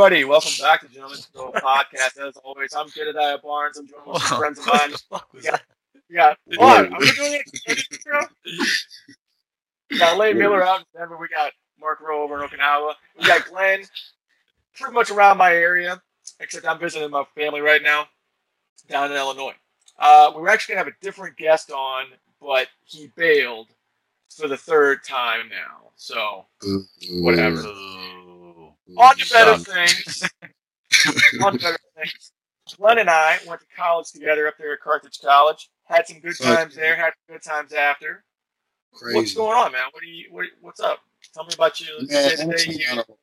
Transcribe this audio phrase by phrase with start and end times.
[0.00, 2.26] Hey everybody, welcome back to Gentlemen's Bureau Podcast.
[2.26, 3.76] As always, I'm Jedediah Barnes.
[3.76, 4.66] I'm joined with some friends of
[5.10, 5.20] mine.
[5.42, 6.92] Yeah, got, we got what?
[6.94, 7.86] Are we doing it?
[7.92, 8.20] Intro?
[9.90, 11.18] We got Lane Miller out in Denver.
[11.18, 12.94] We got Mark Rowe over in Okinawa.
[13.18, 13.82] We got Glenn
[14.74, 16.00] pretty much around my area,
[16.40, 18.06] except I'm visiting my family right now
[18.88, 19.52] down in Illinois.
[19.98, 22.06] Uh, we were actually gonna have a different guest on,
[22.40, 23.68] but he bailed
[24.34, 25.90] for the third time now.
[25.96, 26.46] So
[27.18, 27.62] whatever.
[28.96, 30.22] On to better things.
[31.42, 32.32] On to better things.
[32.76, 35.68] Glenn and I went to college together up there at Carthage College.
[35.84, 36.56] Had some good Fuck.
[36.56, 36.96] times there.
[36.96, 38.24] Had some good times after.
[38.92, 39.16] Crazy.
[39.16, 39.82] What's going on, man?
[39.92, 40.26] What do you?
[40.30, 41.00] What, what's up?
[41.34, 41.86] Tell me about you.
[42.08, 42.86] Man, day-to-day honestly, here.
[42.92, 43.16] I don't know.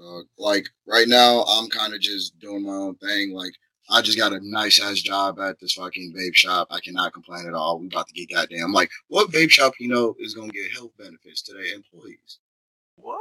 [0.00, 3.32] Uh, like right now, I'm kind of just doing my own thing.
[3.32, 3.52] Like
[3.90, 6.68] I just got a nice ass job at this fucking vape shop.
[6.70, 7.78] I cannot complain at all.
[7.78, 8.72] We about to get goddamn.
[8.72, 12.38] Like what vape shop you know is gonna get health benefits to their employees?
[12.96, 13.20] What?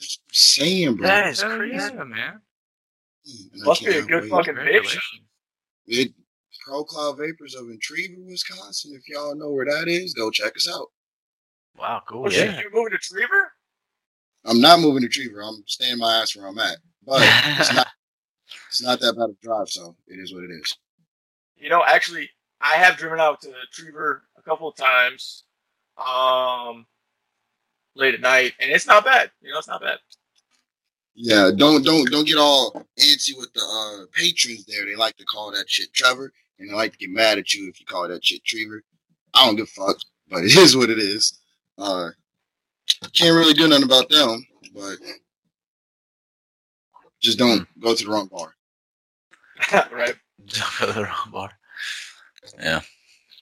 [0.00, 1.06] Just saying, bro.
[1.06, 1.74] That is crazy.
[1.76, 2.40] yeah, man.
[3.64, 4.30] Must be a good wait.
[4.30, 5.02] fucking vape shop.
[5.86, 6.12] It
[6.64, 8.92] Pro Cloud Vapors of Intrigue, Wisconsin.
[8.94, 10.88] If y'all know where that is, go check us out.
[11.78, 12.26] Wow, cool.
[12.26, 12.60] Oh, Yeah.
[12.60, 13.52] you moving to Trevor?
[14.44, 15.42] I'm not moving to Trevor.
[15.42, 16.78] I'm staying my ass where I'm at.
[17.04, 17.20] But
[17.60, 17.86] it's not
[18.68, 20.76] it's not that bad of a drive, so it is what it is.
[21.56, 22.28] You know, actually,
[22.60, 25.44] I have driven out to Trevor a couple of times,
[25.98, 26.86] um,
[27.96, 29.30] late at night, and it's not bad.
[29.40, 29.98] You know, it's not bad.
[31.14, 34.84] Yeah, don't don't don't get all antsy with the uh patrons there.
[34.84, 37.68] They like to call that shit Trevor, and they like to get mad at you
[37.68, 38.82] if you call that shit Trevor.
[39.34, 39.96] I don't give a fuck,
[40.28, 41.38] but it is what it is.
[41.78, 42.10] Uh,
[43.12, 44.96] can't really do nothing about them, but
[47.20, 48.54] just don't go to the wrong bar.
[49.90, 50.14] right?
[50.48, 51.50] For the wrong bar.
[52.58, 52.80] Yeah.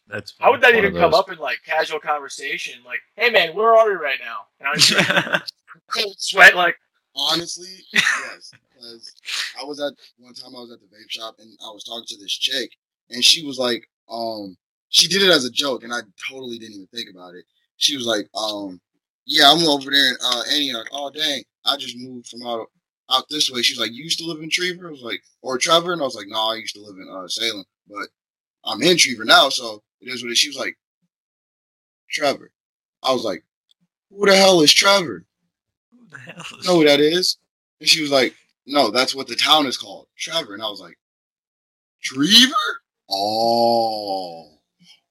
[0.09, 2.81] That's How would that even come up in like casual conversation?
[2.84, 4.47] Like, hey man, where are we right now?
[4.60, 5.53] And I'm just
[5.94, 6.76] cold sweat, like,
[7.16, 8.50] Honestly, yes.
[8.75, 9.12] Because
[9.60, 12.06] I was at one time I was at the vape shop and I was talking
[12.09, 12.70] to this chick
[13.10, 14.56] and she was like, um,
[14.88, 17.44] she did it as a joke and I totally didn't even think about it.
[17.76, 18.81] She was like, um,
[19.26, 20.86] yeah, I'm over there in uh Antioch.
[20.92, 22.66] Oh dang, I just moved from out
[23.10, 23.62] out this way.
[23.62, 24.88] She's like, You used to live in Trevor?
[24.88, 25.92] I was like, or Trevor?
[25.92, 28.09] And I was like, No, I used to live in uh Salem, but
[28.65, 30.38] I'm in Trevor now, so it is what it is.
[30.38, 30.77] She was like,
[32.10, 32.50] Trevor.
[33.03, 33.44] I was like,
[34.10, 35.25] Who the hell is Trevor?
[35.91, 37.38] Who the hell is know who that is?
[37.81, 38.34] And she was like,
[38.66, 40.54] no, that's what the town is called, Trevor.
[40.54, 40.99] And I was like,
[42.03, 42.54] Trevor?
[43.10, 44.59] Oh,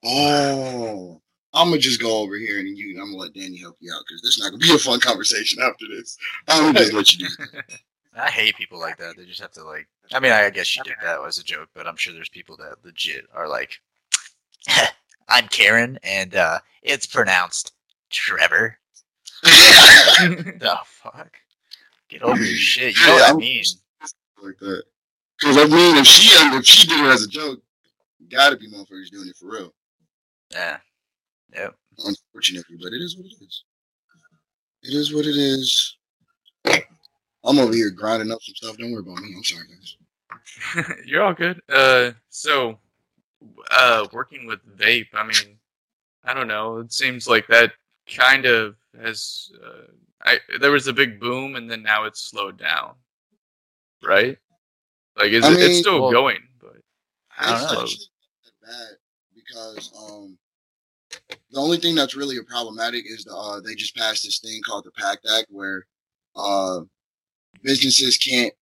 [0.04, 1.22] oh.
[1.56, 3.00] I'm gonna just go over here and you.
[3.00, 5.00] I'm gonna let Danny help you out because this is not gonna be a fun
[5.00, 6.18] conversation after this.
[6.48, 7.36] I'm gonna just let you do.
[7.54, 7.80] it.
[8.16, 9.18] I hate people like that.
[9.18, 9.88] They just have to like.
[10.12, 12.58] I mean, I guess she did that as a joke, but I'm sure there's people
[12.58, 13.80] that legit are like,
[15.30, 17.74] "I'm Karen, and uh, it's pronounced
[18.10, 18.78] Trevor."
[19.44, 21.36] the fuck?
[22.10, 22.96] Get over your shit.
[22.98, 23.64] You know what I mean?
[24.44, 24.84] like that.
[25.40, 27.62] Because I mean, if she if she did it as a joke,
[28.30, 29.74] gotta be motherfuckers doing it for real.
[30.52, 30.78] Yeah.
[31.56, 31.76] Yep.
[32.06, 33.64] Unfortunately, but it is what it is.
[34.84, 35.98] It is what it is.
[37.46, 38.78] I'm over here grinding up some stuff.
[38.78, 39.34] Don't worry about me.
[39.36, 40.96] I'm sorry, guys.
[41.06, 41.62] You're all good.
[41.70, 42.80] Uh, so,
[43.72, 45.58] uh, working with vape, I mean,
[46.24, 46.78] I don't know.
[46.78, 47.74] It seems like that
[48.08, 49.52] kind of has.
[49.64, 49.92] Uh,
[50.26, 52.94] I there was a big boom, and then now it's slowed down,
[54.04, 54.38] right?
[55.18, 55.60] Like, is I it?
[55.60, 56.78] It's still well, going, but
[57.38, 57.82] I don't know.
[57.82, 58.98] actually not that bad
[59.36, 60.38] because um
[61.52, 64.86] the only thing that's really problematic is the uh they just passed this thing called
[64.86, 65.86] the Pact Act where
[66.36, 66.82] uh
[67.62, 68.54] businesses can't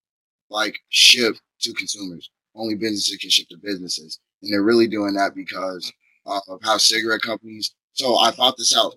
[0.49, 2.29] like ship to consumers.
[2.55, 4.19] Only businesses can ship to businesses.
[4.41, 5.91] And they're really doing that because
[6.25, 8.95] uh, of how cigarette companies so I thought this out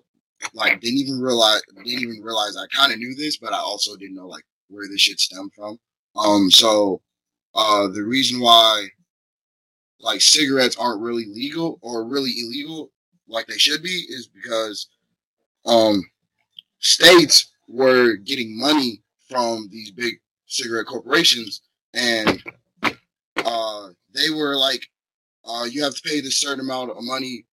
[0.53, 3.95] like didn't even realize didn't even realize I kind of knew this, but I also
[3.95, 5.77] didn't know like where this shit stemmed from.
[6.15, 7.01] Um so
[7.53, 8.87] uh the reason why
[9.99, 12.91] like cigarettes aren't really legal or really illegal
[13.27, 14.87] like they should be is because
[15.65, 16.01] um
[16.79, 20.15] states were getting money from these big
[20.45, 21.61] cigarette corporations
[21.93, 22.43] and
[23.37, 24.87] uh they were like
[25.47, 27.45] uh you have to pay this certain amount of money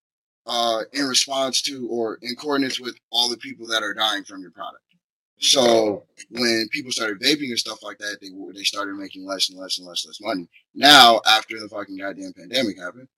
[0.46, 4.40] uh in response to or in coordinates with all the people that are dying from
[4.40, 4.82] your product.
[5.40, 9.58] So when people started vaping and stuff like that they they started making less and
[9.58, 10.48] less and less less money.
[10.74, 13.08] Now after the fucking goddamn pandemic happened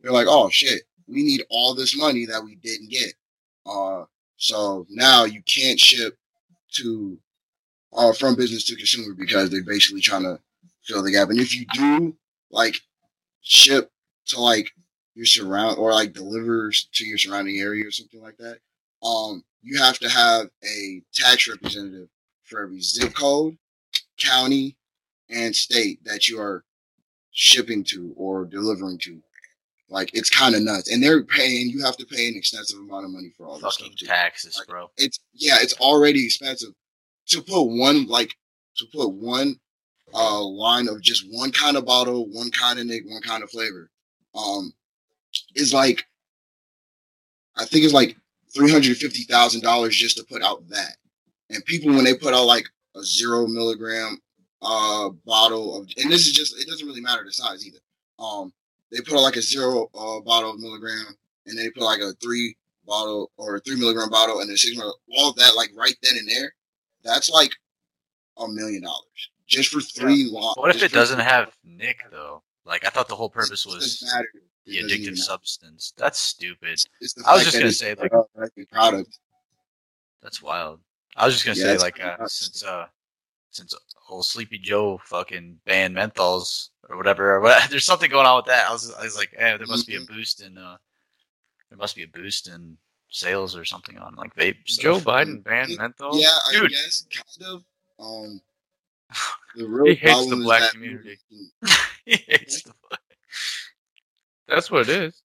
[0.00, 3.14] they're like oh shit we need all this money that we didn't get.
[3.66, 4.04] Uh
[4.36, 6.16] so now you can't ship
[6.76, 7.18] to
[7.94, 10.38] uh from business to consumer because they're basically trying to
[10.82, 11.30] fill the gap.
[11.30, 12.16] And if you do
[12.50, 12.80] like
[13.42, 13.90] ship
[14.26, 14.70] to like
[15.14, 18.58] your surround or like delivers to your surrounding area or something like that
[19.06, 22.08] um you have to have a tax representative
[22.42, 23.56] for every zip code
[24.18, 24.76] county
[25.30, 26.64] and state that you are
[27.32, 29.20] shipping to or delivering to.
[29.90, 31.68] Like it's kind of nuts, and they're paying.
[31.68, 34.66] You have to pay an extensive amount of money for all this Fucking taxes, Like,
[34.66, 34.90] bro.
[34.96, 36.70] It's yeah, it's already expensive
[37.28, 38.34] to put one like
[38.78, 39.56] to put one
[40.14, 43.50] uh line of just one kind of bottle, one kind of nick, one kind of
[43.50, 43.90] flavor.
[44.34, 44.72] Um,
[45.54, 46.04] is like
[47.56, 48.16] I think it's like
[48.54, 50.96] three hundred fifty thousand dollars just to put out that.
[51.50, 52.66] And people when they put out like
[52.96, 54.18] a zero milligram
[54.62, 57.78] uh bottle of and this is just it doesn't really matter the size either.
[58.18, 58.52] Um
[58.92, 61.16] they put out like a zero uh bottle of milligram
[61.46, 64.76] and they put like a three bottle or a three milligram bottle and then six
[64.76, 66.54] milligram all of that like right then and there,
[67.02, 67.52] that's like
[68.38, 69.30] a million dollars.
[69.46, 72.42] Just for three lo- What if it doesn't have Nick though?
[72.64, 74.28] Like I thought the whole purpose was matter.
[74.66, 75.92] the addictive substance.
[75.96, 76.78] That's stupid.
[77.26, 78.10] I was just gonna say, like-
[78.70, 79.18] product.
[80.22, 80.80] That's wild.
[81.16, 82.86] I was just gonna Yeah, say like uh, since uh
[83.50, 83.74] since
[84.08, 88.46] old Sleepy Joe fucking banned menthols or whatever, or what, there's something going on with
[88.46, 88.68] that.
[88.68, 90.14] I was I was like, eh, there must be a Mm-hmm.
[90.14, 90.76] boost in uh
[91.68, 92.78] there must be a boost in
[93.10, 94.64] sales or something on like vape.
[94.64, 94.98] Joe.
[94.98, 96.18] Biden banned menthol.
[96.18, 96.70] Yeah, I Dude.
[96.70, 97.64] guess kind of.
[98.00, 98.40] Um,
[99.56, 101.18] the real He hates the black that- community.
[102.06, 103.00] It's the- black.
[104.48, 105.22] That's what it is.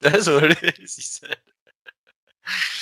[0.00, 0.96] That's what it is.
[0.96, 1.36] He said.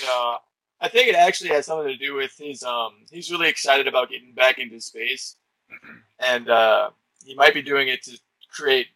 [0.09, 0.37] Uh,
[0.81, 4.09] I think it actually has something to do with his um he's really excited about
[4.09, 5.37] getting back into space,
[6.19, 6.89] and uh,
[7.25, 8.19] he might be doing it to
[8.51, 8.87] create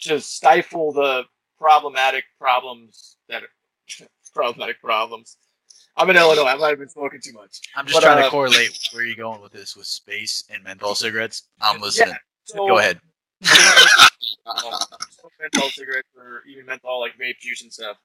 [0.00, 1.24] to stifle the
[1.58, 5.38] problematic problems that are problematic problems.
[5.96, 6.44] I'm in Illinois.
[6.46, 7.60] I might have been smoking too much.
[7.76, 10.62] I'm just But, trying uh, to correlate where you're going with this with space and
[10.64, 11.48] menthol cigarettes.
[11.60, 12.14] I'm listening.
[12.44, 13.00] So, Go ahead.
[15.40, 17.96] menthol cigarettes or even menthol like vape juice and stuff.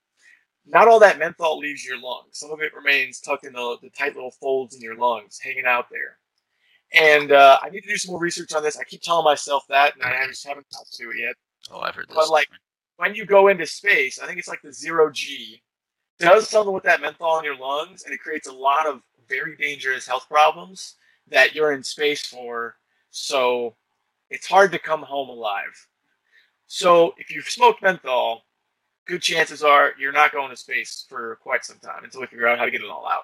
[0.65, 2.31] Not all that menthol leaves your lungs.
[2.33, 5.65] Some of it remains tucked in the, the tight little folds in your lungs, hanging
[5.65, 6.17] out there.
[6.93, 8.77] And uh, I need to do some more research on this.
[8.77, 11.35] I keep telling myself that, and I just haven't got to it yet.
[11.71, 12.15] Oh, I've heard this.
[12.15, 12.47] But, like,
[12.97, 15.61] When you go into space, I think it's like the zero G
[16.19, 19.55] does something with that menthol in your lungs, and it creates a lot of very
[19.55, 20.95] dangerous health problems
[21.29, 22.75] that you're in space for.
[23.11, 23.75] So
[24.29, 25.87] it's hard to come home alive.
[26.67, 28.43] So if you've smoked menthol,
[29.05, 32.47] good chances are you're not going to space for quite some time until we figure
[32.47, 33.23] out how to get it all out.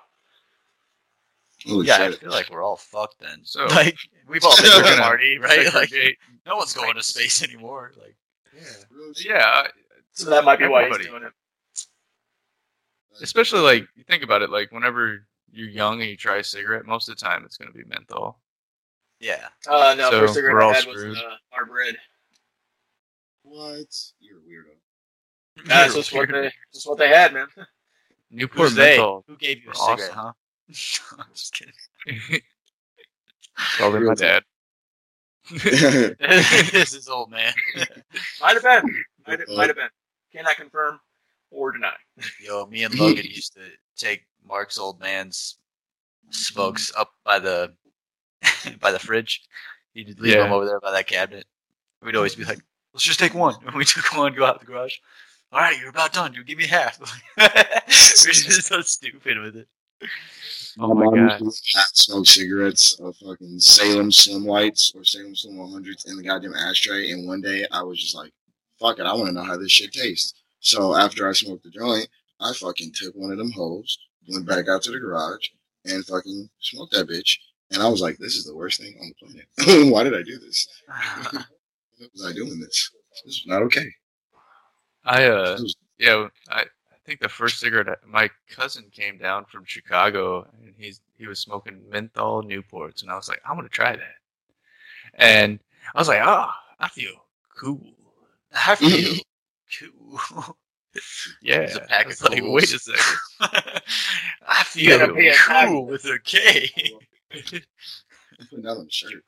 [1.65, 3.41] Holy yeah, I feel like we're all fucked then.
[3.43, 3.95] So- like
[4.27, 5.71] we've all been to a party, right?
[5.73, 5.91] Like
[6.45, 7.91] no one's going to space anymore.
[7.99, 8.15] Like
[8.91, 9.31] Real shit.
[9.31, 9.67] Yeah,
[10.11, 11.31] So that might be why he's doing it.
[13.21, 14.49] Especially like you think about it.
[14.49, 17.71] Like whenever you're young and you try a cigarette, most of the time it's going
[17.71, 18.39] to be menthol.
[19.19, 21.17] yeah, Uh, no, So, first cigarette we're I all had was screwed.
[21.17, 21.97] uh, our bread.
[23.43, 23.87] What?
[24.19, 25.65] You're a weirdo.
[25.67, 27.47] That's just what they, just what they had, man.
[28.29, 28.91] Newport Who's they?
[28.97, 29.25] menthol.
[29.27, 29.97] Who gave you a Awesome.
[29.97, 30.31] cigarette, huh?
[31.19, 32.41] I'm just kidding.
[33.77, 34.43] Probably my dad.
[35.51, 37.51] this is old man.
[38.41, 39.03] Might have been.
[39.27, 39.89] Might have, might have been.
[40.31, 41.00] Cannot confirm
[41.51, 41.93] or deny.
[42.43, 43.62] Yo, me and Logan used to
[43.98, 45.58] take Mark's old man's
[46.31, 47.74] smokes up by the
[48.79, 49.41] by the fridge.
[49.93, 50.43] He'd leave Yeah.
[50.43, 51.46] them over there by that cabinet.
[52.01, 52.60] We'd always be like,
[52.93, 54.96] "Let's just take one." And we took one, go out the garage.
[55.51, 56.48] All right, you're about done, dude.
[56.48, 56.98] Give me half.
[57.38, 57.48] We're
[58.31, 59.67] just so stupid with it.
[60.79, 61.41] Oh my mom god.
[61.41, 66.24] used to smoke cigarettes, of fucking Salem Slim Lights or Salem Slim 100s in the
[66.24, 67.12] goddamn ashtray.
[67.12, 68.31] And one day I was just like,
[68.79, 70.40] fuck it, I want to know how this shit tastes.
[70.62, 72.08] So after I smoked the joint,
[72.39, 73.98] I fucking took one of them hoes,
[74.30, 75.50] went back out to the garage,
[75.86, 77.38] and fucking smoked that bitch.
[77.72, 79.91] And I was like, this is the worst thing on the planet.
[79.94, 80.68] Why did I do this?
[80.88, 82.91] Why was I doing this?
[83.25, 83.88] This is not okay.
[85.03, 89.46] I uh was- yeah I I think the first cigarette I- my cousin came down
[89.46, 93.70] from Chicago and he's he was smoking menthol Newports and I was like I'm gonna
[93.70, 94.15] try that
[95.15, 95.60] and
[95.94, 97.13] I was like ah I feel
[97.60, 97.82] cool
[98.53, 99.15] I feel
[99.79, 100.19] cool.
[101.41, 103.01] yeah It's a pack I was of like wait a second
[104.47, 105.67] I feel Gotta pay a tag.
[105.69, 106.69] cool with a K.
[107.33, 107.41] I'm
[108.49, 109.23] putting that shirt.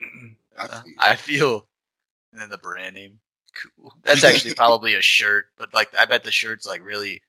[0.58, 1.68] I Uh, feel- I feel,
[2.32, 3.18] and then the brand name,
[3.78, 3.94] cool.
[4.02, 7.22] That's actually probably a shirt, but like I bet the shirt's like really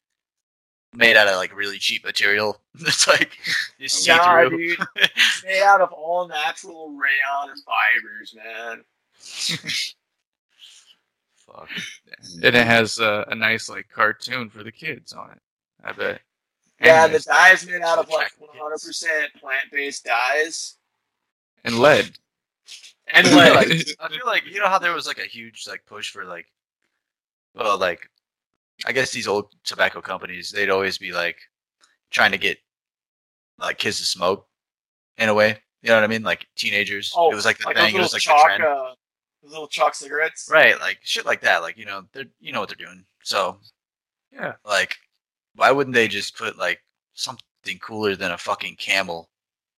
[0.93, 2.59] made out of like really cheap material.
[2.81, 3.37] It's like
[3.77, 4.57] you see God, through.
[4.75, 4.79] dude.
[4.97, 8.83] It's made out of all natural rayon fibers, man.
[11.45, 11.69] Fuck.
[12.35, 15.39] and it has uh, a nice like cartoon for the kids on it
[15.83, 16.21] I bet
[16.81, 20.75] Yeah, and, the dye is made out of like 100% plant-based dyes
[21.65, 22.17] and lead
[23.13, 23.55] and lead.
[23.55, 23.67] like,
[23.99, 26.45] I feel like you know how there was like a huge like push for like,
[27.53, 28.09] well, like
[28.85, 31.37] I guess these old tobacco companies they'd always be like
[32.09, 32.57] trying to get
[33.59, 34.47] like kids to smoke
[35.17, 36.23] in a way, You know what I mean?
[36.23, 37.13] Like teenagers.
[37.15, 37.95] Oh, it was like the like thing.
[37.95, 38.63] It was like chalk, the trend.
[38.63, 38.95] uh, those
[39.43, 40.49] little chalk cigarettes.
[40.51, 41.61] Right, like shit like that.
[41.61, 43.05] Like you know, they're you know what they're doing.
[43.23, 43.57] So
[44.31, 44.53] Yeah.
[44.65, 44.97] like,
[45.55, 46.81] why wouldn't they just put like
[47.13, 49.29] something cooler than a fucking camel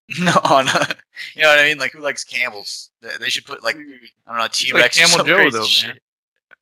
[0.50, 0.68] on?
[0.68, 0.96] A,
[1.34, 1.78] you know what I mean?
[1.78, 2.90] Like who likes camels?
[3.02, 4.98] They, they should put like I don't know T like Rex.
[4.98, 5.98] Camel Joe, though, man.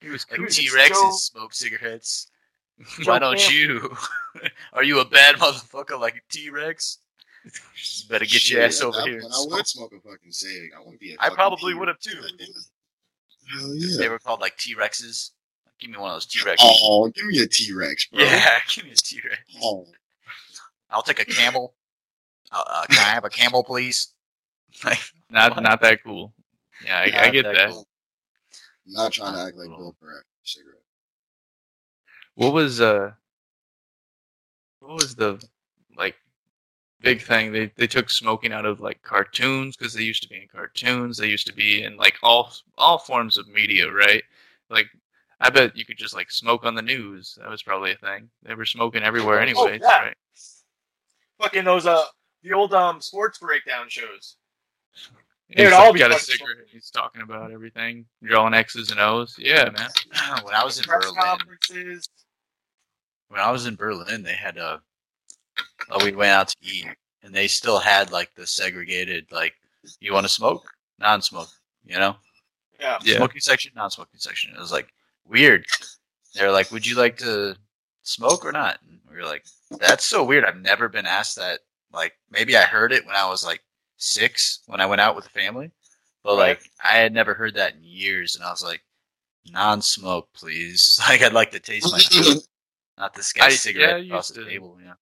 [0.00, 2.26] He was like it's T Joe- Rexes smoke cigarettes.
[3.00, 3.96] Joe Why don't Camp- you?
[4.72, 6.98] Are you a bad motherfucker like T Rex?
[8.08, 9.18] Better get your ass over that here.
[9.18, 10.70] and I would smoke a fucking cig.
[10.74, 11.12] I wouldn't be.
[11.12, 12.18] a I probably would have too.
[13.52, 15.30] Hell They were called like T Rexes.
[15.78, 16.56] Give me one of those T Rexes.
[16.60, 18.22] Oh, give me a T Rex, bro.
[18.24, 19.38] yeah, give me a T Rex.
[19.62, 19.86] Oh,
[20.90, 21.74] I'll take a camel.
[22.52, 24.08] Uh, uh, can I have a camel, please?
[24.84, 24.98] Like,
[25.30, 25.62] Not What?
[25.62, 26.32] not that cool.
[26.84, 27.70] Yeah, I, I get that that.
[27.70, 27.86] cool.
[28.86, 29.76] I'm not trying to act like Cool.
[29.78, 30.80] Bill Burr a cigarette.
[32.34, 33.12] What was uh
[34.80, 35.42] what was the like
[37.04, 40.36] big thing they they took smoking out of like cartoons because they used to be
[40.36, 44.22] in cartoons they used to be in like all all forms of media right
[44.70, 44.86] like
[45.40, 48.28] i bet you could just like smoke on the news that was probably a thing
[48.42, 50.00] they were smoking everywhere anyways yeah.
[50.00, 50.16] right
[51.40, 52.04] Fucking those uh
[52.42, 54.36] the old um sports breakdown shows.
[55.50, 58.54] And They'd he's all like, be got a fucking cigarette he's talking about everything drawing
[58.54, 59.90] x's and o's yeah man
[60.44, 62.08] when I was in Press Berlin, conferences.
[63.28, 64.80] when I was in Berlin, they had a.
[65.90, 66.86] Oh, we went out to eat,
[67.22, 69.54] and they still had like the segregated, like,
[70.00, 70.64] you want to smoke,
[70.98, 71.48] non-smoke,
[71.84, 72.16] you know,
[72.80, 72.98] Yeah.
[73.04, 74.54] yeah smoking section, non-smoking section.
[74.54, 74.88] It was like
[75.26, 75.66] weird.
[76.34, 77.56] They're like, "Would you like to
[78.02, 80.44] smoke or not?" And we were like, "That's so weird.
[80.44, 81.60] I've never been asked that.
[81.92, 83.62] Like, maybe I heard it when I was like
[83.98, 85.70] six when I went out with the family,
[86.24, 86.58] but Right.
[86.58, 88.82] like I had never heard that in years." And I was like,
[89.46, 90.98] "Non-smoke, please.
[91.08, 92.38] Like, I'd like to taste my food,
[92.98, 94.94] not this I- guy's cigarette yeah, across used the to- table." Yeah.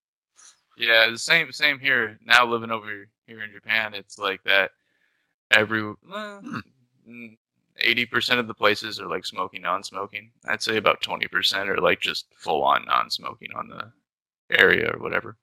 [0.76, 2.18] Yeah, the same same here.
[2.24, 4.70] Now living over here in Japan, it's like that.
[5.50, 5.92] Every
[7.80, 10.30] eighty percent of the places are like smoking, non-smoking.
[10.46, 13.92] I'd say about twenty percent are like just full on non-smoking on the
[14.58, 15.36] area or whatever.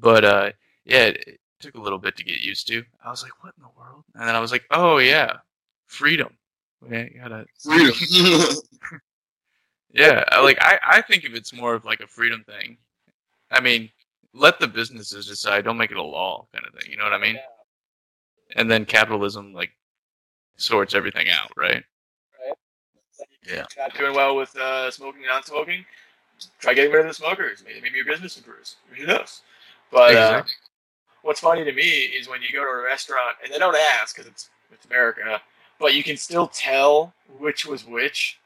[0.00, 0.52] But uh,
[0.84, 2.84] yeah, it, it took a little bit to get used to.
[3.04, 5.38] I was like, "What in the world?" And then I was like, "Oh yeah,
[5.86, 6.36] freedom."
[6.88, 7.94] Yeah, you gotta freedom.
[9.92, 12.78] yeah, like I, I think of it's more of like a freedom thing.
[13.50, 13.90] I mean,
[14.38, 15.64] let the businesses decide.
[15.64, 16.90] Don't make it a law kind of thing.
[16.90, 17.34] You know what I mean?
[17.34, 17.42] Yeah.
[18.56, 19.70] And then capitalism like
[20.56, 21.82] sorts everything out, right?
[23.46, 23.64] Yeah.
[23.76, 25.84] Not doing well with uh, smoking and non-smoking.
[26.60, 27.64] Try getting rid of the smokers.
[27.66, 28.76] Maybe, maybe your business improves.
[28.96, 29.42] Who knows?
[29.90, 30.42] But uh,
[31.22, 34.14] what's funny to me is when you go to a restaurant and they don't ask
[34.14, 35.40] because it's it's America,
[35.80, 38.38] but you can still tell which was which.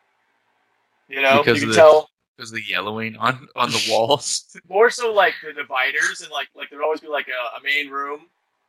[1.09, 2.09] You know, Because you can the- tell
[2.43, 4.57] Because the yellowing on on the walls.
[4.69, 7.89] more so like the dividers and like like there'd always be like a, a main
[7.89, 8.23] room,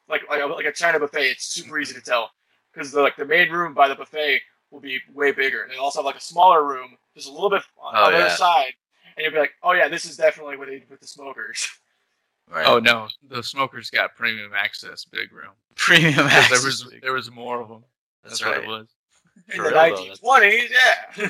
[0.08, 1.32] like like a, like a China buffet.
[1.32, 2.30] It's super easy to tell
[2.72, 5.78] because the like the main room by the buffet will be way bigger, and they
[5.78, 8.74] also have like a smaller room just a little bit on Oh, the other side,
[9.18, 11.68] and you'll be like, oh yeah, this is definitely what they did with the smokers.
[12.54, 12.68] Right.
[12.68, 15.54] oh no, the smokers got premium access, big room.
[15.76, 16.50] Premium access.
[16.50, 17.86] there was there was more of them.
[18.22, 18.68] That's, That's, right.
[18.68, 18.88] what it was.
[19.48, 21.24] In For the real, though, nineteen twenties, yeah.
[21.24, 21.30] Yeah.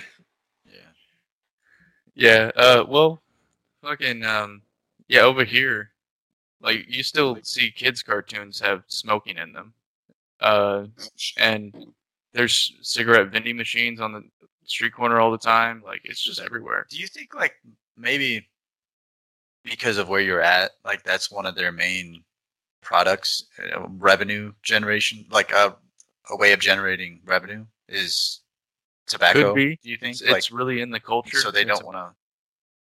[2.15, 2.51] Yeah.
[2.55, 2.85] Uh.
[2.87, 3.21] Well,
[3.81, 4.23] fucking.
[4.23, 4.61] Um.
[5.07, 5.21] Yeah.
[5.21, 5.91] Over here,
[6.61, 9.73] like you still see kids' cartoons have smoking in them.
[10.39, 10.85] Uh.
[11.37, 11.73] And
[12.33, 14.23] there's cigarette vending machines on the
[14.65, 15.81] street corner all the time.
[15.85, 16.85] Like it's just everywhere.
[16.89, 17.53] Do you think like
[17.97, 18.47] maybe
[19.63, 22.23] because of where you're at, like that's one of their main
[22.81, 25.75] products, uh, revenue generation, like a
[26.29, 28.41] a way of generating revenue is
[29.07, 29.53] tobacco?
[29.53, 29.79] Could be.
[29.81, 31.37] Do you think It's, like it's really in the culture.
[31.37, 32.11] so they don't want to?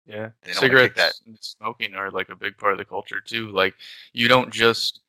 [0.07, 3.19] Yeah, They don't wanna cigarettes and smoking are like a big part of the culture
[3.19, 3.49] too.
[3.49, 3.73] Like
[4.13, 5.01] you don't just,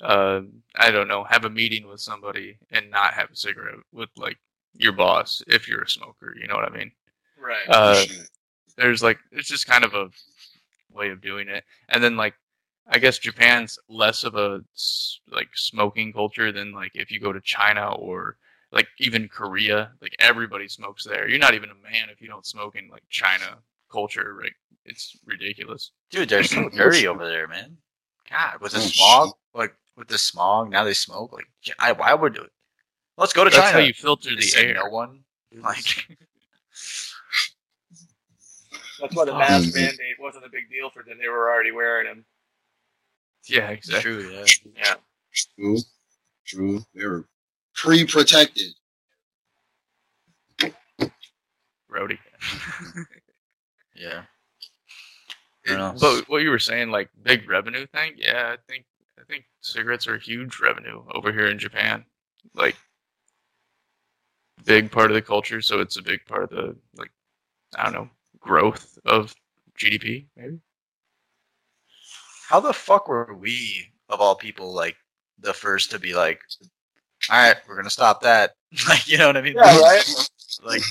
[0.00, 0.40] uh,
[0.74, 4.38] I don't know, have a meeting with somebody and not have a cigarette with like
[4.76, 6.34] your boss if you're a smoker.
[6.36, 6.90] You know what I mean?
[7.38, 7.68] right.
[7.68, 8.04] Uh,
[8.76, 10.10] there's like it's just kind of a
[10.92, 12.34] way of doing it, and then like
[12.88, 14.62] I guess Japan's less of a
[15.30, 18.36] like smoking culture than like if you go to China or
[18.74, 19.92] like even Korea.
[20.02, 21.28] Like everybody smokes there.
[21.28, 23.58] You're not even a man if you don't smoke in like China
[23.90, 24.36] culture.
[24.42, 24.54] Like
[24.84, 25.92] it's ridiculous.
[26.10, 27.76] Dude, they're so dirty over there, man.
[28.30, 29.34] God, with the Oh, smog, shit.
[29.54, 31.32] like with the smog, now they smoke.
[31.32, 31.46] Like,
[31.78, 32.50] I, why would do it?
[33.16, 33.72] Let's go to That's China.
[33.72, 34.74] how you filter They the air.
[34.74, 35.20] No one.
[35.62, 35.84] Like,
[39.00, 41.18] That's why the Oh, mask mandate wasn't a big deal for them.
[41.20, 42.24] They were already wearing them.
[43.46, 44.02] Yeah, exactly.
[44.12, 44.30] true.
[44.32, 44.44] Yeah.
[44.76, 44.94] Yeah.
[45.56, 45.78] True.
[46.46, 46.84] True.
[46.94, 47.26] They were
[47.74, 48.72] pre-protected.
[51.88, 52.18] Rowdy.
[53.96, 54.22] Yeah.
[55.66, 55.94] I don't know.
[56.00, 58.84] But what you were saying, like big revenue thing, yeah, I think
[59.18, 62.04] I think cigarettes are a huge revenue over here in Japan.
[62.54, 62.76] Like
[64.64, 67.10] big part of the culture, so it's a big part of the like
[67.76, 69.34] I don't know growth of
[69.78, 70.26] GDP.
[70.36, 70.58] Maybe
[72.48, 74.96] How the fuck were we, of all people, like
[75.38, 76.42] the first to be like,
[77.30, 78.52] all right, we're gonna stop that.
[78.88, 79.54] like, you know what I mean?
[79.56, 80.28] Yeah, right.
[80.62, 80.82] Like,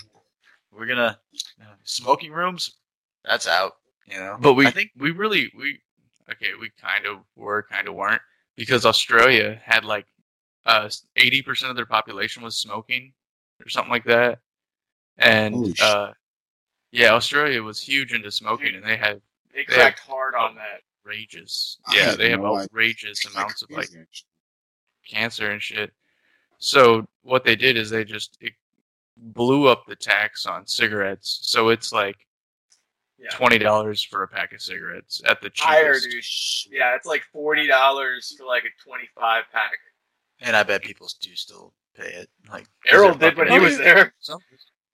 [0.71, 2.75] we're gonna you know, smoking rooms.
[3.23, 3.73] That's out.
[4.05, 4.37] You know.
[4.39, 5.79] But we I think we really we
[6.31, 8.21] okay we kind of were kind of weren't
[8.57, 10.05] because Australia had like
[10.65, 13.13] uh eighty percent of their population was smoking
[13.65, 14.39] or something like that,
[15.17, 16.11] and uh
[16.91, 19.21] yeah Australia was huge into smoking and they had
[19.53, 20.81] They They cracked hard on that.
[21.05, 22.63] outrageous I yeah they have no idea.
[22.63, 23.89] outrageous amounts of like
[25.09, 25.91] cancer and shit.
[26.63, 28.53] So what they did is they just it
[29.17, 31.39] blew up the tax on cigarettes.
[31.43, 32.25] So it's like
[33.19, 33.29] Yeah.
[33.31, 36.69] twenty dollars for a pack of cigarettes at the Higher, cheapest.
[36.69, 36.77] dude.
[36.79, 39.77] Yeah, it's like forty dollars for like a twenty-five pack.
[40.39, 42.29] and I bet people do still pay it.
[42.49, 44.13] Like Errol did when he was there.
[44.19, 44.39] Some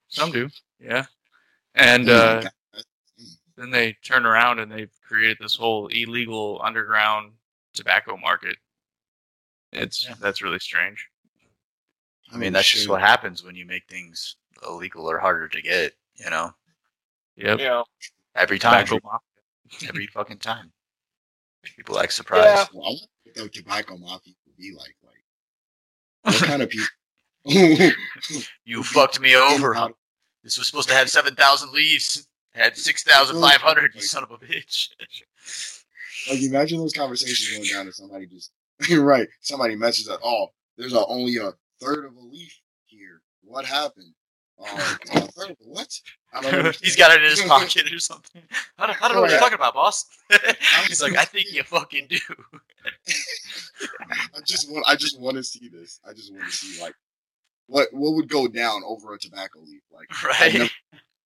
[0.08, 0.50] some do,
[0.80, 1.06] yeah.
[1.76, 2.50] And uh,
[3.58, 7.34] then they turn around and they've created this whole illegal underground
[7.76, 8.58] tobacco market.
[9.72, 10.16] It's Yeah.
[10.20, 11.08] that's really strange.
[12.34, 14.36] I mean, that's just what happens when you make things
[14.68, 15.94] illegal or harder to get.
[16.16, 16.54] You know,
[17.40, 17.60] Yep.
[17.60, 17.86] You know,
[18.36, 19.20] every time, Tobacco
[19.88, 20.72] every fucking time.
[21.64, 22.44] People like surprise.
[22.44, 22.66] Yeah.
[22.74, 24.96] Well, I wonder what the tobacco mafia would be like.
[25.04, 26.88] Like, what kind of people?
[28.66, 29.76] You fucked me over.
[30.44, 32.28] This was supposed to have seven thousand leaves.
[32.54, 33.96] Had six thousand five hundred.
[33.96, 34.90] You son of a bitch.
[36.30, 38.52] Like, imagine those conversations going down, and somebody just
[38.88, 39.28] you're right.
[39.42, 40.20] Somebody messes up.
[40.24, 43.22] Oh, there's a, only a third of a leaf here.
[43.44, 44.14] What happened?
[44.62, 44.78] Uh,
[45.38, 45.88] third of a what?
[46.34, 46.84] I don't understand.
[46.86, 48.42] He's got it in his pocket or something.
[48.78, 50.06] I don't, I don't know what you're talking about, boss.
[50.86, 52.18] He's like, I think you fucking do.
[54.36, 54.86] I just want.
[54.88, 56.00] I just want to see this.
[56.08, 56.94] I just want to see like
[57.68, 59.82] what what would go down over a tobacco leaf.
[59.92, 60.54] Like, Right?
[60.54, 60.70] never-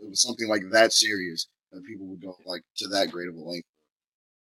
[0.00, 3.34] it was something like that serious that people would go like to that great of
[3.36, 3.66] a length.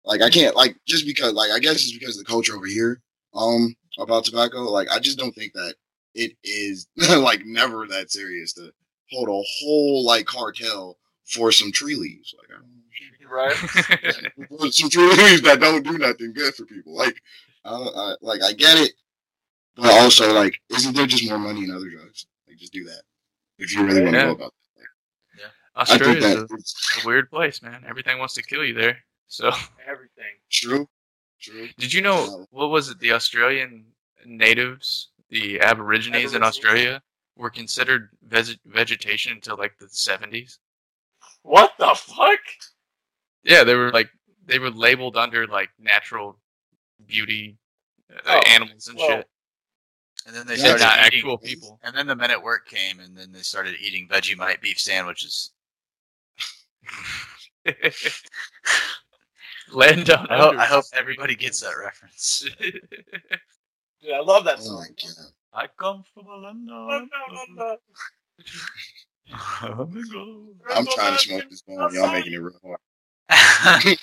[0.04, 2.66] Like I can't like just because like I guess it's because of the culture over
[2.66, 3.00] here
[3.34, 4.62] um about tobacco.
[4.62, 5.74] Like I just don't think that
[6.14, 8.72] it is like never that serious to
[9.10, 12.34] hold a whole like cartel for some tree leaves.
[12.38, 12.68] Like I don't
[13.30, 13.54] right?
[14.58, 16.94] for some tree leaves that don't do nothing good for people.
[16.96, 17.16] Like
[17.64, 18.92] I, don't- I like I get it,
[19.76, 22.26] but also like isn't there just more money in other drugs?
[22.48, 23.02] Like just do that
[23.58, 24.24] if you really want to Yeah.
[24.26, 24.52] know about.
[24.52, 24.52] That.
[25.74, 26.50] I think Australia's
[26.98, 27.82] a, a weird place, man.
[27.88, 28.98] Everything wants to kill you there.
[29.28, 29.50] So,
[29.86, 30.34] Everything.
[30.50, 30.86] true.
[31.42, 31.68] True.
[31.76, 33.00] did you know what was it?
[33.00, 33.84] The Australian
[34.24, 37.02] natives, the Aborigines in Australia,
[37.36, 40.60] were considered veg- vegetation until like the seventies.
[41.42, 42.38] What the fuck?
[43.42, 44.08] Yeah, they were like
[44.46, 46.38] they were labeled under like natural
[47.06, 47.58] beauty
[48.10, 49.28] uh, Oh, animals and well, shit.
[50.26, 51.80] And then they started not eating, actual people.
[51.82, 55.50] And then the men at work came, and then they started eating Vegemite beef sandwiches.
[59.72, 60.56] Land down I hope.
[60.56, 62.46] I hope everybody gets that reference.
[62.60, 62.80] Dude,
[64.14, 64.78] I love that Oh song.
[64.80, 65.32] my god.
[65.54, 67.78] I come from a land of-
[70.74, 71.94] I'm trying to smoke this one.
[71.94, 72.78] Y'all making it real hard.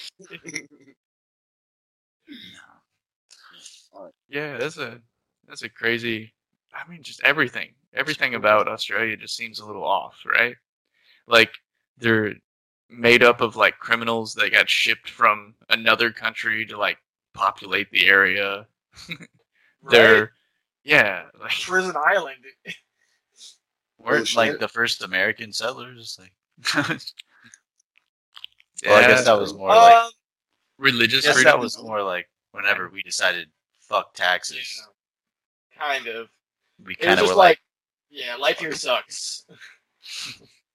[4.30, 5.00] yeah, that's a
[5.48, 6.34] that's a crazy.
[6.74, 10.56] I mean, just everything, everything about Australia just seems a little off, right?
[11.28, 11.52] Like
[11.98, 12.34] they're
[12.90, 16.98] made up of like criminals that got shipped from another country to like
[17.34, 18.68] populate the area.
[19.90, 20.30] They're Right?
[20.84, 22.44] yeah, like Prison Island.
[24.00, 24.38] We're Oh, shit.
[24.38, 26.18] like the first American settlers.
[26.20, 26.34] Like,
[26.76, 26.98] yeah,
[28.86, 29.96] well, I guess that was more like.
[29.96, 30.12] Um,
[30.78, 31.52] religious I guess freedom.
[31.52, 33.50] that was more like whenever we decided
[33.82, 34.82] fuck taxes.
[35.78, 36.30] kind of.
[36.86, 37.60] We kind of just were like, like,
[38.10, 39.46] yeah, life here sucks.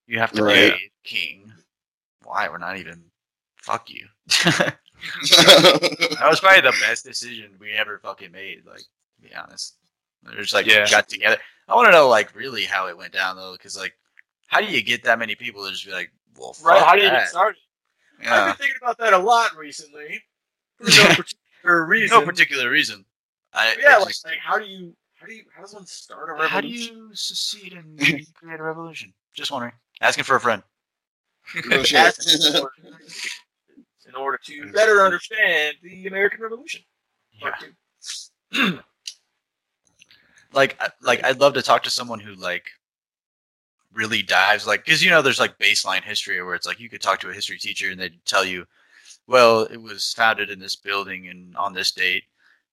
[0.07, 0.73] you have to Right.
[0.75, 1.51] pay king.
[2.25, 2.49] Why?
[2.49, 3.03] We're not even.
[3.57, 4.07] Fuck you.
[5.31, 8.63] That was probably the best decision we ever fucking made.
[8.67, 9.77] Like, to be honest,
[10.27, 10.89] we just like Yeah.
[10.91, 11.37] got together.
[11.69, 13.93] I want to know like really how it went down though, because like,
[14.47, 16.83] how do you get that many people to just be like, well, fuck Right?
[16.83, 17.19] How do you that.
[17.21, 17.59] get started?
[18.25, 20.23] I've been thinking about that a lot recently.
[20.79, 22.19] For no particular reason.
[22.21, 23.05] No particular reason.
[23.53, 26.29] I Yeah, like, just- like how do you how do you how does one start
[26.31, 26.51] a revolution?
[26.55, 27.99] how do you secede and
[28.35, 29.13] create a revolution?
[29.35, 29.73] Just wondering.
[30.01, 30.63] Asking for a friend.
[30.63, 30.63] Real shit.
[30.63, 30.73] Ask for-
[34.07, 36.83] in order to better understand the American Revolution?
[37.41, 37.55] Part
[38.53, 38.79] two.
[40.53, 42.67] like I- like I'd love to talk to someone who like
[43.93, 47.01] really dives like because you know there's like baseline history where it's like you could
[47.01, 48.65] talk to a history teacher and they'd tell you
[49.29, 52.25] well it was founded in this building and on this date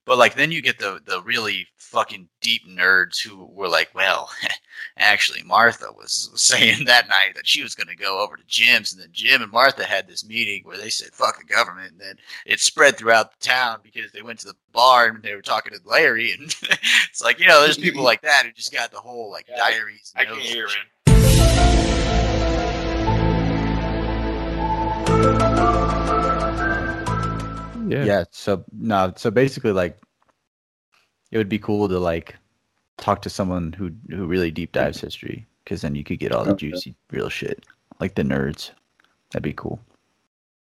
[0.05, 4.31] But like then you get the the really fucking deep nerds who were like, well,
[4.97, 8.93] actually Martha was saying that night that she was going to go over to Jim's,
[8.93, 12.01] and then Jim and Martha had this meeting where they said fuck the government, and
[12.01, 12.15] then
[12.45, 15.73] it spread throughout the town because they went to the bar and they were talking
[15.73, 16.43] to Larry, and
[17.09, 19.57] it's like you know there's people like that who just got the whole like Yeah,
[19.57, 20.13] diaries.
[20.15, 20.71] I and can't hear it.
[27.87, 28.05] Yeah.
[28.05, 29.97] yeah so no so basically like
[31.31, 32.35] it would be cool to like
[32.97, 36.43] talk to someone who who really deep dives history because then you could get all
[36.43, 36.69] the Okay.
[36.69, 37.65] juicy real shit
[37.99, 38.71] like the nerds
[39.32, 39.80] that'd be cool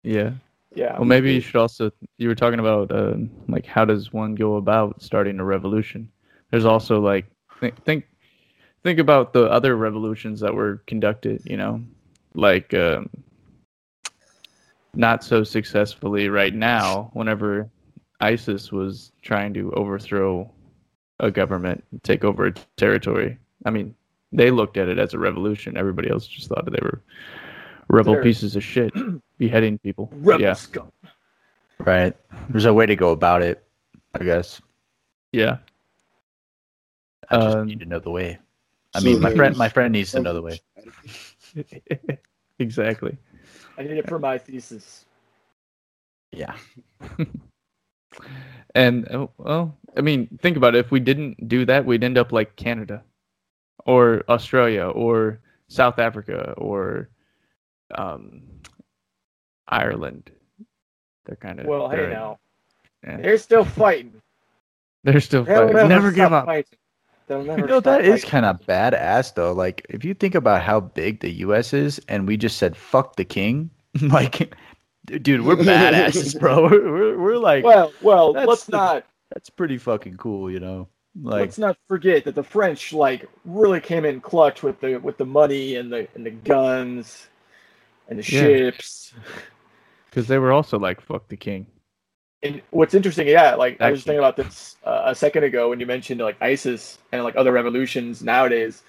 [0.02, 0.32] Yeah.
[0.74, 0.92] Yeah.
[0.94, 1.90] Well, maybe you should also.
[2.18, 3.16] You were talking about uh,
[3.48, 6.10] like how does one go about starting a revolution?
[6.50, 7.24] There's also like
[7.60, 8.04] think think
[8.84, 11.40] think about the other revolutions that were conducted.
[11.46, 11.80] You know,
[12.34, 13.08] like um,
[14.94, 17.10] not so successfully right now.
[17.14, 17.70] Whenever
[18.20, 20.50] ISIS was trying to overthrow
[21.20, 23.38] a government, take over a territory.
[23.64, 23.94] I mean,
[24.32, 25.76] they looked at it as a revolution.
[25.76, 27.00] Everybody else just thought they were
[27.88, 28.92] rebel They're- pieces of shit,
[29.38, 30.10] beheading people.
[30.12, 30.52] Rebel yeah.
[30.54, 30.90] scum.
[31.78, 32.16] right
[32.48, 33.62] there's a way to go about it
[34.14, 34.62] i guess
[35.32, 35.58] Yeah.
[37.30, 38.38] i just Um, need to know the way
[38.94, 40.58] i So mean my friend my friend needs to know the way
[42.58, 43.16] exactly.
[43.78, 45.04] I need it for my thesis.
[46.32, 46.56] yeah
[48.74, 50.84] And uh, well, I mean, think about it.
[50.84, 53.02] If we didn't do that, we'd end up like Canada,
[53.86, 57.08] or Australia, or South Africa, or
[57.94, 58.42] um,
[59.68, 60.30] Ireland.
[61.24, 62.38] They're kind of Well, hey now,
[63.04, 63.16] yeah.
[63.18, 64.20] they're still fighting.
[65.04, 65.88] they're still They'll fighting.
[65.88, 66.46] Never give up.
[66.46, 66.78] Fighting.
[67.26, 67.62] They'll never.
[67.62, 68.30] you know stop that is fighting.
[68.30, 72.28] kind of badass though like if you think about how big the us is and
[72.28, 73.68] we just said fuck the king
[74.02, 74.54] like
[75.06, 79.76] dude we're badasses bro we're, we're, we're like Well, well, let's the- not that's pretty
[79.76, 80.88] fucking cool you know
[81.22, 85.18] like let's not forget that the French like really came in clutch with the with
[85.18, 87.28] the money and the and the guns
[88.08, 88.40] and the Yeah.
[88.40, 89.12] ships.
[90.08, 91.66] Because they were also like, "Fuck the king."
[92.42, 95.80] And what's interesting, yeah, like I was thinking about this uh, a second ago when
[95.80, 98.82] you mentioned like ISIS and like other revolutions nowadays.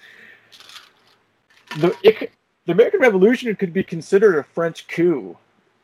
[1.78, 2.30] The it,
[2.64, 5.36] the American Revolution could be considered a French coup.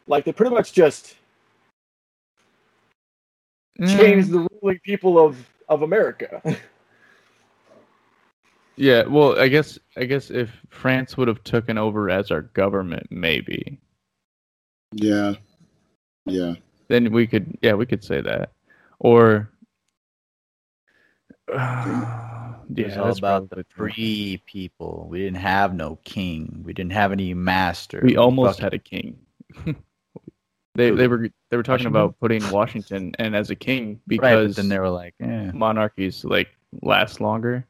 [0.07, 1.17] Like they pretty much just
[3.81, 4.33] changed mm.
[4.33, 5.37] the ruling people of
[5.69, 6.43] of America.
[8.77, 13.07] Yeah, well, I guess I guess if France would have taken over as our government,
[13.11, 13.79] maybe.
[14.93, 15.35] Yeah.
[16.27, 16.55] Yeah.
[16.89, 18.53] then we could yeah we could say that.
[18.99, 19.51] Or
[21.49, 25.07] yeah it was all about the free people.
[25.09, 26.63] We didn't have no king.
[26.65, 28.01] We didn't have any master.
[28.03, 29.19] We almost fucking- had a king
[30.75, 32.03] they they were they were talking Washington?
[32.03, 35.51] about putting Washington and as a king because but then they were like eh.
[35.53, 36.49] monarchies like
[36.83, 37.65] last longer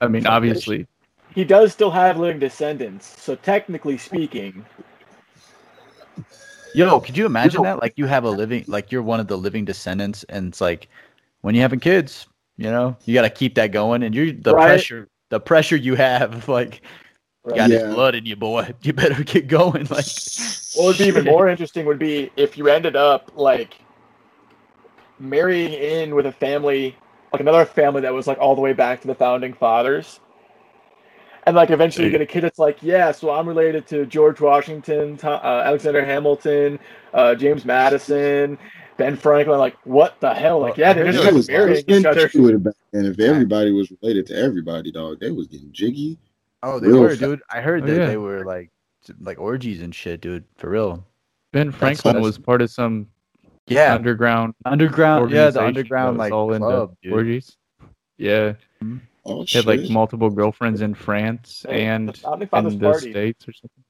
[0.00, 0.86] I mean obviously
[1.34, 4.64] he does still have living descendants, so technically speaking,
[6.74, 7.62] Yo, could you imagine Yo.
[7.62, 7.80] that?
[7.80, 10.88] Like you have a living, like you're one of the living descendants, and it's like
[11.40, 12.26] when you're having kids,
[12.58, 14.66] you know, you got to keep that going, and you're the Right.
[14.66, 16.82] pressure, the pressure you have, like
[17.46, 17.78] you got Yeah.
[17.78, 18.72] this blood in you, boy.
[18.82, 19.86] You better get going.
[19.90, 20.06] Like,
[20.74, 23.78] What would be even more interesting would be if you ended up like
[25.18, 26.96] marrying in with a family,
[27.32, 30.20] like another family that was like all the way back to the founding fathers.
[31.46, 34.40] And like eventually you get a kid that's like, yeah, so I'm related to George
[34.40, 36.80] Washington, Tho- uh, Alexander Hamilton,
[37.14, 38.58] uh, James Madison,
[38.96, 39.58] Ben Franklin.
[39.60, 40.58] Like, what the hell?
[40.58, 42.42] Like, yeah, they Well, just there It started marrying each other.
[42.42, 43.04] with back then.
[43.06, 46.18] If everybody was related to everybody, dog, they was getting jiggy.
[46.66, 47.20] Oh, they Real were, fast.
[47.20, 47.42] dude.
[47.50, 48.06] I heard Oh, that yeah.
[48.06, 48.70] they were like,
[49.20, 50.44] like orgies and shit, dude.
[50.56, 51.04] For real.
[51.52, 53.06] Ben Franklin was part of some
[53.66, 55.30] Yeah, underground underground.
[55.30, 57.12] Yeah, the underground like all club, dude.
[57.12, 57.56] orgies
[58.18, 58.98] yeah mm-hmm.
[59.24, 62.46] Oh He had like multiple girlfriends in France Hey, and in the
[62.80, 63.10] party.
[63.10, 63.84] states or something.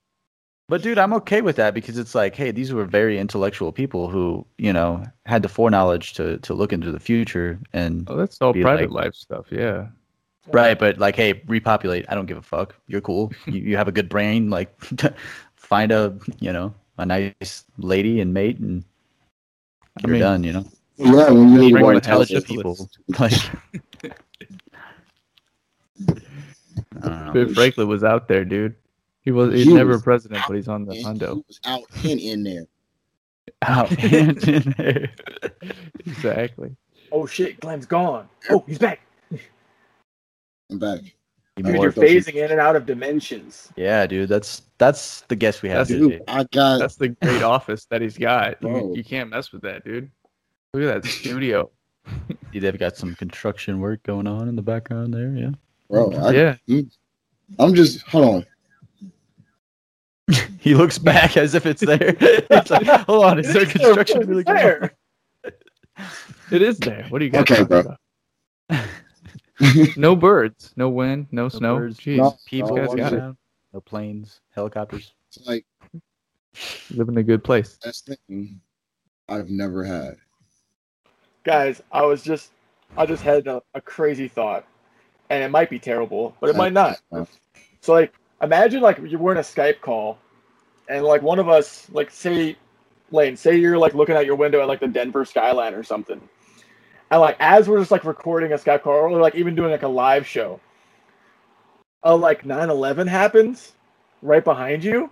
[0.68, 4.08] But dude, I'm okay with that because it's like, hey, these were very intellectual people
[4.08, 8.38] who, you know, had the foreknowledge to to look into the future and Oh, that's
[8.40, 9.46] all private like- life stuff.
[9.50, 9.88] Yeah.
[10.52, 10.78] Right.
[10.78, 12.04] But like, hey, repopulate.
[12.08, 12.74] I don't give a fuck.
[12.86, 13.32] You're cool.
[13.46, 14.50] you, you have a good brain.
[14.50, 14.74] Like,
[15.56, 18.84] find a you know a nice lady and mate, and
[19.98, 20.44] I you're mean, done.
[20.44, 20.64] You know,
[20.96, 22.88] Yeah, we need more intelligent people.
[23.18, 23.32] Like,
[27.02, 27.30] I.
[27.32, 28.74] Ben Franklin was out there, dude.
[29.22, 31.34] He was he's He never was president, but he's on the And hundo.
[31.36, 32.66] he was out and in there.
[33.62, 35.10] Out and in there.
[36.06, 36.76] Exactly.
[37.12, 38.28] Oh shit, Glenn's gone.
[38.50, 39.00] Oh, he's back.
[40.70, 41.00] I'm back.
[41.56, 43.72] Dude, you're phasing in and out of dimensions.
[43.76, 44.28] yeah, dude.
[44.28, 48.02] That's that's the guess we have That's- Dude, I got That's the great office that
[48.02, 48.62] he's got.
[48.62, 50.10] You, you can't mess with that, dude.
[50.74, 51.70] Look at that studio.
[52.52, 55.30] See, They've got some construction work going on in the background there.
[55.34, 55.50] Yeah.
[55.88, 56.12] bro.
[56.12, 56.56] I, yeah.
[57.58, 58.46] I'm just hold on.
[60.58, 62.16] He looks back as if it's there.
[62.20, 64.90] it's like, hold on, is there construction really it's going on?
[65.44, 65.54] there.
[66.50, 67.06] It is there.
[67.08, 67.48] What do you got?
[67.48, 67.94] Okay, bro.
[69.96, 71.76] No birds, no wind, no, snow.
[71.78, 73.36] birds, Jeez, no- People no guys got it.
[73.72, 75.12] no planes, helicopters.
[75.28, 75.64] It's like
[76.94, 77.78] live in a good place.
[77.82, 78.60] that's thing
[79.28, 80.16] I've never had.
[81.44, 82.50] Guys, I was just,
[82.96, 84.66] I just had a, a crazy thought,
[85.30, 86.98] and it might be terrible, but it might not.
[87.80, 90.18] So like, imagine like you're we're in a Skype call,
[90.88, 92.56] and like one of us, like say,
[93.10, 96.20] Lane, say you're like looking out your window at like the Denver skyline or something,
[97.10, 99.82] and like as we're just like recording a Skype call or like even doing like
[99.82, 100.60] a live show,
[102.02, 103.72] a like 9/11 happens
[104.22, 105.10] right behind you.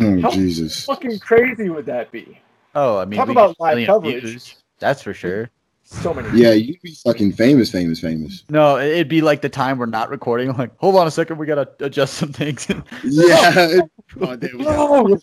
[0.00, 0.84] Oh, How Jesus.
[0.86, 2.40] Fucking crazy would that be?
[2.74, 4.22] Oh, I mean, Talk about live coverage.
[4.22, 5.50] views, That's for sure.
[5.86, 6.40] So many.
[6.40, 8.44] Yeah, you'd be fucking famous, famous, famous.
[8.48, 10.48] No, it'd be like the time we're not recording.
[10.48, 12.66] I'm like, hold on a second, we gotta adjust some things.
[13.04, 13.80] Yeah.
[14.22, 15.18] oh, damn, we got No!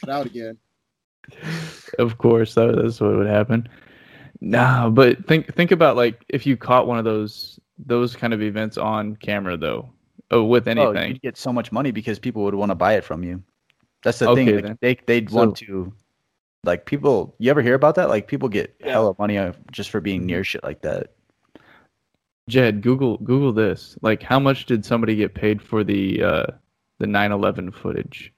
[0.00, 0.58] cut out again.
[1.98, 3.68] Of course, that, that's what would happen.
[4.40, 8.42] Nah, but think think about like if you caught one of those those kind of
[8.42, 9.90] events on camera though,
[10.30, 11.12] oh, with oh, anything.
[11.12, 13.42] you'd get so much money because people would want to buy it from you.
[14.02, 14.64] That's the Okay, thing.
[14.64, 15.92] Like, they they'd want to,
[16.64, 17.34] like people.
[17.38, 18.08] You ever hear about that?
[18.10, 18.92] Like people get Yeah.
[18.92, 21.12] hella money uh, just for being near shit like that.
[22.50, 23.96] Jed, Google Google this.
[24.02, 26.46] Like, how much did somebody get paid for the uh,
[26.98, 28.33] the 9/11 footage?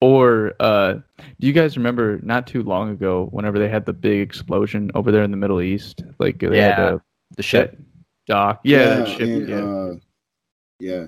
[0.00, 0.94] Or uh,
[1.40, 5.10] do you guys remember not too long ago, whenever they had the big explosion over
[5.10, 6.02] there in the Middle East?
[6.18, 6.94] Like, they had Yeah.
[6.94, 6.98] a
[7.36, 7.70] The shit.
[7.72, 7.78] that
[8.26, 8.60] dock.
[8.64, 9.56] Yeah, that ship, and, yeah.
[9.64, 9.94] Uh,
[10.80, 11.06] yeah.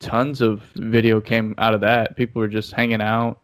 [0.00, 2.16] tons of video came out of that.
[2.16, 3.40] People were just hanging out,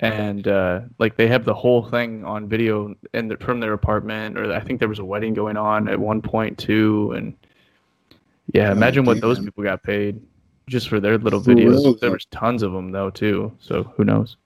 [0.00, 4.38] and uh, like they have the whole thing on video in the, from their apartment.
[4.38, 7.12] Or I think there was a wedding going on at one point too.
[7.16, 7.34] And
[8.52, 10.20] yeah, Oh, imagine what those people got paid
[10.68, 11.82] just for their little For videos.
[11.82, 13.52] real, there was tons of them though too.
[13.60, 14.36] So who knows?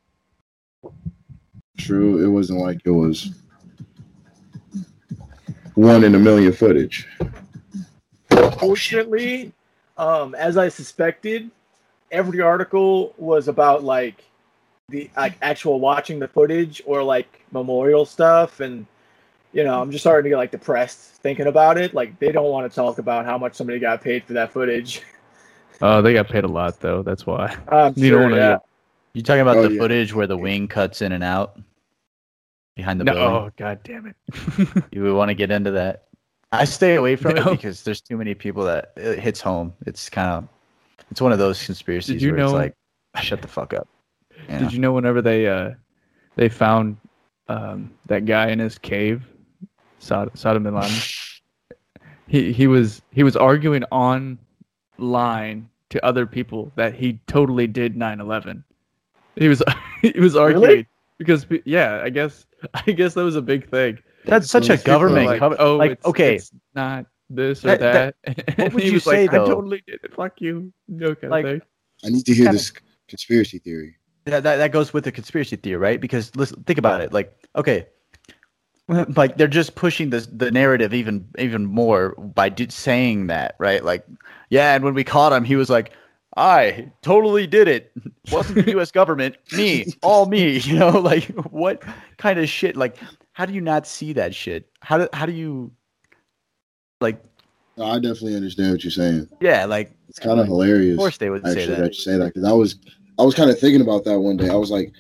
[1.77, 2.25] True.
[2.25, 3.33] It wasn't like it was
[5.75, 7.07] one in a million footage.
[8.59, 9.53] Fortunately,
[9.97, 11.51] um, as I suspected,
[12.11, 14.25] every article was about like
[14.89, 18.87] the like actual watching the footage or like memorial stuff, and
[19.53, 21.95] you know, I'm just starting to get like depressed thinking about it.
[21.95, 25.03] Like they don't want to talk about how much somebody got paid for that footage.
[25.81, 27.03] Oh, they got paid a lot though.
[27.03, 27.57] That's why.
[27.69, 28.59] I'm You sure, don't wanna- yeah.
[29.15, 29.81] You talking about Oh, the yeah.
[29.81, 31.59] footage where the wing cuts in and out
[32.77, 33.35] behind the No, building?
[33.37, 34.85] oh god damn it.
[34.93, 36.05] You would want to get into that.
[36.53, 37.43] I stay away from No.
[37.49, 39.73] it because there's too many people that it hits home.
[39.87, 40.49] It's kind of,
[41.11, 42.75] it's one of those conspiracies you where it's know- like,
[43.21, 43.89] shut the fuck up.
[44.49, 45.73] You Did you know whenever they uh
[46.37, 46.97] they found
[47.49, 49.27] um that guy in his cave,
[49.99, 50.97] Sod- Sodom bin Laden?
[52.29, 53.85] He he was he was arguing
[54.99, 58.63] online to other people that he totally did 9/11.
[59.37, 59.63] He was
[60.03, 60.87] he was arguing Really?
[61.19, 63.99] because yeah, I guess I guess that was a big thing.
[64.25, 65.27] That's such a Those people are government.
[65.27, 68.37] like, cover- oh, like it's, okay, it's not this or That- that.
[68.37, 69.45] that- And would you say, like, though?
[69.45, 70.13] I totally did it.
[70.15, 70.73] Fuck you.
[70.89, 71.63] No kind Like, of thing.
[72.05, 72.73] I need to hear Kinda- this
[73.07, 73.97] conspiracy theory.
[74.25, 76.01] that, that that goes with the conspiracy theory, right?
[76.01, 77.13] Because listen, think about it.
[77.13, 77.87] Like, okay,
[78.89, 83.85] like they're just pushing the the narrative even even more by do, saying that, right?
[83.85, 84.05] Like,
[84.51, 85.93] yeah, and when we caught him, he was like,
[86.37, 87.93] "I totally did it.
[88.31, 88.91] Wasn't the U.S.
[88.91, 89.37] government.
[89.53, 91.83] Me, all me." You know, like what
[92.17, 92.77] kind of shit?
[92.77, 92.97] Like,
[93.33, 94.69] how do you not see that shit?
[94.81, 95.71] How do how do you
[97.01, 97.23] like?
[97.77, 99.29] No, I definitely understand what you're saying.
[99.41, 100.95] Yeah, like It's kind of hilarious.
[100.95, 101.81] of course they would say actually that.
[101.83, 102.77] that you say that because I was
[103.19, 104.49] I was kind of thinking about that one day.
[104.49, 104.93] I was like,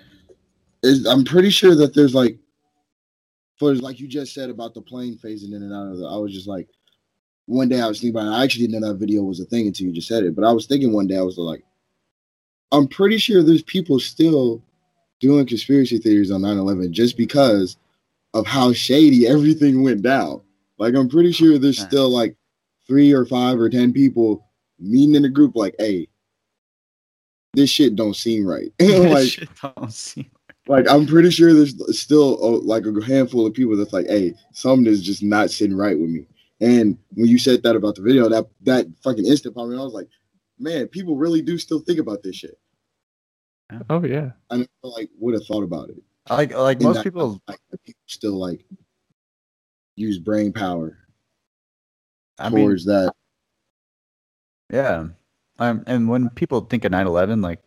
[0.83, 2.39] is, I'm pretty sure that there's like,
[3.59, 6.07] for like you just said about the plane phasing in and out of the.
[6.07, 6.69] I was just like,
[7.49, 8.31] one day I was thinking about.
[8.31, 8.37] It.
[8.37, 10.37] I actually didn't know that video was a thing until you just said it.
[10.37, 11.65] But I was thinking one day I was like,
[12.73, 14.63] I'm pretty sure there's people still
[15.21, 17.77] doing conspiracy theories on 9/11 just because
[18.35, 20.43] of how shady everything went down.
[20.79, 21.89] Like I'm pretty sure there's Right.
[21.89, 22.37] still like
[22.87, 24.45] three or five or ten people
[24.79, 26.07] meeting in a group like, hey,
[27.55, 28.71] this shit don't seem right.
[28.81, 30.31] like, Shit don't seem-
[30.69, 34.35] like I'm pretty sure there's still uh, like a handful of people that's like, hey,
[34.53, 36.27] something is just not sitting right with me.
[36.61, 39.77] And when you said that about the video, that that fucking instant popped me.
[39.77, 40.09] I was like,
[40.59, 42.59] man, people really do still think about this shit.
[43.90, 44.33] Oh yeah.
[44.51, 46.03] I never like would have thought about it.
[46.31, 48.64] like like And most that- people like people still like
[49.97, 50.97] use brain power
[52.38, 53.12] I mean towards that
[54.71, 55.09] Yeah.
[55.59, 57.61] Um, and when people think of 9/11, like,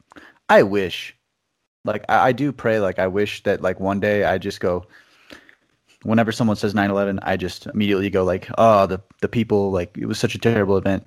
[0.48, 1.14] I wish,
[1.84, 4.86] like, I, I do pray, like, I wish that, like, one day I just go.
[6.04, 10.06] Whenever someone says 9/11, I just immediately go like, "Oh, the the people, like, it
[10.06, 11.06] was such a terrible event."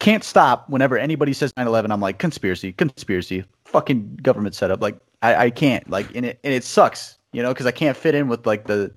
[0.00, 0.68] Can't stop.
[0.68, 5.88] Whenever anybody says 9/11, I'm like, "Conspiracy, conspiracy, fucking government setup." Like, I, I can't,
[5.88, 8.66] like, and it and it sucks, you know, because I can't fit in with like
[8.66, 8.92] the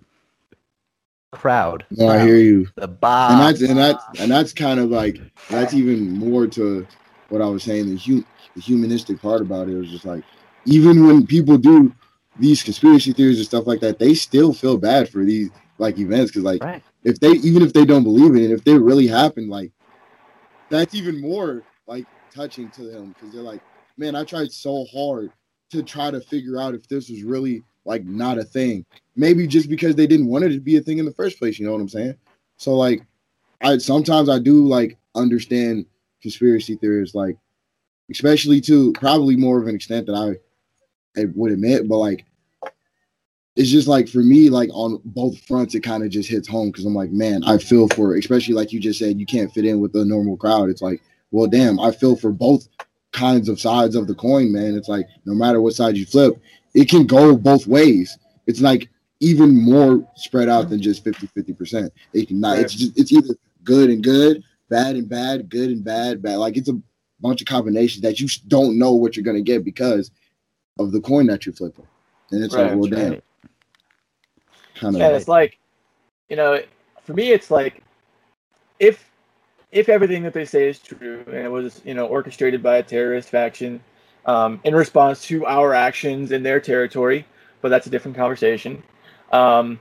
[1.31, 1.85] crowd.
[1.91, 2.67] No, I hear you.
[2.75, 3.31] The bob.
[3.31, 5.19] and that's and that's and that's kind of like
[5.49, 6.87] that's even more to
[7.29, 7.89] what I was saying.
[7.89, 10.23] The, hu- the humanistic part about it was just like
[10.65, 11.93] even when people do
[12.39, 16.31] these conspiracy theories and stuff like that, they still feel bad for these like events
[16.31, 16.83] because like right.
[17.03, 19.71] if they even if they don't believe in it, if they really happen, like
[20.69, 23.61] that's even more like touching to them because they're like,
[23.97, 25.31] man, I tried so hard
[25.71, 28.85] to try to figure out if this was really like not a thing.
[29.15, 31.57] Maybe just because they didn't want it to be a thing in the first place.
[31.57, 32.15] You know what I'm saying?
[32.57, 33.03] So like,
[33.61, 35.85] I sometimes I do like understand
[36.21, 37.37] conspiracy theories, like
[38.11, 40.37] especially to probably more of an extent that I,
[41.17, 42.25] I would admit, but like.
[43.59, 46.69] It's just like for me, like on both fronts, it kind of just hits home
[46.69, 49.65] because I'm like, man, I feel for, especially like you just said, you can't fit
[49.65, 50.69] in with the normal crowd.
[50.69, 51.01] It's like,
[51.31, 52.67] well, damn, I feel for both
[53.13, 54.75] kinds of sides of the coin, man.
[54.75, 56.39] It's like no matter what side you flip,
[56.75, 58.15] it can go both ways.
[58.45, 58.89] It's like
[59.21, 61.89] even more spread out than just 50 50%.
[62.13, 65.83] It can not, it's just, it's either good and good, bad and bad, good and
[65.83, 66.37] bad, bad.
[66.37, 66.79] Like it's a
[67.21, 70.11] bunch of combinations that you don't know what you're going to get because
[70.79, 71.87] of the coin that you're flipping.
[72.31, 73.23] And it's Right, like, well, damn, right.
[74.75, 75.01] kind of.
[75.01, 75.59] And it's like,
[76.29, 76.61] you know,
[77.03, 77.83] for me, it's like,
[78.79, 79.09] if
[79.71, 82.83] if everything that they say is true and it was, you know, orchestrated by a
[82.83, 83.81] terrorist faction
[84.25, 87.25] um, in response to our actions in their territory,
[87.61, 88.83] but that's a different conversation.
[89.31, 89.79] Um,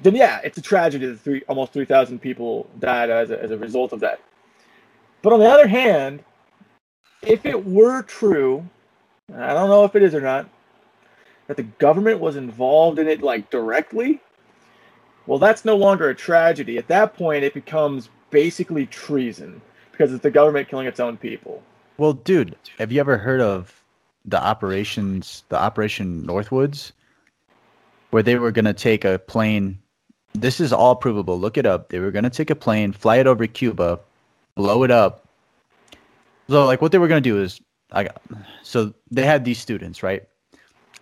[0.00, 3.50] then yeah, it's a tragedy that three almost three thousand people died as a, as
[3.50, 4.20] a result of that.
[5.22, 6.24] But on the other hand,
[7.22, 8.81] if it were true, and
[9.36, 10.48] I don't know if it is or not,
[11.46, 14.20] that the government was involved in it like directly,
[15.26, 16.78] well, that's no longer a tragedy.
[16.78, 21.62] At that point, it becomes basically treason because it's the government killing its own people.
[21.98, 23.82] Well, dude, have you ever heard of
[24.24, 26.92] the operations, the Operation Northwoods,
[28.10, 29.78] where they were gonna take a plane?
[30.34, 31.38] This is all provable.
[31.38, 31.90] Look it up.
[31.90, 34.00] They were gonna take a plane, fly it over Cuba,
[34.54, 35.28] blow it up.
[36.48, 37.60] So, like, what they were gonna do is,
[37.92, 38.20] I got,
[38.62, 40.22] so they had these students, right?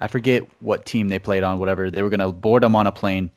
[0.00, 1.90] I forget what team they played on, whatever.
[1.90, 3.30] They were gonna board them on a plane,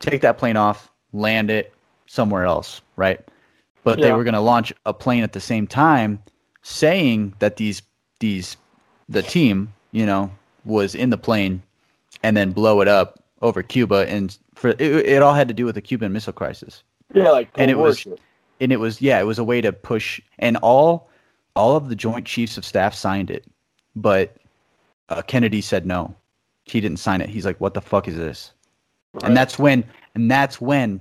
[0.00, 1.72] take that plane off, land it
[2.06, 3.20] somewhere else, right?
[3.84, 6.22] But they were gonna launch a plane at the same time
[6.62, 7.82] saying that these
[8.20, 8.56] these
[9.08, 10.30] the team you know
[10.64, 11.62] was in the plane
[12.22, 15.66] and then blow it up over Cuba and for it, it all had to do
[15.66, 18.16] with the Cuban Missile Crisis Yeah, like And it was- coercion.
[18.60, 21.10] and it was yeah it was a way to push and all
[21.56, 23.46] all of the Joint Chiefs of Staff signed it
[23.96, 24.36] but
[25.08, 26.14] uh, Kennedy said no.
[26.64, 27.28] He didn't sign it.
[27.28, 28.52] He's like what the fuck is this?
[29.12, 29.24] Right.
[29.24, 31.00] and that's when and that's when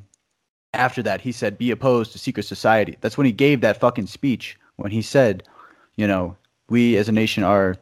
[0.74, 2.98] after that he said be opposed to secret society.
[3.02, 5.44] That's when he gave that fucking speech when he said
[5.96, 6.36] you know
[6.70, 7.76] we as a nation are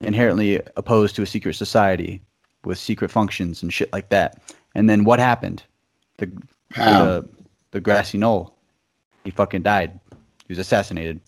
[0.00, 2.20] inherently opposed to a secret society
[2.64, 4.42] with secret functions and shit like that.
[4.74, 5.62] And then what happened?
[6.18, 6.30] The
[6.76, 7.28] the,
[7.70, 8.56] the grassy knoll.
[9.24, 9.98] He fucking died.
[10.10, 11.20] He was assassinated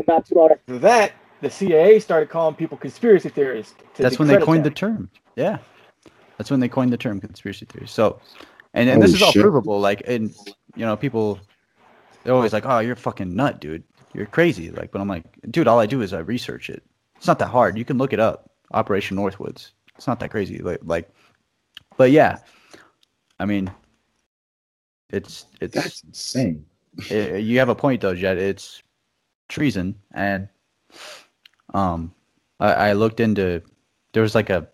[0.00, 3.74] and not too long after that, the CIA started calling people conspiracy theorists.
[3.94, 5.10] to that's when they discredit coined the term.
[5.36, 5.58] Yeah.
[6.38, 8.18] That's when they coined the term conspiracy theory so
[8.72, 9.42] and, and this Holy is all shit.
[9.42, 10.34] provable like and
[10.74, 11.38] you know people
[12.24, 13.84] they're always like oh you're a fucking nut dude.
[14.14, 14.70] You're crazy.
[14.70, 16.82] Like but i'm like dude all i do is i research it.
[17.16, 17.76] It's not that hard.
[17.76, 18.50] You can look it up.
[18.72, 19.72] Operation northwoods.
[19.96, 20.58] It's not that crazy.
[20.58, 21.10] Like like
[21.98, 22.38] but yeah
[23.38, 23.70] i mean
[25.10, 26.64] it's it's That's insane.
[27.10, 28.38] i- you have a point though, Jed.
[28.38, 28.82] It's
[29.50, 30.48] treason, and
[31.74, 32.14] um,
[32.58, 33.62] I, I looked into
[34.12, 34.66] there was like a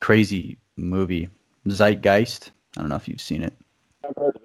[0.00, 1.30] crazy movie,
[1.66, 2.50] Zeitgeist.
[2.76, 3.54] I don't know if you've seen it.
[4.06, 4.42] I've heard of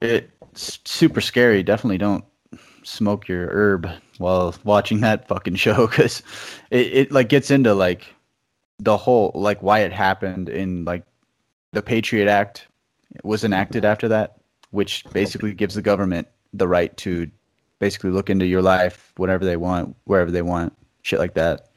[0.00, 0.30] it.
[0.54, 1.62] It's super scary.
[1.62, 2.24] Definitely don't
[2.84, 3.88] smoke your herb
[4.18, 6.22] while watching that fucking show because
[6.70, 8.06] it, it like gets into like
[8.78, 11.04] the whole like why it happened in like
[11.72, 12.66] the Patriot Act
[13.24, 14.38] was enacted after that,
[14.70, 17.30] which basically gives the government the right to
[17.78, 21.68] basically look into your life whenever they want, wherever they want, shit like that.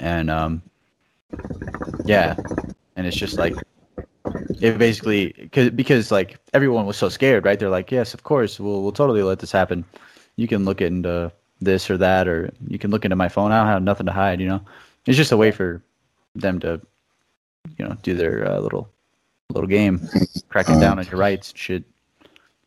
[0.00, 0.62] And um,
[2.04, 2.36] yeah,
[2.96, 3.54] and it's just like
[4.60, 7.58] it basically cause, because like everyone was so scared, right?
[7.58, 9.84] They're like, yes, of course, we'll we'll totally let this happen.
[10.36, 13.50] You can look into this or that, or you can look into my phone.
[13.52, 14.60] I don't have nothing to hide, you know.
[15.06, 15.82] It's just a way for
[16.34, 16.80] them to,
[17.76, 18.88] you know, do their uh, little
[19.50, 20.08] little game,
[20.48, 21.84] cracking down on your rights and shit.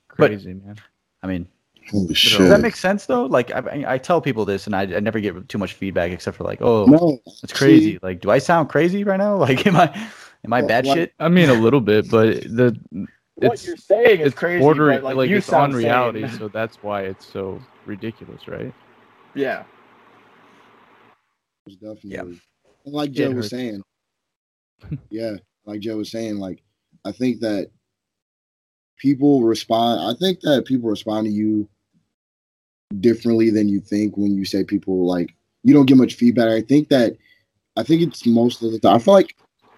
[0.07, 0.75] Crazy man.
[1.23, 1.47] I mean,
[1.91, 3.25] Holy Does that make sense though?
[3.25, 6.11] Like I, I- I tell people this, and I, I never get too much feedback
[6.11, 7.99] except for like, oh, no, it's crazy.
[8.01, 9.35] Like, do I sound crazy right now?
[9.39, 9.93] Like, am I
[10.45, 11.13] am I bad like- shit?
[11.19, 12.77] I mean, a little bit, but the
[13.35, 14.61] What it's you're saying is it's crazy.
[14.61, 16.37] bordering but, like, like you it's sound on reality, sane.
[16.39, 18.73] so that's why it's so ridiculous, right?
[19.35, 19.63] yeah.
[21.67, 22.11] It's definitely.
[22.11, 22.21] Yeah.
[22.21, 23.81] And like Joe was saying,
[25.09, 25.33] yeah,
[25.65, 26.63] like Joe was saying, like
[27.05, 27.69] I think that
[28.97, 30.01] people respond.
[30.01, 31.67] I think that people respond to you
[32.99, 35.33] differently than you think when you say people like
[35.63, 36.49] you don't get much feedback.
[36.49, 37.15] I think that
[37.77, 38.95] I think it's most of the time.
[38.95, 39.35] I feel like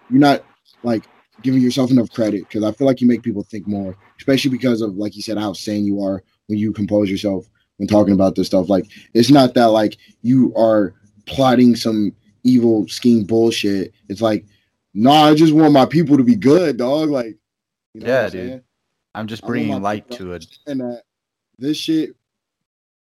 [0.09, 0.43] you're not
[0.83, 1.03] like
[1.41, 4.81] giving yourself enough credit because I feel like you make people think more, especially because
[4.81, 7.45] of like you said how sane you are when you compose yourself
[7.77, 8.69] when talking about this stuff.
[8.69, 10.93] Like it's not that like you are
[11.25, 13.93] plotting some evil scheme bullshit.
[14.09, 14.45] It's like,
[14.93, 17.09] nah, I just want my people to be good, dog.
[17.09, 17.37] Like,
[17.93, 18.49] you know Yeah, I'm dude.
[18.49, 18.61] saying?
[19.15, 20.45] I'm just bringing light people- to it.
[20.67, 21.03] And that
[21.59, 22.15] this shit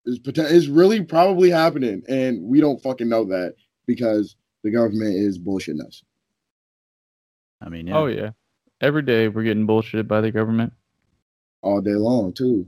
[0.08, 3.56] is is really probably happening, and we don't fucking know that
[3.86, 6.04] because the government is bullshitting us.
[7.62, 7.98] I mean, yeah.
[7.98, 8.32] Oh yeah.
[8.82, 10.74] Every day we're getting bullshitted by the government.
[11.62, 12.68] all day long too.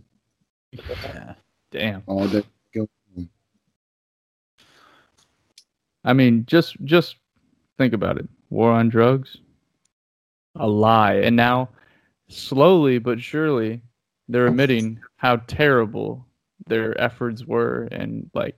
[0.72, 1.34] yeah.
[1.72, 2.04] Damn.
[2.06, 2.44] All day.
[6.04, 7.18] I mean, just just
[7.78, 8.28] think about it.
[8.50, 9.38] War on drugs,
[10.56, 11.70] a lie, and now
[12.30, 13.82] slowly but surely
[14.28, 16.26] they're admitting how terrible
[16.68, 18.56] their efforts were and like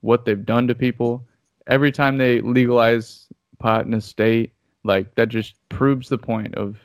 [0.00, 1.26] what they've done to people.
[1.66, 3.28] Every time they legalize
[3.58, 4.52] pot in a state,
[4.84, 6.76] like that just proves the point of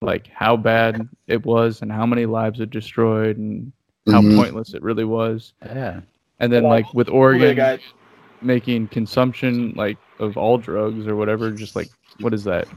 [0.00, 3.72] like how bad it was and how many lives it destroyed and
[4.08, 4.36] how Mhm.
[4.36, 5.52] pointless it really was.
[5.64, 6.00] Yeah.
[6.38, 7.80] And then Well, like with They Oregon got
[8.42, 11.90] making consumption like of all drugs or whatever just like
[12.20, 12.68] what is that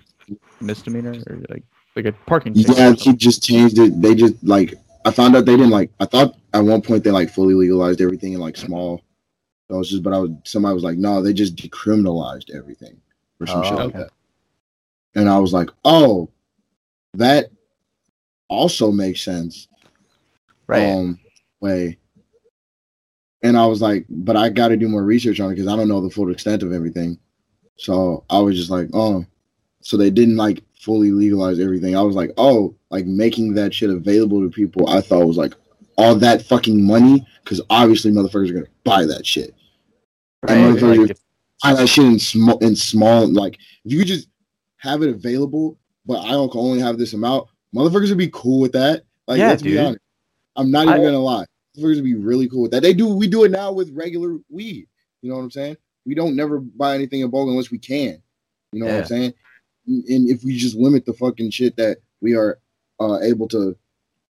[0.62, 1.64] misdemeanor or like
[1.96, 4.02] like a parking ticket Yeah, he just changed it.
[4.02, 4.74] They just like
[5.06, 5.92] I found out they didn't like.
[6.00, 9.02] I thought at one point they like fully legalized everything in like small
[9.70, 13.00] doses, but I was somebody was like, no, they just decriminalized everything
[13.40, 13.98] or some Oh, shit like okay.
[14.00, 14.12] that.
[15.16, 16.30] And I was like, oh,
[17.14, 17.52] that
[18.48, 19.68] also makes sense.
[20.68, 20.92] Right.
[20.92, 21.20] Um,
[21.62, 21.98] way.
[23.42, 25.76] And I was like, but I got to do more research on it because I
[25.76, 27.18] don't know the full extent of everything.
[27.78, 29.26] So I was just like, oh,
[29.82, 31.96] so they didn't like fully legalize everything.
[31.96, 34.90] I was like, oh, like making that shit available to people.
[34.90, 35.54] I thought was like
[35.98, 39.54] all that fucking money because obviously motherfuckers are gonna buy that shit.
[40.48, 40.58] right.
[40.58, 41.20] and Like, motherfuckers- if-
[41.62, 43.28] Buy that shit in small, in small.
[43.28, 44.30] Like if you could just
[44.78, 47.50] have it available, but I don't only have this amount.
[47.76, 49.04] Motherfuckers would be cool with that.
[49.28, 50.00] Like, Yeah, let's be honest.
[50.56, 51.46] I'm not even I- gonna lie.
[51.78, 52.82] Motherfuckers would be really cool with that.
[52.82, 53.08] They do.
[53.14, 54.88] We do it now with regular weed.
[55.22, 55.76] You know what I'm saying?
[56.06, 58.22] We don't never buy anything in bulk unless we can.
[58.72, 59.34] You know what I'm saying?
[59.90, 62.60] And if we just limit the fucking shit that we are
[63.00, 63.76] uh, able to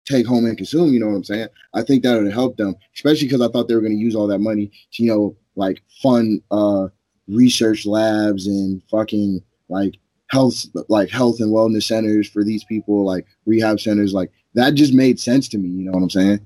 [0.04, 1.48] take home and consume, you know what I'm saying?
[1.74, 4.16] I think that would help them, especially because I thought they were going to use
[4.16, 6.88] all that money to, you know, like fund uh,
[7.28, 9.96] research labs and fucking like
[10.28, 14.14] health, like health and wellness centers for these people, like rehab centers.
[14.14, 15.68] Like that just made sense to me.
[15.68, 16.40] You know what I'm saying?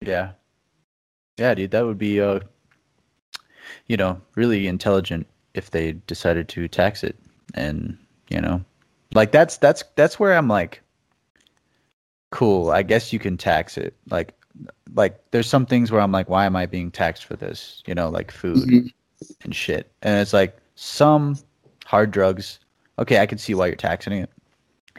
[0.00, 0.32] Yeah.
[1.38, 2.40] Yeah, dude, that would be uh
[3.86, 7.16] you know, really intelligent if they decided to tax it
[7.54, 7.98] and,
[8.28, 8.64] you know,
[9.14, 10.80] like that's that's that's where I'm like
[12.30, 13.94] cool, I guess you can tax it.
[14.10, 14.34] Like
[14.94, 17.82] like there's some things where I'm like why am I being taxed for this?
[17.86, 18.92] You know, like food Mhm.
[19.42, 19.90] and shit.
[20.02, 21.36] And it's like some
[21.86, 22.58] hard drugs,
[22.98, 24.30] okay, I can see why you're taxing it.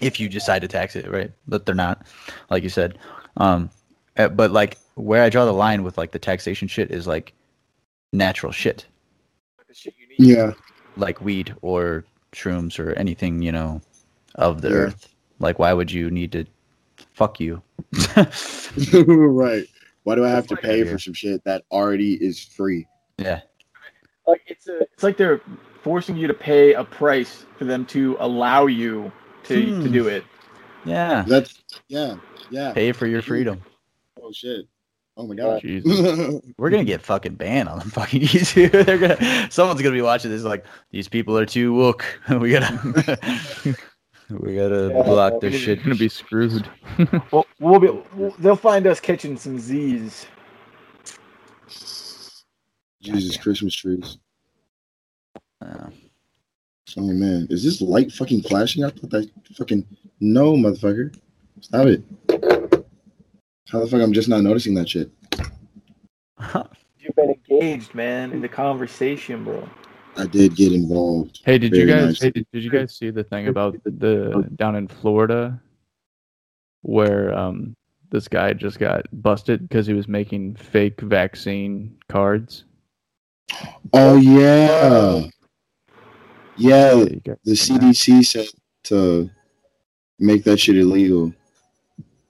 [0.01, 1.31] If you decide to tax it, right?
[1.47, 2.05] But they're not,
[2.49, 2.97] like you said.
[3.37, 3.69] Um
[4.17, 7.33] uh, but like where I draw the line with like the taxation shit is like
[8.13, 8.85] natural shit,
[9.67, 10.35] the shit you need.
[10.37, 10.53] Yeah.
[10.95, 12.05] like weed or
[12.35, 13.81] shrooms or anything, you know,
[14.35, 14.73] of the Yeah.
[14.73, 15.09] earth.
[15.39, 16.45] Like why would you need to
[17.13, 17.63] fuck you?
[18.93, 19.67] right.
[20.03, 22.87] Why do I have It's to pay for some shit that already is free?
[23.17, 23.41] yeah.
[24.27, 25.41] Like it's a, it's like they're
[25.83, 29.11] forcing you to pay a price for them to allow you
[29.45, 29.91] to to Hmm.
[29.91, 30.25] do it.
[30.85, 31.25] Yeah.
[31.27, 32.15] That's yeah,
[32.49, 32.73] yeah.
[32.73, 33.61] Pay for your freedom.
[34.21, 34.67] Oh shit.
[35.17, 35.61] Oh my god.
[35.61, 36.41] Jesus.
[36.57, 38.85] We're gonna get fucking banned on fucking YouTube.
[38.85, 42.05] They're gonna someone's gonna be watching this like these people are too woke.
[42.29, 42.77] we gotta
[44.29, 45.83] we gotta Yeah, block their shit.
[45.83, 46.69] Gonna be screwed.
[47.31, 47.89] Well, we'll be.
[48.13, 50.25] We'll, they'll find us catching some Z's.
[53.01, 54.17] Jesus Christmas trees.
[55.61, 55.89] Uh,
[56.97, 58.83] Oh man, is this light fucking flashing?
[58.83, 59.85] I thought that fucking
[60.21, 61.13] no, motherfucker.
[61.59, 62.64] Stop it.
[63.69, 65.11] How the fuck I'm just not noticing that shit?
[66.99, 69.67] You've been engaged, man, in the conversation, bro.
[70.17, 71.41] I did get involved.
[71.43, 72.21] Hey, did you guys nice.
[72.21, 75.61] hey, did, did you guys see the thing about the down in Florida
[76.81, 77.75] where um
[78.11, 82.63] this guy just got busted because he was making fake vaccine cards.
[83.93, 85.27] Oh yeah,
[86.55, 86.93] yeah.
[87.43, 88.47] The CDC said
[88.85, 89.29] to
[90.19, 91.33] make that shit illegal.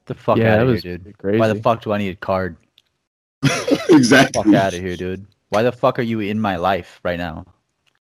[0.06, 1.18] The fuck yeah, out of here, dude.
[1.18, 1.40] crazy.
[1.40, 2.58] Why the fuck do I need a card?
[3.90, 4.44] exactly.
[4.44, 5.26] Fuck out of here, dude.
[5.50, 7.46] Why the fuck are you in my life right now?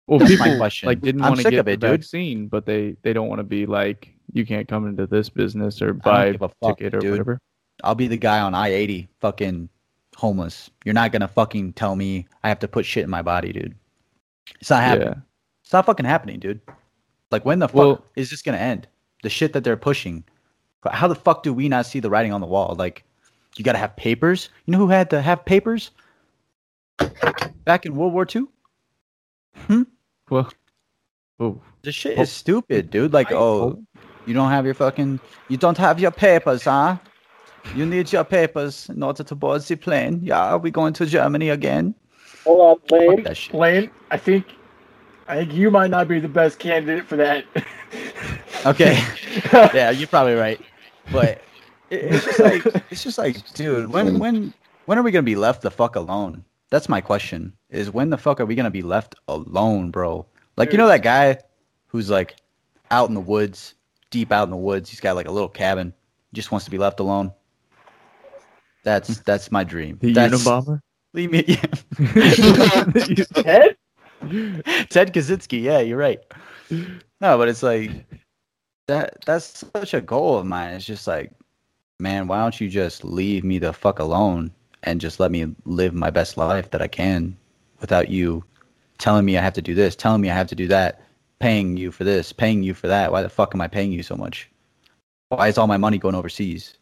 [0.08, 0.88] Well, That's people my question.
[0.88, 1.90] like didn't want to sick get of the it, dude.
[2.02, 5.82] vaccine, but they they don't want to be like you can't come into this business
[5.82, 7.12] or buy a fuck, ticket or dude.
[7.12, 7.40] whatever.
[7.84, 9.70] I'll be the guy on I eighty, fucking
[10.16, 10.70] homeless.
[10.84, 13.76] You're not gonna fucking tell me I have to put shit in my body, dude.
[14.60, 15.08] It's not happening.
[15.10, 15.22] Yeah,
[15.64, 16.62] It's not fucking happening, dude.
[17.32, 18.88] Like when the fuck Well- is this gonna end?
[19.24, 20.26] The shit that they're pushing.
[20.92, 22.76] How the fuck do we not see the writing on the wall?
[22.78, 23.04] Like,
[23.56, 24.50] you gotta have papers.
[24.66, 25.92] You know who had to have papers
[27.66, 28.44] back in World War II?
[29.68, 29.84] Hmm.
[30.30, 30.50] Well,
[31.40, 32.22] oh, This shit Oh.
[32.22, 33.14] is stupid, dude.
[33.14, 33.84] Like, I- oh,
[34.26, 35.20] you don't have your fucking,
[35.50, 36.98] you don't have your papers, huh?
[37.76, 40.20] You need your papers in order to board the plane.
[40.24, 41.94] Yeah, are we going to Germany again?
[42.46, 43.24] Hold on, Fuck
[43.54, 43.54] Lane.
[43.54, 44.46] Lane, I think,
[45.28, 47.46] I think you might not be the best candidate for that.
[48.66, 49.02] Okay.
[49.54, 50.60] yeah, you're probably right.
[51.12, 51.42] But
[51.90, 54.54] it, it's just like it's just like, dude, when when
[54.86, 56.44] when are we gonna be left the fuck alone?
[56.70, 57.54] That's my question.
[57.70, 60.26] Is when the fuck are we gonna be left alone, bro?
[60.58, 61.38] Like you know that guy
[61.88, 62.36] who's like
[62.92, 63.76] out in the woods,
[64.12, 64.90] deep out in the woods.
[64.90, 65.94] He's got like a little cabin.
[66.32, 67.32] He just wants to be left alone.
[68.84, 69.98] That's that's my dream.
[70.02, 70.80] the That's, Unabomber.
[71.14, 71.44] Leave me.
[71.48, 73.24] Yeah.
[73.44, 73.78] Ted?
[74.90, 75.62] Ted Kaczynski.
[75.62, 76.20] Yeah, you're right.
[76.72, 77.92] No, but it's like
[78.88, 79.24] that.
[79.26, 80.74] That's such a goal of mine.
[80.74, 81.32] It's just like,
[82.00, 84.52] man, why don't you just leave me the fuck alone
[84.84, 87.38] and just let me live my best life that I can
[87.80, 88.44] without you
[88.98, 91.02] telling me I have to do this, telling me I have to do that,
[91.40, 93.12] paying you for this, paying you for that.
[93.12, 94.50] Why the fuck am I paying you so much?
[95.30, 96.78] Why is all my money going overseas?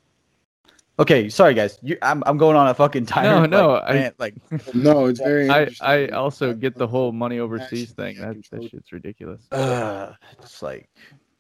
[0.99, 1.79] Okay, sorry guys.
[1.81, 3.49] You, I'm I'm going on a fucking tyrant.
[3.49, 4.35] no, like, I- rant, like
[4.73, 5.49] No, it's very.
[5.49, 5.69] I.
[5.81, 8.19] I also get the whole money overseas thing.
[8.21, 9.41] I That that shit's ridiculous.
[9.51, 10.89] uh, it's like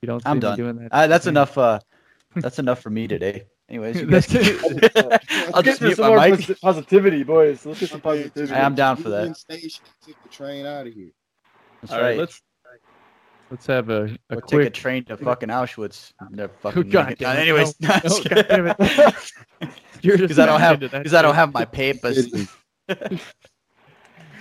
[0.01, 0.21] You don't.
[0.25, 0.57] I'm see done.
[0.57, 1.33] Doing that Uh, that's thing.
[1.33, 1.57] enough.
[1.57, 1.79] Uh,
[2.35, 3.43] that's enough for me today.
[3.69, 4.41] Anyways, you guys can-
[4.95, 6.59] I'll Let's just get mute some more my mic.
[6.61, 7.65] positivity, boys.
[7.65, 8.53] Let's get some positivity.
[8.53, 9.37] I'm down for Union that.
[9.37, 11.11] Station, take the train out of here.
[11.81, 12.07] That's All right.
[12.09, 12.41] right, let's
[13.49, 14.61] let's have a, a or quick.
[14.61, 16.11] take a train to fucking Auschwitz.
[16.31, 19.31] They're fucking God make it damn it, Anyways, no, no, God damn it.
[20.01, 22.27] You're just because I don't have because I don't have my papers.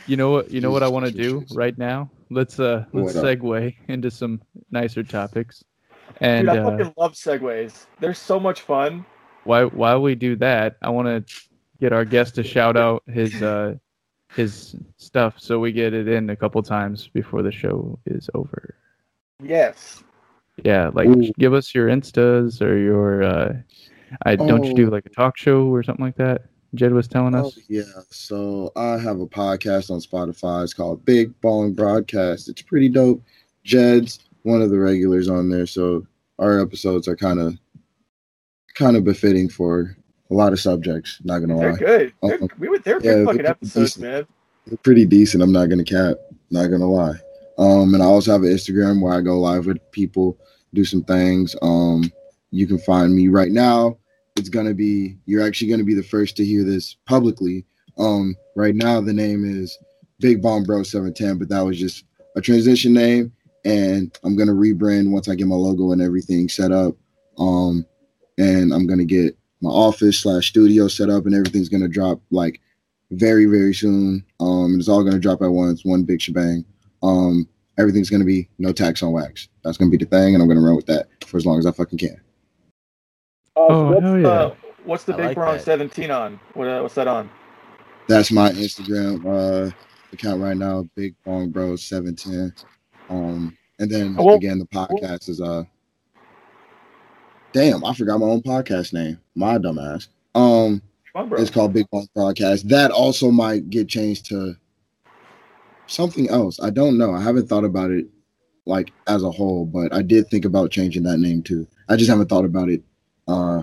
[0.07, 0.51] You know what?
[0.51, 2.11] You know what I want to do right now.
[2.31, 3.39] Let's uh let's What up?
[3.39, 5.64] segue into some nicer topics.
[6.09, 7.87] Dude, And I uh, fucking love segues.
[7.99, 9.05] They're so much fun.
[9.45, 11.35] while while we do that, I want to
[11.81, 13.74] get our guest to shout out his uh
[14.37, 18.74] his stuff so we get it in a couple times before the show is over.
[19.43, 20.05] Yes.
[20.64, 21.33] Yeah, like Ooh.
[21.39, 23.55] give us your instas or your uh
[24.26, 24.91] I don't you do Oh.
[24.91, 26.43] like a talk show or something like that?
[26.75, 27.59] Jed was telling Oh, us.
[27.68, 27.83] yeah.
[28.11, 30.62] So I have a podcast on Spotify.
[30.62, 32.49] It's called Big Bong Broadcast.
[32.49, 33.23] It's pretty dope.
[33.64, 36.07] Jed's one of the regulars on there, so
[36.39, 37.59] our episodes are kind of
[38.75, 39.97] kind of befitting for
[40.31, 41.18] a lot of subjects.
[41.25, 42.12] Not gonna They're lie, good.
[42.23, 44.03] They're, Oh, we were, they're yeah, good they're fucking episodes, decent.
[44.12, 44.27] man.
[44.66, 45.43] they're pretty decent.
[45.43, 46.16] I'm not gonna cap.
[46.51, 47.16] Not gonna lie.
[47.59, 50.39] Um, and I also have an Instagram where I go live with people,
[50.73, 51.55] do some things.
[51.61, 52.11] Um,
[52.53, 53.99] you can find me right now.
[54.41, 57.66] It's gonna be you're actually gonna be the first to hear this publicly.
[57.99, 59.78] Um, right now the name is
[60.18, 62.05] Big Bong Bro 710, but that was just
[62.36, 63.32] a transition name,
[63.66, 66.97] and I'm gonna rebrand once I get my logo and everything set up.
[67.36, 67.84] Um,
[68.38, 72.62] and I'm gonna get my office slash studio set up, and everything's gonna drop like
[73.11, 74.24] very very soon.
[74.41, 76.64] Um, it's all gonna drop at once, one big shebang.
[77.03, 77.47] Um,
[77.78, 79.49] everything's gonna be no tax on wax.
[79.64, 81.66] That's gonna be the thing, and I'm gonna run with that for as long as
[81.66, 82.18] I fucking can.
[83.69, 84.29] Uh, Oh, what's, hell yeah.
[84.29, 84.55] uh,
[84.85, 85.79] what's the I Big like Bronx that.
[85.79, 86.41] 17 on?
[86.55, 87.29] What, uh, what's that on?
[88.09, 89.71] That's my Instagram uh,
[90.13, 92.53] account right now, Big Bong Bro 710.
[93.09, 95.65] Um, and then Oh, well- again, the podcast is uh,
[97.53, 99.19] damn, I forgot my own podcast name.
[99.35, 100.09] My dumbass.
[100.35, 100.83] Um,
[101.15, 102.63] on, it's called Big Bong Podcast.
[102.69, 104.55] That also might get changed to
[105.87, 106.61] something else.
[106.63, 107.13] I don't know.
[107.13, 108.07] I haven't thought about it
[108.67, 111.67] like as a whole, but I did think about changing that name too.
[111.89, 112.83] I just haven't thought about it
[113.31, 113.62] uh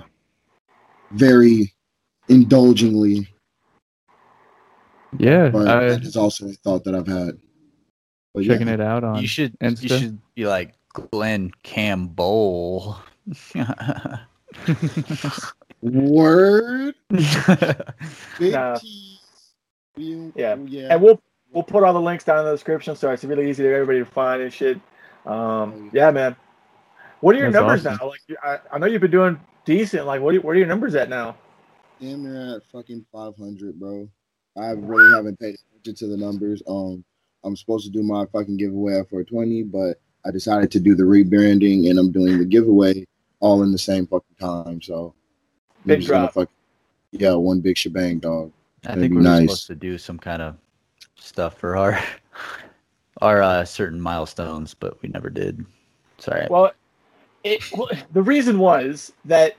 [1.12, 1.74] very
[2.30, 3.28] indulgently,
[5.18, 7.38] Yeah, but I that is also a thought that I've had.
[8.34, 8.54] But yeah.
[8.54, 9.22] checking it out on.
[9.22, 12.98] you should you should be like Glenn Campbell.
[15.82, 16.96] Word.
[18.40, 18.78] Nah.
[19.96, 20.56] Yeah.
[20.68, 20.88] yeah.
[20.92, 21.20] And we'll
[21.52, 24.00] we'll put all the links down in the description, so it's really easy for everybody
[24.00, 24.80] to find and shit.
[25.26, 26.36] Um, yeah, man.
[27.22, 28.00] What are your That's numbers awesome.
[28.00, 28.08] now?
[28.10, 30.06] Like, I, I know you've been doing decent.
[30.08, 31.36] Like, what are, what are your numbers at now?
[32.00, 34.08] damn near at fucking 500, bro.
[34.56, 36.62] I really haven't paid attention to the numbers.
[36.68, 37.04] Um,
[37.44, 41.04] I'm supposed to do my fucking giveaway at 420, but I decided to do the
[41.04, 43.06] rebranding and I'm doing the giveaway
[43.40, 44.82] all in the same fucking time.
[44.82, 45.14] So
[45.86, 46.34] Big drop.
[46.34, 46.50] fuck-
[47.12, 48.52] yeah, one big shebang, dog.
[48.84, 49.42] I That'd think be we were nice.
[49.44, 50.56] supposed to do some kind of
[51.16, 52.00] stuff for our
[53.22, 55.66] our uh, certain milestones, but we never did.
[56.20, 56.46] Sorry.
[56.50, 56.72] Well,
[57.44, 59.56] it, well, the reason was that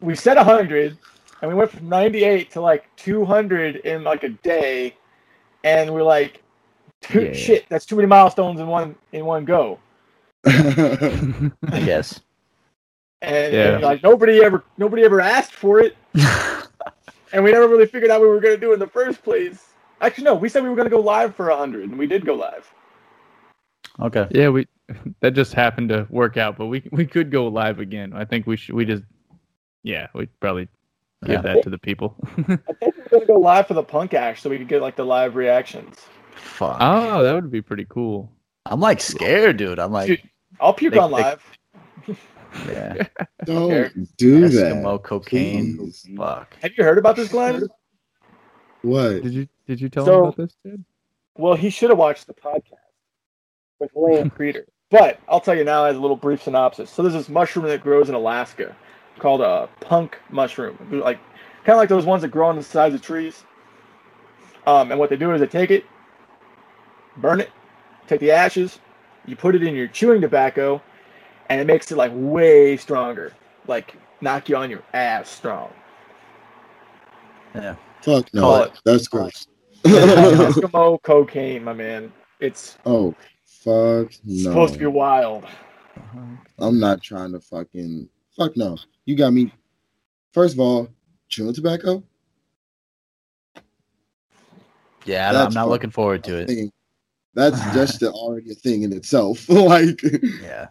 [0.00, 0.98] we set 100
[1.40, 4.96] and we went from 98 to like 200 in like a day
[5.64, 6.42] and we're like
[7.00, 7.32] "Too- Yeah.
[7.32, 9.78] shit that's too many milestones in one in one go
[10.44, 12.20] I guess.
[13.22, 13.74] and, Yeah.
[13.74, 15.96] and, like nobody ever nobody ever asked for it
[17.32, 19.22] and we never really figured out what we were going to do in the first
[19.22, 19.68] place
[20.00, 22.26] actually no we said we were going to go live for 100 and we did
[22.26, 22.68] go live
[24.00, 24.26] okay.
[24.30, 24.66] Yeah, we
[25.20, 28.12] that just happened to work out, but we we could go live again.
[28.14, 28.74] I think we should.
[28.74, 29.02] We just
[29.82, 30.68] yeah, we'd probably
[31.24, 31.40] give Yeah.
[31.42, 32.16] that to the people.
[32.38, 32.42] i
[32.80, 34.80] think we were going to go live for the punk ash so we could get
[34.82, 35.96] like the live reactions
[36.36, 36.76] Fuck.
[36.80, 38.30] oh, that would be pretty cool.
[38.66, 39.78] I'm like scared, dude.
[39.78, 40.22] I'm like, Dude,
[40.60, 41.44] i'll puke They- on they- live
[42.68, 43.06] yeah.
[43.44, 44.74] Don't do that.
[44.74, 45.78] Eskimo cocaine.
[45.78, 46.06] Please.
[46.16, 46.54] Fuck.
[46.60, 47.66] have you heard about this glenn
[48.82, 49.22] What?
[49.22, 50.84] Did you did you tell So- him about this, dude?
[51.36, 52.74] Well, he should have watched the podcast
[53.78, 54.66] with Lane Creeder.
[54.92, 56.90] But I'll tell you now as a little brief synopsis.
[56.90, 58.76] So there's this mushroom that grows in Alaska
[59.18, 61.18] called a punk mushroom, like
[61.64, 63.44] kind of like those ones that grow on the sides of trees.
[64.66, 65.86] Um, and what they do is they take it,
[67.16, 67.50] burn it,
[68.06, 68.80] take the ashes,
[69.24, 70.82] you put it in your chewing tobacco,
[71.48, 73.32] and it makes it like way stronger,
[73.66, 75.72] like knock you on your ass strong.
[77.54, 77.76] Yeah.
[78.02, 78.62] Fuck Call no.
[78.64, 78.72] it.
[78.84, 79.46] That's gross.
[79.84, 82.12] Eskimo cocaine, my man.
[82.40, 83.14] It's oh,
[83.64, 84.42] fuck no.
[84.50, 85.44] supposed to be wild.
[85.44, 86.18] Uh-huh.
[86.58, 88.76] I'm not trying to fucking fuck no.
[89.06, 89.52] You got me.
[90.32, 90.88] First of all,
[91.28, 92.02] chewing tobacco.
[95.04, 95.68] Yeah, I- That's I'm not fun.
[95.70, 96.48] looking forward to it.
[96.48, 96.72] Thing.
[97.34, 99.48] That's just a- already a thing in itself.
[99.48, 100.00] like
[100.42, 100.68] Yeah.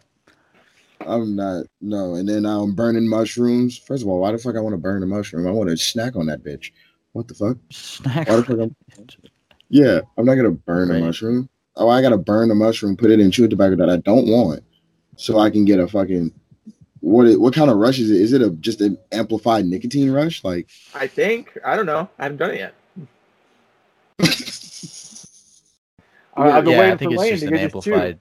[1.01, 2.13] I'm not no.
[2.15, 3.77] And then I'm burning mushrooms.
[3.77, 5.47] First of all, why the fuck I want to burn a mushroom?
[5.47, 6.71] I want to snack on that bitch.
[7.13, 7.57] What the fuck?
[7.71, 8.29] Snack.
[8.29, 8.75] Why the fuck I'm,
[9.69, 11.01] yeah, I'm not gonna burn Right.
[11.01, 11.49] a mushroom.
[11.75, 14.63] Oh, I gotta burn the mushroom, put it in chewing tobacco that I don't want,
[15.15, 16.33] so I can get a fucking
[16.99, 17.27] what?
[17.27, 18.17] It, what kind of rush is it?
[18.21, 20.43] Is it a just an amplified nicotine rush?
[20.43, 21.57] Like, I think.
[21.65, 22.09] I don't know.
[22.19, 22.73] I haven't done it yet.
[26.35, 28.19] I- I've been yeah, waiting I think for it's Lane just an get his amplified.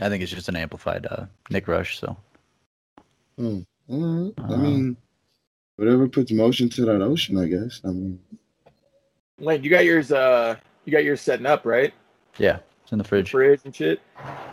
[0.00, 1.98] I think it's just an amplified uh, Nick Rush.
[1.98, 2.16] So
[3.38, 4.32] all right.
[4.38, 4.96] I Uh, mean,
[5.76, 7.80] whatever puts motion to that ocean, I guess.
[7.84, 8.18] I mean,
[9.38, 10.10] Lane, you got yours.
[10.12, 11.92] Uh, you got yours setting up, right?
[12.38, 13.30] Yeah, it's in the fridge.
[13.30, 14.00] Fridge and shit.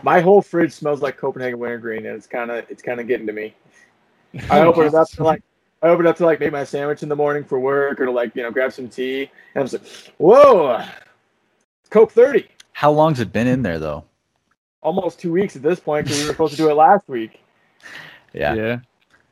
[0.03, 3.27] My whole fridge smells like Copenhagen wintergreen, and it's kind of it's kind of getting
[3.27, 3.55] to me.
[4.49, 5.41] I open it up to like
[5.81, 8.05] I open it up to like make my sandwich in the morning for work, or
[8.05, 10.83] to like you know grab some tea, and I'm just like, whoa,
[11.89, 12.47] Coke thirty.
[12.73, 14.03] How long's it been in there though?
[14.81, 17.39] Almost two weeks at this point because we were supposed to do it last week.
[18.33, 18.53] Yeah.
[18.53, 18.79] yeah.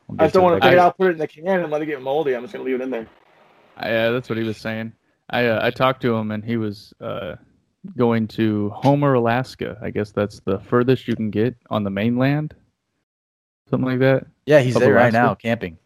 [0.08, 1.60] we'll I get just don't want to take it out, put it in the can,
[1.60, 2.36] and let it get moldy.
[2.36, 3.08] I'm just gonna leave it in there.
[3.82, 4.94] Yeah, that's what he was saying.
[5.30, 7.36] I uh, I talked to him and he was uh,
[7.98, 9.78] going to Homer, Alaska.
[9.82, 12.54] I guess that's the furthest you can get on the mainland,
[13.70, 14.26] something like that.
[14.46, 15.78] Yeah, he's Of there right now camping.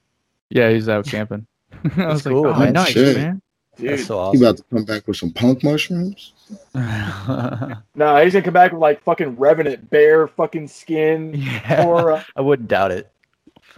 [0.49, 1.45] Yeah, he's out camping.
[1.97, 2.73] I was like, cool, oh, man.
[2.73, 3.17] nice, Shit.
[3.17, 3.41] man.
[3.77, 4.41] Dude, That's so he awesome.
[4.43, 6.33] about to come back with some punk mushrooms.
[6.73, 11.33] no, he's gonna come back with like fucking revenant bear fucking skin.
[11.35, 13.11] yeah, Or uh, I wouldn't doubt it.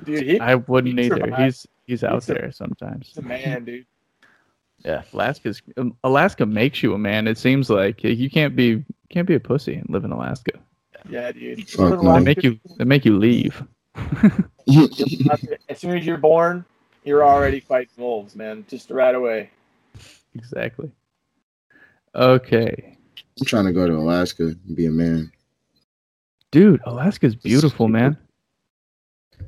[0.03, 1.17] dude, he, I wouldn't He's either.
[1.26, 1.41] survived.
[1.43, 3.07] He's he's out He's a- there sometimes.
[3.07, 3.86] he's a man, dude.
[4.86, 7.27] Yeah, Alaska's um, Alaska makes you a man.
[7.27, 10.51] It seems like you can't be can't be a pussy and live in Alaska.
[11.09, 11.69] Yeah, dude.
[11.69, 13.61] Fuck They make you they make you leave.
[13.95, 16.63] as soon as you're born,
[17.03, 18.65] you're already fighting wolves, man.
[18.69, 19.49] Just right away.
[20.34, 20.91] exactly.
[22.15, 22.97] Okay,
[23.39, 25.32] I'm trying to go to Alaska and be a man.
[26.51, 28.17] dude, Alaska's beautiful, man.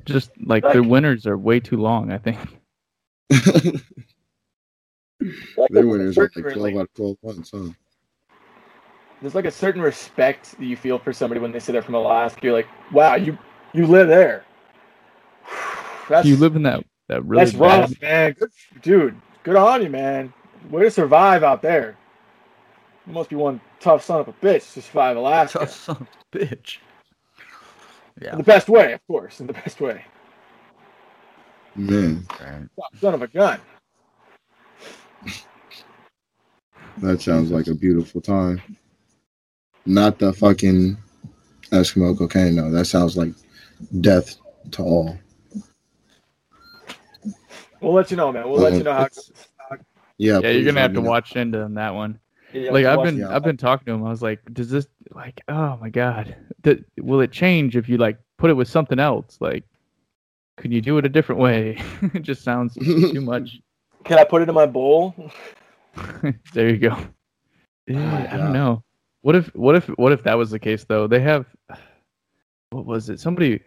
[0.04, 2.12] Just like their winters are way too long.
[2.12, 2.38] I think.
[5.70, 7.68] Their winners are like 12 out of 12 months, huh?
[9.20, 11.94] There's like a certain respect that you feel for somebody when they say they're from
[11.94, 12.40] Alaska.
[12.42, 13.38] You're like, wow, you
[13.72, 14.44] you live there.
[16.08, 17.80] That's you live in that that really that's bad.
[17.80, 18.32] rough, man.
[18.38, 18.50] Good,
[18.82, 20.32] dude, good on you, man.
[20.70, 21.96] Way to survive out there.
[23.06, 25.60] You must be one tough son of a bitch to survive Alaska.
[25.60, 26.78] tough son of a bitch.
[28.20, 29.40] Yeah, In the best way, of course.
[29.40, 30.04] In the best way.
[31.74, 32.68] Man, right.
[33.00, 33.60] Son of a gun.
[36.98, 38.60] That sounds like a beautiful time.
[39.86, 40.96] Not the fucking
[41.70, 42.70] Eskimo cocaine, though.
[42.70, 43.32] That sounds like
[44.00, 44.36] death
[44.72, 45.18] to all.
[47.80, 48.48] We'll let you know, man.
[48.48, 49.04] We'll let you know how.
[49.06, 49.30] It's-
[50.18, 51.08] Yeah, yeah, you're gonna have to know.
[51.10, 52.18] watch into that one.
[52.52, 53.34] Yeah, like I've been yeah.
[53.34, 54.04] I've been talking to him.
[54.04, 57.96] I was like, does this like oh my god, Th- will it change if you
[57.96, 59.38] like put it with something else?
[59.40, 59.64] Like,
[60.58, 61.82] can you do it a different way?
[62.14, 63.58] it just sounds too much.
[64.04, 65.14] Can I put it in my bowl?
[66.52, 66.96] there you go.
[67.86, 68.82] Yeah, my I don't know.
[69.22, 71.06] What if what if what if that was the case though?
[71.06, 71.46] They have
[72.70, 73.20] what was it?
[73.20, 73.60] Somebody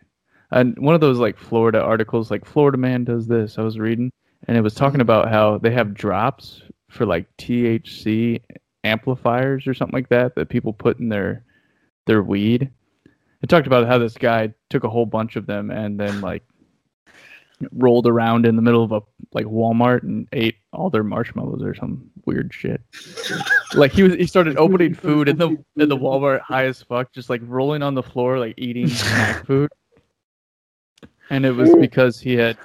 [0.51, 3.57] and one of those like Florida articles, like Florida man does this.
[3.57, 4.11] I was reading,
[4.47, 5.01] and it was talking mm-hmm.
[5.01, 8.41] about how they have drops for like THC
[8.83, 11.43] amplifiers or something like that that people put in their
[12.05, 12.69] their weed.
[13.41, 16.43] It talked about how this guy took a whole bunch of them and then like
[17.71, 19.01] rolled around in the middle of a
[19.33, 22.81] like Walmart and ate all their marshmallows or some weird shit.
[23.73, 27.11] like he was he started opening food in the in the Walmart high as fuck,
[27.13, 29.69] just like rolling on the floor, like eating snack food.
[31.29, 32.57] And it was because he had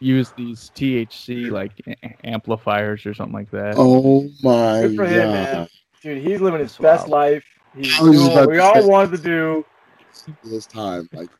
[0.00, 3.74] used these THC like a- amplifiers or something like that.
[3.76, 5.54] Oh my Good for him, man.
[5.54, 5.68] god!
[6.02, 7.32] Dude, he's living his That's best wild.
[7.32, 7.44] life.
[7.76, 9.64] He's I was just doing what about we to all say- wanted to do.
[10.44, 11.30] This time, like,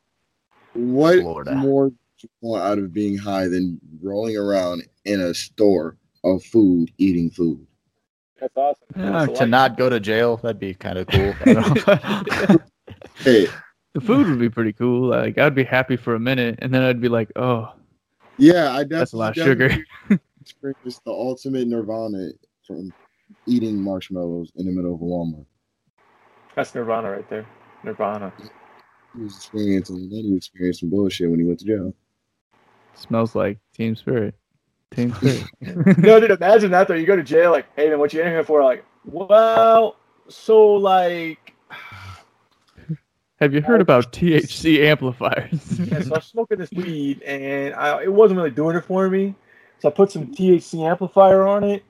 [0.73, 1.55] what Florida.
[1.55, 1.93] more
[2.23, 7.31] do you out of being high than rolling around in a store of food, eating
[7.31, 7.67] food?
[8.41, 8.87] That's awesome.
[8.97, 11.35] Yeah, to not go to jail, that'd be kind of cool.
[11.47, 12.59] I don't know.
[13.17, 13.47] Hey,
[13.95, 15.11] The food would be pretty cool.
[15.11, 17.73] Like I'd be happy for a minute, and then I'd be like, "Oh,
[18.37, 19.77] yeah, I definitely that's a lot of sugar."
[20.85, 22.31] It's the ultimate nirvana
[22.67, 22.93] from
[23.47, 25.47] eating marshmallows in the middle of a Walmart.
[26.57, 27.47] That's Nirvana right there.
[27.85, 28.33] Nirvana.
[29.15, 31.95] He was experiencing, then he experienced some bullshit when he went to jail.
[32.95, 34.35] Smells like Teen Spirit.
[34.91, 35.45] Teen Spirit.
[35.99, 36.95] no, dude, imagine that though.
[36.95, 38.63] You go to jail, like, hey man, what you in here for?
[38.63, 39.97] Like, well,
[40.29, 41.55] so like,
[43.41, 43.83] Have you heard oh.
[43.83, 45.81] about THC amplifiers?
[45.81, 49.09] yeah, so I was smoking this weed and I, it wasn't really doing it for
[49.09, 49.35] me.
[49.81, 51.83] So I put some THC amplifier on it.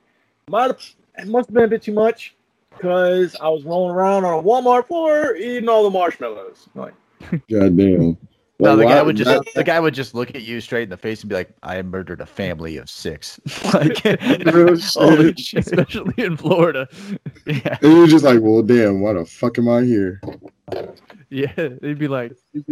[0.48, 0.80] Might have,
[1.18, 2.34] it must have been a bit too much
[2.70, 6.70] because I was rolling around on a Walmart floor eating all the marshmallows.
[6.74, 6.94] Like,
[7.50, 8.16] God damn.
[8.62, 10.84] No, the why- guy would just that- the guy would just look at you straight
[10.84, 13.40] in the face and be like, "I murdered a family of six.
[13.74, 14.84] like, Real shit.
[14.94, 15.66] holy shit.
[15.66, 16.88] Especially in Florida.
[17.46, 17.78] Yeah.
[17.82, 20.20] And you're just like, well, damn, why the fuck am I here?
[21.30, 22.64] Yeah, they'd be like, you,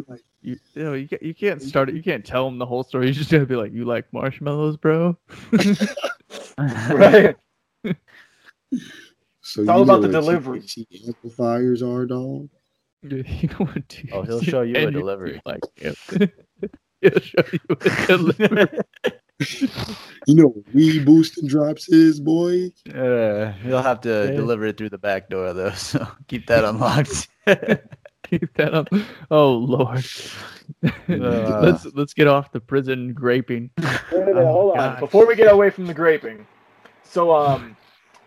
[0.43, 1.95] you know, you, you can't start it.
[1.95, 3.07] You can't tell them the whole story.
[3.09, 5.17] You just gotta be like, you like marshmallows, bro?
[6.89, 7.37] right?
[9.43, 10.61] So It's all about know the what delivery.
[10.61, 12.49] THC amplifiers are, dog.
[13.03, 15.41] You know what THC Oh, he'll show you a delivery.
[15.47, 15.95] Like, yep.
[17.01, 18.69] he'll show you a delivery.
[20.27, 22.71] You know what weed boosting drops is, boy.
[22.95, 24.37] Uh, you'll have to Yeah.
[24.37, 27.29] deliver it through the back door though, so keep that unlocked.
[28.25, 28.89] Keep that up.
[29.31, 30.05] Oh Lord.
[31.09, 33.71] let's let's get off the prison graping.
[33.79, 35.01] Wait a minute, Oh, hold on.
[35.01, 36.47] Before we get away from the graping,
[37.03, 37.77] so um,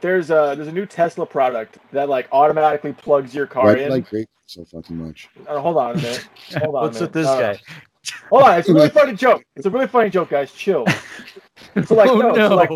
[0.03, 3.81] there's a there's a new Tesla product that like automatically plugs your car Why do
[3.81, 3.89] in.
[3.89, 5.29] like grape so fucking much?
[5.47, 6.27] Uh, hold on a minute.
[6.57, 6.81] Hold on.
[6.83, 7.59] What's a with this Uh, guy?
[8.29, 8.59] Hold on.
[8.59, 9.43] It's a really funny joke.
[9.55, 10.51] It's a really funny joke, guys.
[10.53, 10.85] Chill.
[11.87, 12.49] So like oh no, no.
[12.49, 12.69] so, like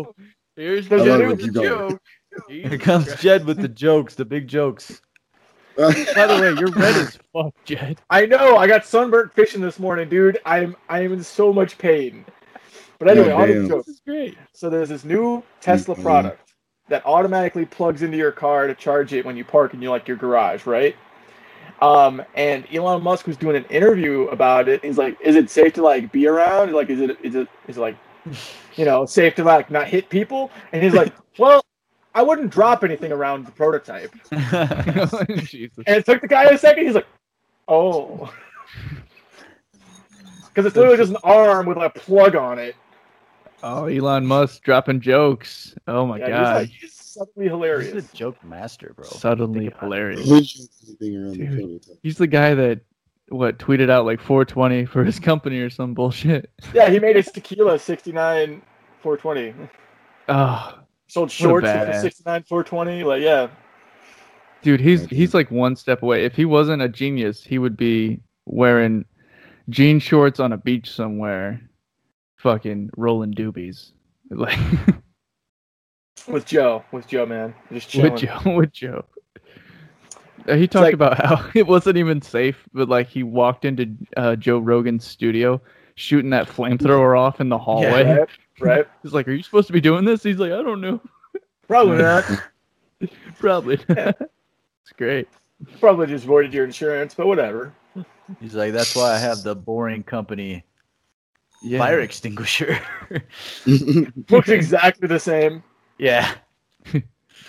[0.56, 1.38] Here's there's I a love new it.
[1.40, 1.90] Keep going.
[1.90, 2.02] joke.
[2.48, 5.00] Here comes Jed with the jokes, the big jokes.
[5.76, 8.00] By the way, you're red as fuck, Jed.
[8.10, 8.56] I know.
[8.56, 10.38] I got sunburnt fishing this morning, dude.
[10.46, 12.24] I'm I am in so much pain.
[12.98, 13.68] But anyway, God on the damn.
[13.68, 13.84] joke.
[13.86, 14.38] This is great.
[14.52, 16.47] So there's this new Tesla product
[16.88, 20.08] that automatically plugs into your car to charge it when you park in your like
[20.08, 20.96] your garage, right?
[21.80, 24.84] Um, and Elon Musk was doing an interview about it.
[24.84, 26.72] He's like, "Is it safe to like be around?
[26.72, 27.96] Like, is it is it is it like,
[28.74, 31.64] you know, safe to like not hit people?" And he's like, "Well,
[32.14, 34.12] I wouldn't drop anything around the prototype."
[35.86, 36.86] And it took the guy a second.
[36.86, 37.06] He's like,
[37.68, 38.32] "Oh."
[40.48, 42.74] Because it's literally just an arm with a plug on it.
[43.62, 45.74] Oh, Elon Musk dropping jokes.
[45.86, 46.54] Oh my Yeah, he's, god.
[46.56, 48.12] like, he's subtly He's hilarious.
[48.12, 49.04] a joke master, bro.
[49.04, 50.18] Suddenly Think about it.
[50.18, 50.68] hilarious.
[50.86, 51.84] Anything around the Dude.
[52.02, 52.80] He's the guy that
[53.30, 56.50] what tweeted out like 420 for his company or some bullshit.
[56.72, 58.62] Yeah, he made his tequila 69
[59.02, 59.54] 420.
[59.60, 60.78] Oh, ah,
[61.08, 63.02] Sold shorts for 69 420.
[63.04, 63.48] Like, yeah.
[64.62, 66.24] dude, he's he's like one step away.
[66.24, 69.04] If he wasn't a genius, he would be wearing
[69.68, 71.60] jean shorts on a beach somewhere,
[72.38, 73.92] fucking rolling doobies.
[74.30, 74.58] Like
[76.26, 76.84] With Joe.
[76.92, 77.54] With Joe, man.
[77.72, 78.12] Just chilling.
[78.12, 79.04] with Joe, with Joe.
[80.46, 83.94] Uh, He talked like- about how it wasn't even safe, but like he walked into
[84.16, 85.60] uh, Joe Rogan's studio
[85.94, 88.04] shooting that flamethrower off in the hallway.
[88.04, 88.28] Right?
[88.60, 88.86] Right?
[89.02, 91.00] He's like, "Are you supposed to be doing this?" He's like, "I don't know.
[91.66, 92.24] Probably not.
[93.38, 95.28] Probably." not." it's great.
[95.80, 97.72] Probably just voided your insurance, but whatever.
[98.40, 100.64] He's like, that's why I have the boring company
[101.62, 101.78] Yeah.
[101.78, 102.78] fire extinguisher.
[103.66, 105.62] Looks exactly the same.
[105.98, 106.34] yeah.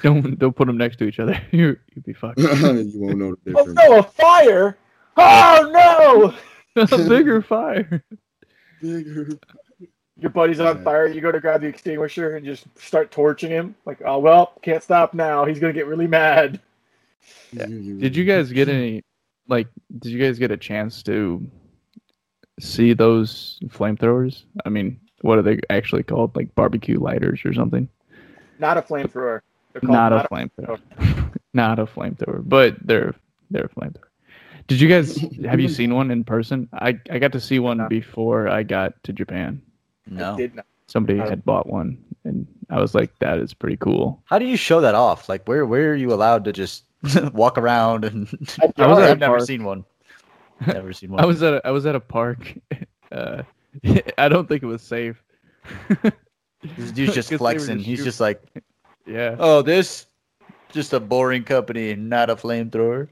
[0.03, 1.41] Don't don't put them next to each other.
[1.51, 2.39] you you'd be fucked.
[2.39, 2.47] you
[2.95, 3.79] won't know the oh, difference.
[3.81, 4.77] Oh no, a fire!
[5.17, 6.33] Oh
[6.75, 6.83] no!
[6.83, 8.03] a bigger fire.
[8.81, 9.29] Bigger.
[10.17, 10.83] Your buddy's on Yeah.
[10.83, 11.07] fire.
[11.07, 13.75] You go to grab the extinguisher and just start torching him.
[13.85, 15.43] Like, oh well, can't stop now.
[15.43, 16.61] He's gonna get really mad.
[17.51, 17.65] Yeah.
[17.65, 19.01] Did you guys get any
[19.49, 21.45] like did you guys get a chance to
[22.59, 24.43] see those flamethrowers?
[24.65, 26.35] I mean, what are they actually called?
[26.35, 27.87] Like barbecue lighters or something?
[28.59, 29.41] Not a flamethrower.
[29.73, 30.79] They're Not a flamethrower.
[31.53, 33.15] Not a flamethrower, but they're
[33.51, 34.03] they're a flamethrower.
[34.67, 36.69] Did you guys have you seen one in person?
[36.73, 37.87] I I got to see one No.
[37.87, 39.61] before I got to Japan.
[40.07, 40.37] No.
[40.37, 40.65] Did not.
[40.87, 44.21] Somebody had bought one and I was like that is pretty cool.
[44.25, 45.29] How do you show that off?
[45.29, 46.83] Like, where where are you allowed to just
[47.33, 48.27] walk around and?
[48.61, 49.85] I I was at a I've never seen one.
[50.67, 51.21] Never seen one.
[51.21, 52.53] I was at a, I was at a park.
[53.11, 53.41] Uh,
[54.19, 55.23] I don't think it was safe.
[56.77, 57.77] This dude's just flexing.
[57.77, 58.39] just He's just like,
[59.07, 59.35] Yeah.
[59.39, 60.05] oh, this,
[60.71, 63.07] just a boring company, not a flamethrower.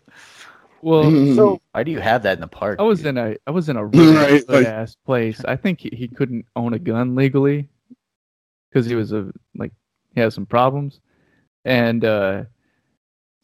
[0.83, 2.79] Well, So Why do you have that in the park?
[2.79, 3.07] I was dude?
[3.07, 5.43] in a I was in a really Right, good like- ass place.
[5.45, 7.67] I think he, he couldn't own a gun legally
[8.69, 9.71] because he was a like
[10.13, 10.99] he had some problems,
[11.65, 12.43] and uh,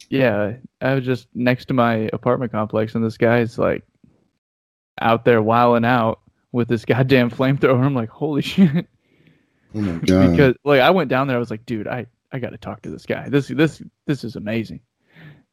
[0.10, 3.84] yeah, I was just next to my apartment complex, and this guy's like
[5.02, 6.20] out there wilding out
[6.52, 7.84] with this goddamn flamethrower.
[7.84, 8.88] I'm like, holy shit!
[9.76, 10.32] Oh my god.
[10.32, 12.82] because like I went down there, I was like, dude, I I got to talk
[12.84, 13.30] to this guy.
[13.30, 14.82] This this this is amazing.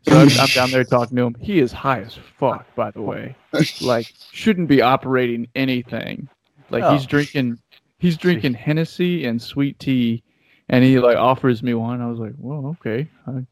[0.03, 1.37] So I'm, I'm down there talking to him.
[1.39, 3.37] He is high as fuck, by the way.
[3.83, 6.29] Like shouldn't be operating anything.
[6.71, 6.93] Like Oh.
[6.95, 7.59] he's drinking
[7.99, 10.23] he's drinking Hennessy and sweet tea,
[10.71, 12.01] and he like offers me one.
[12.01, 13.45] I was like, well, okay, I,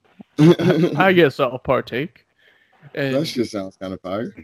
[0.97, 2.25] I guess I'll partake.
[2.95, 4.35] And that shit sounds kind of fire.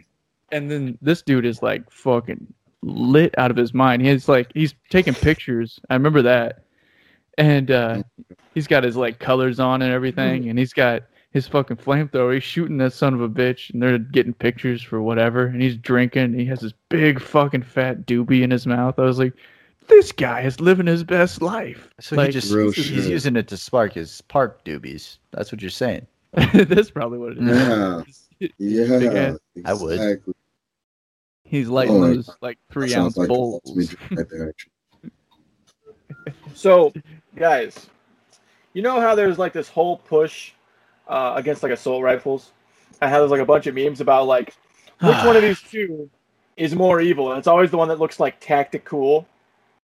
[0.54, 2.46] And then this dude is like fucking
[2.82, 4.02] lit out of his mind.
[4.02, 5.80] He's like he's taking pictures.
[5.90, 6.62] I remember that.
[7.36, 8.02] And uh
[8.54, 11.02] he's got his like colors on and everything and he's got
[11.32, 12.34] his fucking flamethrower.
[12.34, 15.76] He's shooting that son of a bitch and they're getting pictures for whatever and he's
[15.76, 18.98] drinking and he has this big fucking fat doobie in his mouth.
[18.98, 19.34] I was like
[19.88, 21.90] this guy is living his best life.
[22.00, 25.18] So like, he just Real he's using it to spark his park doobies.
[25.32, 26.06] That's what you're saying.
[26.54, 28.28] That's probably what it is.
[28.40, 28.98] Yeah.
[28.98, 29.38] Big ass.
[29.64, 30.33] I would.
[31.44, 31.58] Exactly.
[31.58, 33.94] He's lighting Oh, those like three ounce like bowls.
[34.10, 34.54] right there.
[36.54, 36.92] So,
[37.36, 37.86] guys,
[38.72, 40.52] you know how there's like this whole push
[41.08, 42.52] uh, against like assault rifles?
[43.02, 44.54] I have like a bunch of memes about like
[45.00, 46.08] which one of these two
[46.56, 49.26] is more evil, and it's always the one that looks like tactical,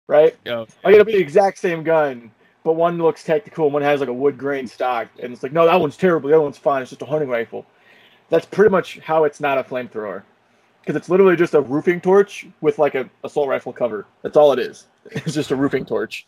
[0.08, 0.36] right?
[0.46, 2.32] Yo, Like it'll be the exact same gun,
[2.64, 5.54] but one looks tactical and one has like a wood grain stock, and it's like
[5.54, 6.82] no, that one's terrible, the other one's fine.
[6.82, 7.66] It's just a hunting rifle.
[8.30, 10.24] That's pretty much how it's not a flamethrower,
[10.88, 14.06] because it's literally just a roofing torch with like a assault rifle cover.
[14.22, 14.88] That's all it is.
[15.12, 16.28] It's just a roofing torch.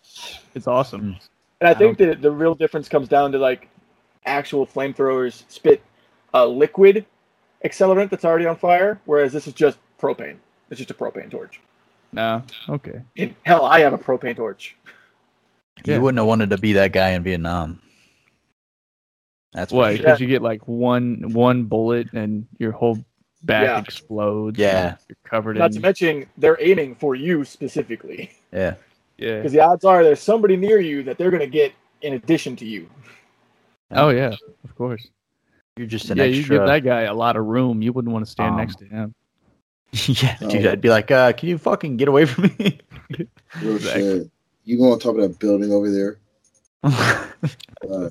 [0.56, 1.02] it's awesome.
[1.02, 1.12] Hmm.
[1.60, 3.68] And I I think that the real difference comes down to like
[4.26, 5.82] actual flamethrowers spit
[6.34, 7.06] a liquid
[7.66, 10.38] accelerant that's already on fire, whereas this is just propane.
[10.70, 11.60] It's just a propane torch.
[12.14, 13.02] No, okay.
[13.18, 14.78] And hell, I have a propane torch.
[15.84, 15.96] Yeah.
[15.96, 17.82] You wouldn't have wanted to be that guy in Vietnam.
[19.52, 19.92] That's Why?
[19.92, 19.98] what.
[19.98, 22.98] Because you get like one one bullet and your whole
[23.44, 23.80] back Yeah.
[23.80, 24.60] explodes.
[24.60, 24.96] Yeah.
[25.08, 25.74] You're covered Not in.
[25.74, 28.32] to mention, they're aiming for you specifically.
[28.52, 28.76] Yeah.
[29.18, 29.38] yeah.
[29.38, 32.56] Because the odds are there's somebody near you that they're going to get in addition
[32.58, 32.90] to you.
[33.92, 35.08] Oh yeah, of course.
[35.78, 37.82] You're just an yeah, you give that guy a lot of room.
[37.82, 39.16] You wouldn't want to stand Um, next to him.
[39.94, 40.66] yeah, dude.
[40.68, 40.72] Oh.
[40.72, 42.80] I'd be like, uh, can you fucking get away from me?
[43.62, 44.02] Real Exactly.
[44.20, 44.32] shit.
[44.66, 46.20] You go on top of that building over there.
[47.90, 48.10] Uh,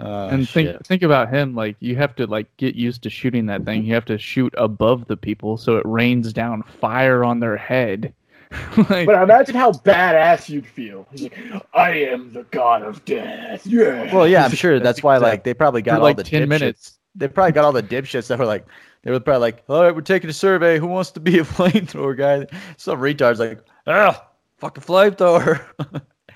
[0.00, 0.86] Oh, and think shit.
[0.86, 1.54] think about him.
[1.54, 3.84] Like you have to like get used to shooting that thing.
[3.84, 8.12] You have to shoot above the people so it rains down fire on their head.
[8.88, 11.06] like, But imagine how badass you'd feel.
[11.10, 11.36] He's like,
[11.74, 13.66] I am the god of death.
[13.66, 14.14] Yeah.
[14.14, 15.18] Well, yeah, I'm sure that's why.
[15.18, 16.48] Like, they probably got For, all like, the 10 dipshits.
[16.48, 16.98] minutes.
[17.14, 18.66] They probably got all the dipshits that were like,
[19.02, 20.78] they were probably like, all right, we're taking a survey.
[20.78, 22.46] Who wants to be a flamethrower guy?
[22.78, 24.26] Some retards like, ah, oh,
[24.58, 25.60] fucking flamethrower.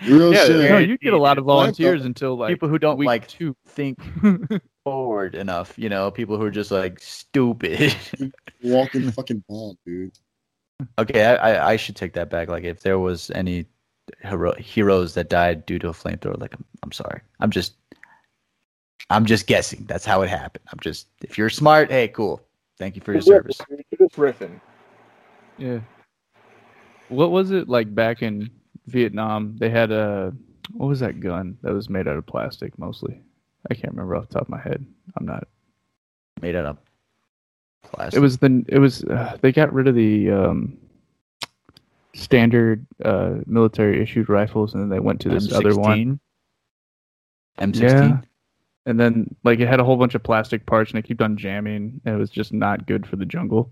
[0.07, 0.71] Real Yeah, shit.
[0.71, 3.57] no, you get a lot of volunteers until like People who don't week like two.
[3.67, 3.99] think
[4.85, 5.75] forward enough.
[5.77, 7.95] You know, people who are just like stupid.
[8.63, 10.13] Walking the fucking bomb, dude.
[10.99, 12.49] okay, I, I I should take that back.
[12.49, 13.67] Like, if there was any
[14.23, 17.21] hero- heroes that died due to a flamethrower, like, I'm, I'm sorry.
[17.41, 17.75] I'm just.
[19.11, 19.85] I'm just guessing.
[19.89, 20.65] That's how it happened.
[20.73, 21.09] I'm just.
[21.23, 22.41] If you're smart, hey, cool.
[22.79, 23.59] Thank you for your service.
[23.99, 24.61] Just riffing.
[25.59, 25.81] Yeah.
[27.09, 28.51] What was it like back in
[28.87, 29.57] Vietnam?
[29.59, 30.33] They had a
[30.73, 33.21] what was that gun that was made out of plastic mostly?
[33.71, 34.85] I can't remember off the top of my head.
[35.17, 35.47] I'm not.
[36.41, 36.79] Made out of
[37.83, 38.19] plastic.
[38.19, 40.79] It was the it was uh, they got rid of the um
[42.15, 46.21] standard uh, military issued rifles, and then they went to this other one.
[47.59, 47.81] M16.
[47.81, 48.21] Yeah.
[48.85, 51.37] And then like it had a whole bunch of plastic parts, and it kept on
[51.37, 52.01] jamming.
[52.05, 53.71] And it was just not good for the jungle.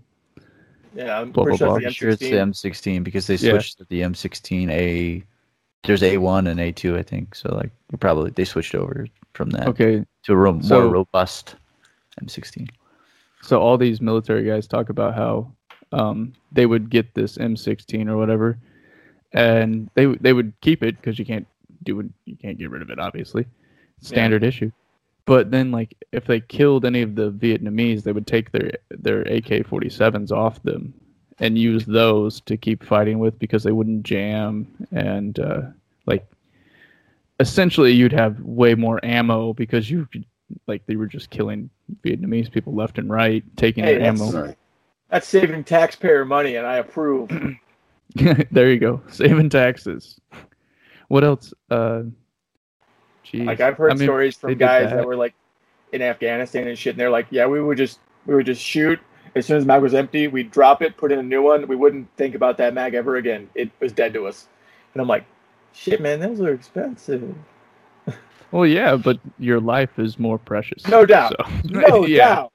[0.93, 1.75] Yeah, I'm Blah, pretty blah, sure blah.
[1.77, 2.99] it's I'm the sure it's the M16.
[2.99, 3.51] M16 because they Yeah.
[3.51, 5.23] switched to the M16A.
[5.83, 7.33] There's A1 and A2, I think.
[7.35, 11.55] So like, probably they switched over from that Okay, to a ro- more robust
[12.21, 12.69] M16.
[13.41, 15.51] so all these military guys talk about how
[15.93, 18.57] um, they would get this M16 or whatever,
[19.33, 21.47] and they they would keep it because you can't
[21.83, 23.45] do it, you can't get rid of it, obviously,
[24.01, 24.71] standard issue.
[25.31, 29.21] But then, like, if they killed any of the Vietnamese, they would take their their
[29.21, 30.93] AK-47s off them
[31.39, 35.61] and use those to keep fighting with because they wouldn't jam and uh,
[36.05, 36.25] like
[37.39, 40.25] essentially you'd have way more ammo because you could-
[40.67, 41.69] like they were just killing
[42.03, 44.53] Vietnamese people left and right, taking Hey, their that's- ammo.
[45.09, 47.29] That's saving taxpayer money, and I approve.
[48.51, 50.19] there you go, saving taxes.
[51.07, 51.53] What else?
[51.69, 52.03] Uh,
[53.31, 53.45] geez.
[53.45, 54.97] Like I've heard I mean, stories from guys that.
[54.97, 55.07] that.
[55.07, 55.33] were like
[55.91, 58.99] in Afghanistan and shit, and they're like, "Yeah, we would just we would just shoot
[59.35, 61.67] as soon as mag was empty, we'd drop it, put in a new one.
[61.67, 63.49] We wouldn't think about that mag ever again.
[63.55, 64.47] It was dead to us."
[64.93, 65.25] And I'm like,
[65.73, 67.35] "Shit, man, those are expensive."
[68.51, 70.85] Well, yeah, but your life is more precious.
[70.85, 71.35] No doubt.
[71.39, 72.17] So, No yeah.
[72.35, 72.53] doubt.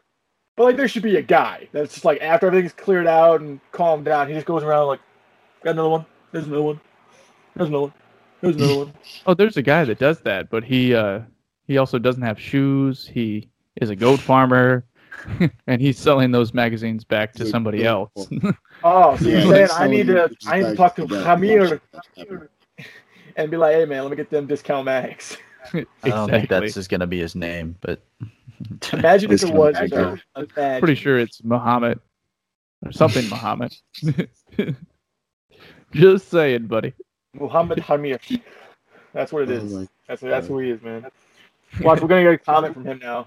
[0.54, 3.60] But like, there should be a guy that's just like after everything's cleared out and
[3.72, 5.00] calmed down, he just goes around like,
[5.64, 6.04] "Got another one?
[6.32, 6.80] There's another one.
[7.54, 7.92] There's another one.
[8.40, 8.92] There's another one."
[9.28, 11.20] Oh, there's a guy that does that, but he uh
[11.66, 13.08] he also doesn't have shoes.
[13.12, 13.48] He
[13.80, 14.84] is a goat farmer,
[15.66, 18.28] and he's selling those magazines back to somebody else.
[18.84, 21.24] Oh, so you're Yeah, saying I need to I need to talk to that.
[21.26, 21.80] Hamir
[23.36, 25.38] and be like, hey man, let me get them discount mags.
[25.74, 28.00] I don't think that's just gonna be his name, but
[28.92, 29.74] Imagine if it was.
[29.74, 29.90] mag.
[29.90, 30.16] though.
[30.78, 31.98] Pretty sure it's Muhammad
[32.84, 33.74] or something Muhammad.
[35.92, 36.92] Just saying, buddy.
[37.40, 38.18] Muhammad Hamir.
[39.12, 39.74] That's what it is.
[39.74, 41.06] Oh That's that's who he is, man.
[41.80, 43.26] Watch, we're gonna get a comment from him now.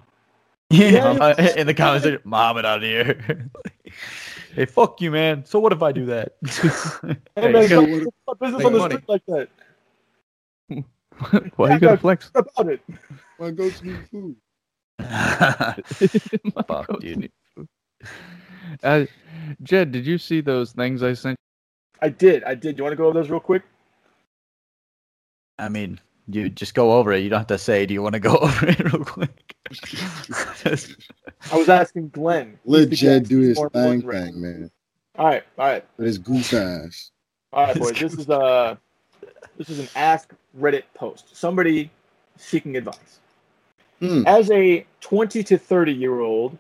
[0.70, 3.50] yeah, in the comments, like, Mohammed out here.
[4.56, 5.44] hey, fuck you, man.
[5.46, 6.34] So what if I do that?
[7.36, 8.96] Hey, Hey, man, so don't what- business on the money.
[8.96, 9.50] street like that.
[11.56, 12.32] Why you gotta flex?
[12.36, 12.82] About it?
[13.40, 14.36] Wanna go to the food?
[15.00, 17.18] My Fuck, goat dude.
[17.18, 17.68] need food.
[18.84, 19.06] Uh,
[19.64, 21.38] Jed, did you see those things I sent?
[22.02, 22.44] I did.
[22.44, 22.76] I did.
[22.76, 23.64] Do you want to go over those real quick?
[25.60, 27.20] I mean, you just go over it.
[27.24, 29.56] You don't have to say, "Do you want to go over it real quick?"
[31.52, 32.58] I was asking Glenn.
[32.66, 34.72] Let Jed do He's his thing, thing, man.
[35.18, 37.12] All right, all right, With his goose ass.
[37.52, 38.00] all right, boys.
[38.00, 38.76] This is uh
[39.58, 41.36] this is an Ask Reddit post.
[41.36, 41.92] Somebody
[42.38, 43.20] seeking advice.
[44.00, 44.24] Hmm.
[44.26, 46.58] As a 20 to 30 year old,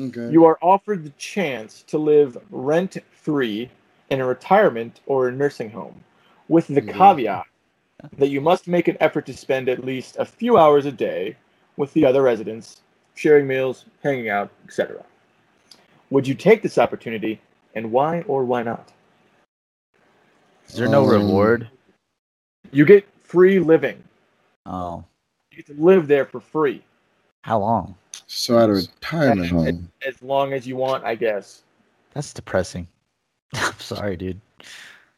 [0.00, 0.30] Okay.
[0.30, 3.70] you are offered the chance to live rent free
[4.10, 6.02] in a retirement or a nursing home,
[6.48, 6.92] with the Mhm.
[6.92, 7.46] caveat
[8.18, 11.36] that you must make an effort to spend at least a few hours a day
[11.76, 12.80] with the other residents,
[13.14, 15.02] sharing meals, hanging out, etc.
[16.10, 17.40] Would you take this opportunity,
[17.74, 18.92] and why or why not?
[20.68, 21.68] Is there no Um, reward?
[22.72, 24.02] You get free living.
[24.66, 25.04] Oh,
[25.50, 26.82] You get to live there for free
[27.42, 27.94] how long?
[28.26, 29.92] So at a retirement home.
[30.04, 31.62] as long as you want, I guess.
[32.12, 32.88] That's depressing.
[33.54, 34.40] I'm sorry, dude.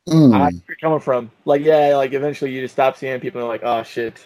[0.08, 0.34] Mm.
[0.34, 1.30] I see where you're coming from.
[1.44, 4.24] Like, yeah, like eventually you just stop seeing people and like, oh shit.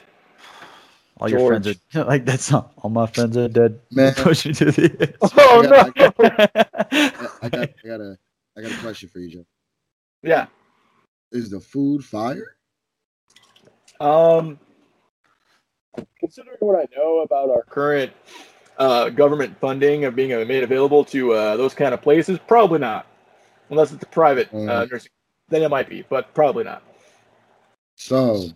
[1.18, 3.78] All your friends are like that's not, all my friends are dead.
[3.90, 4.14] Man.
[4.16, 5.14] push you to the edge.
[5.36, 7.38] Oh I got- no.
[7.42, 8.18] I got, I got a,
[8.56, 9.46] I got a question for you, Joe.
[10.22, 10.46] yeah.
[11.32, 12.56] Is the food fire?
[14.00, 14.58] Um,
[16.20, 18.12] considering what I know about our current
[18.78, 23.06] uh, government funding of being made available to uh, those kind of places, probably not.
[23.70, 24.90] Unless it's a private uh, Mm.
[24.90, 25.10] nursing,
[25.52, 26.82] then it might be, but probably not.
[27.96, 28.48] So,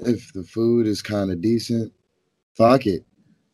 [0.00, 1.92] if the food is kind of decent,
[2.54, 3.04] fuck it.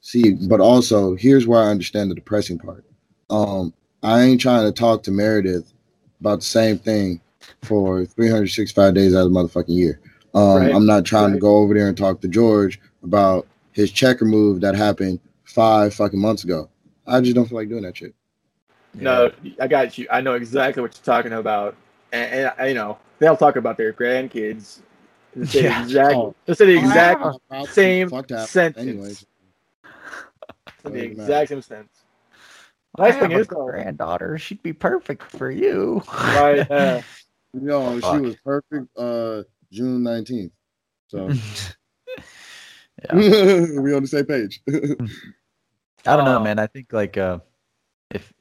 [0.01, 2.85] See, but also here's where I understand the depressing part.
[3.31, 5.73] Um, I ain't trying to talk to Meredith
[6.21, 7.21] about the same thing
[7.63, 10.01] for 365 days out of the motherfucking year.
[10.35, 10.75] Um, Right.
[10.75, 14.61] I'm not trying to go over there and talk to George about his checker move
[14.61, 16.69] that happened five fucking months ago.
[17.07, 18.15] I just don't feel like doing that shit.
[18.95, 20.07] No, I got you.
[20.11, 21.77] I know exactly what you're talking about,
[22.15, 24.81] and, and I- you know they'll talk about their grandkids.
[25.37, 25.83] They say Yeah.
[25.83, 26.17] exactly.
[26.17, 26.35] Oh.
[26.47, 28.77] They say the exact, I'll- same fuck sentence.
[28.87, 29.27] Anyways,
[30.83, 31.99] the Doesn't exact same sentence.
[32.97, 34.39] I Nice thing a is, though, granddaughter.
[34.39, 36.03] She'd be perfect for you.
[36.13, 36.71] right?
[36.71, 37.03] Uh,
[37.53, 38.87] no, she was perfect.
[38.97, 39.43] Uh,
[39.73, 40.53] June 19th.
[41.09, 41.31] So.
[43.13, 44.61] We on the same page.
[46.07, 46.45] I don't know, Oh.
[46.45, 46.59] man.
[46.59, 47.39] I think like uh,
[48.11, 48.33] if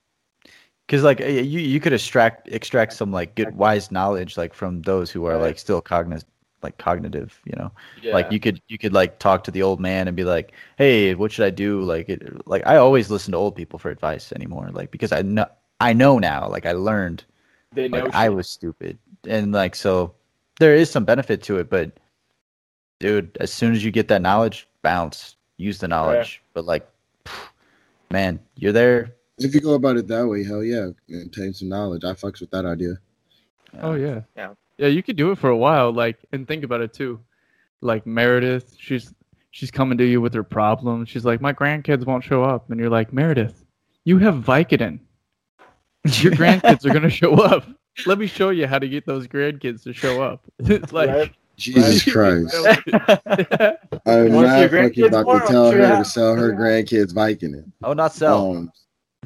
[0.94, 5.10] Because like you you could extract extract some like good wise knowledge like from those
[5.10, 6.28] who are like still cognitive
[6.62, 7.72] like cognitive you know?
[8.04, 8.14] Yeah.
[8.14, 11.16] like you could you could like talk to the old man and be like hey
[11.16, 11.82] what should i do?
[11.82, 15.24] Like it like i always listen to old people for advice anymore like because i
[15.24, 15.48] know
[15.80, 17.24] i know now like i learned
[17.72, 18.04] they know.
[18.04, 19.00] like i was stupid.
[19.28, 20.14] And like so
[20.60, 21.92] there is some benefit to it but
[23.00, 25.38] dude as soon as you get that knowledge bounce.
[25.58, 26.44] Use the knowledge.
[26.54, 26.88] But like
[28.12, 31.70] man you're there If you go about it that way, hell yeah, and take some
[31.70, 32.04] knowledge.
[32.04, 32.96] I fucks with that idea.
[33.82, 34.22] Oh yeah.
[34.38, 34.54] Yeah.
[34.78, 37.20] Yeah, you could do it for a while, like and think about it too.
[37.82, 39.14] Like Meredith, she's
[39.52, 41.06] she's coming to you with her problem.
[41.06, 43.64] She's like, My grandkids won't show up and you're like, Meredith,
[44.06, 45.00] you have Vicodin.
[46.06, 47.66] Your grandkids are gonna show up.
[48.06, 50.44] Let me show you how to get those grandkids to show up.
[50.60, 51.34] It's like Right?
[51.56, 52.56] Jesus Christ.
[54.06, 55.40] I'm Want not fucking about more?
[55.40, 57.72] to tell her to sell her grandkids Vicodin.
[57.84, 58.72] oh not sell Um,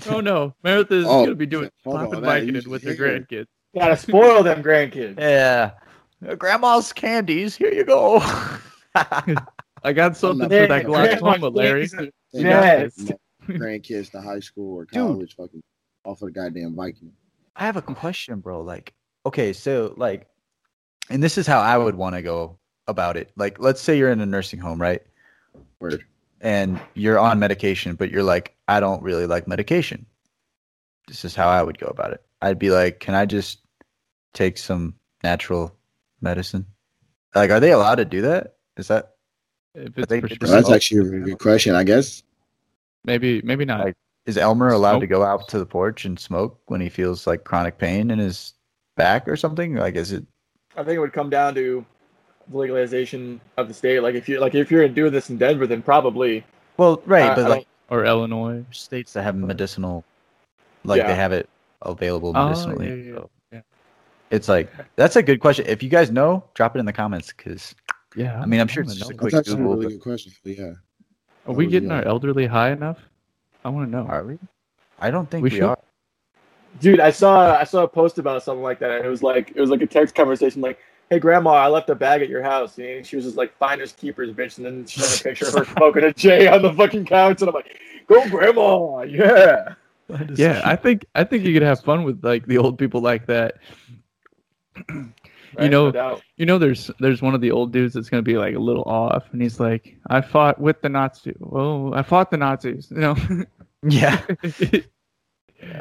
[0.09, 2.93] Oh no, Meredith is Oh, gonna be doing hold on, popping that- Vicodin with her
[2.95, 3.47] grandkids.
[3.77, 5.19] Gotta spoil them grandkids.
[5.19, 5.71] yeah
[6.37, 8.17] grandma's candies here you go
[8.95, 11.87] I got something for that glaucoma, Larry.
[11.87, 12.11] candies.
[12.33, 13.11] You got Yes.
[13.47, 14.93] grandkids to high school or Dude.
[14.93, 15.61] college fucking
[16.05, 17.11] off of the goddamn Viking.
[17.55, 18.61] I have a question, bro.
[18.61, 18.93] Like,
[19.25, 20.27] okay, so like,
[21.09, 23.31] and this is how I would want to go about it.
[23.35, 25.01] Like, let's say you're in a nursing home, right?
[25.79, 26.03] Word.
[26.41, 30.05] And you're on medication, but you're like, I don't really like medication.
[31.07, 32.21] This is how I would go about it.
[32.41, 33.59] I'd be like, can I just
[34.33, 35.75] take some natural
[36.21, 36.65] medicine?
[37.33, 38.55] Like, are they allowed to do that?
[38.77, 39.15] Is that
[39.73, 41.75] If it's think Well, that's actually a really good question.
[41.75, 42.23] I guess
[43.03, 43.85] maybe maybe not.
[43.85, 47.25] Like- is Elmer allowed to go out to the porch and smoke when he feels
[47.25, 48.53] like chronic pain in his
[48.97, 49.75] back or something?
[49.75, 50.25] Like, is it?
[50.75, 51.96] I think it would come down to the
[52.51, 53.99] legalization of the state.
[54.01, 56.43] Like if you like if you're doing this in Denver, then probably.
[56.77, 57.67] Well, right, I- but like.
[57.89, 58.63] or Illinois.
[58.71, 60.03] states that have medicinal,
[60.83, 61.07] like Yeah.
[61.07, 61.49] they have it
[61.81, 62.87] available Oh, medicinally.
[62.89, 63.61] yeah, yeah, so yeah.
[64.31, 65.65] It's like that's a good question.
[65.67, 67.75] If you guys know, drop it in the comments because
[68.15, 70.01] Yeah, I mean I'm sure it's just a quick that's actually a really But good
[70.01, 70.31] question.
[70.43, 70.75] But yeah, Are
[71.45, 72.99] That we oh, getting our elderly high enough?
[73.63, 74.05] I want to know.
[74.07, 74.37] are we?
[74.99, 75.63] I don't think We we, should.
[75.65, 75.77] are.
[76.79, 78.91] Dude, I saw I saw a post about something like that.
[78.91, 80.79] And it was like it was like a text conversation, like,
[81.09, 83.93] "Hey, Grandma, I left a bag at your house." And she was just like, "Finders
[83.93, 86.73] keepers, bitch." And then she sent a picture of her smoking a J on the
[86.73, 89.73] fucking couch, and I'm like, "Go, Grandma, yeah."
[90.35, 93.25] Yeah, I think I think you could have fun with like the old people like
[93.25, 93.55] that.
[95.57, 95.71] Right?
[95.71, 96.19] know- No.
[96.37, 98.83] You know, there's there's one of the old dudes that's gonna be like a little
[98.83, 101.35] off, and he's like, "I fought with the Nazis.
[101.41, 103.15] Oh, I fought the Nazis." You know,
[103.83, 104.21] yeah.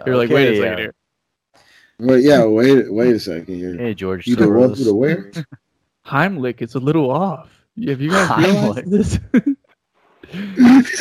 [0.07, 0.95] you're like, wait a Okay, second here.
[1.99, 2.45] Well, yeah.
[2.45, 3.77] Wait, wait a second here.
[3.77, 4.27] Hey George.
[4.27, 4.85] You the one Soros.
[4.85, 5.31] the where?
[6.07, 7.51] Heimlich is a little off.
[7.87, 8.91] Have you guys realized Heimlich.
[8.91, 9.19] this?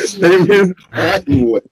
[0.00, 1.66] His name is Heimlich.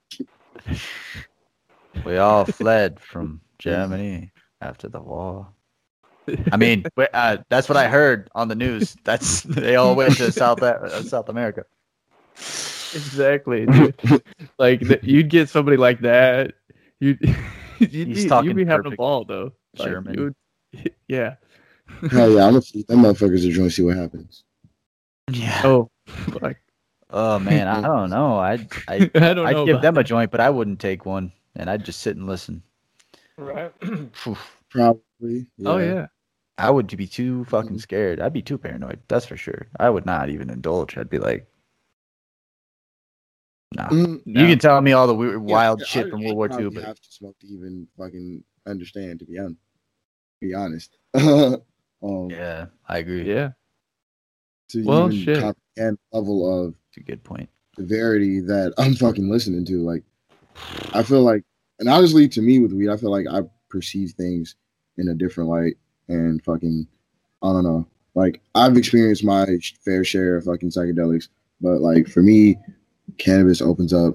[2.04, 5.48] We all fled from Germany after the war.
[6.52, 8.96] I mean, uh, that's what I heard on the news.
[9.04, 11.64] That's they all went to South uh, South America.
[12.36, 13.66] exactly.
[13.66, 14.22] dude.
[14.58, 16.52] like th- you'd get somebody like that.
[17.00, 17.18] You'd
[17.78, 19.52] you'd, He's you'd be having a ball though.
[19.78, 20.34] Like, German.
[20.72, 21.36] would- yeah.
[22.10, 24.42] Hell yeah, I'm gonna feed them motherfuckers to join see what happens.
[25.30, 25.60] Yeah.
[25.64, 26.56] Oh, fuck.
[27.10, 28.34] Oh man, I don't know.
[28.38, 29.66] I I I don't I'd know.
[29.66, 32.26] give about them a joint, but I wouldn't take one, and I'd just sit and
[32.26, 32.62] listen.
[33.36, 33.72] Right.
[34.12, 34.36] Phew.
[34.70, 35.46] Probably.
[35.64, 36.06] Oh yeah.
[36.56, 37.80] I would be too fucking Mhm.
[37.80, 38.20] scared.
[38.20, 39.00] I'd be too paranoid.
[39.08, 39.66] That's for sure.
[39.80, 40.96] I would not even indulge.
[40.96, 41.46] I'd be like,
[43.76, 43.84] no.
[43.84, 46.36] Mm, You can tell me all the weird, wild yeah, shit I- from I World
[46.36, 49.18] War II, probably but have to smoke to even fucking understand.
[49.20, 49.60] To be honest,
[50.40, 50.96] be honest.
[51.14, 53.28] um, yeah, I agree.
[53.28, 53.50] Yeah.
[54.70, 55.40] to Well, even shit.
[55.40, 57.48] comprehend level of It's a good point.
[57.76, 59.80] severity that I'm fucking listening to.
[59.82, 60.02] Like,
[60.92, 61.44] I feel like,
[61.78, 64.54] and honestly, to me with weed, I feel like I perceive things
[64.96, 65.74] in a different light,
[66.08, 66.86] and fucking,
[67.42, 67.86] I don't know.
[68.14, 69.44] Like, I've experienced my
[69.84, 71.28] fair share of fucking psychedelics,
[71.60, 72.56] but like for me,
[73.18, 74.14] cannabis opens up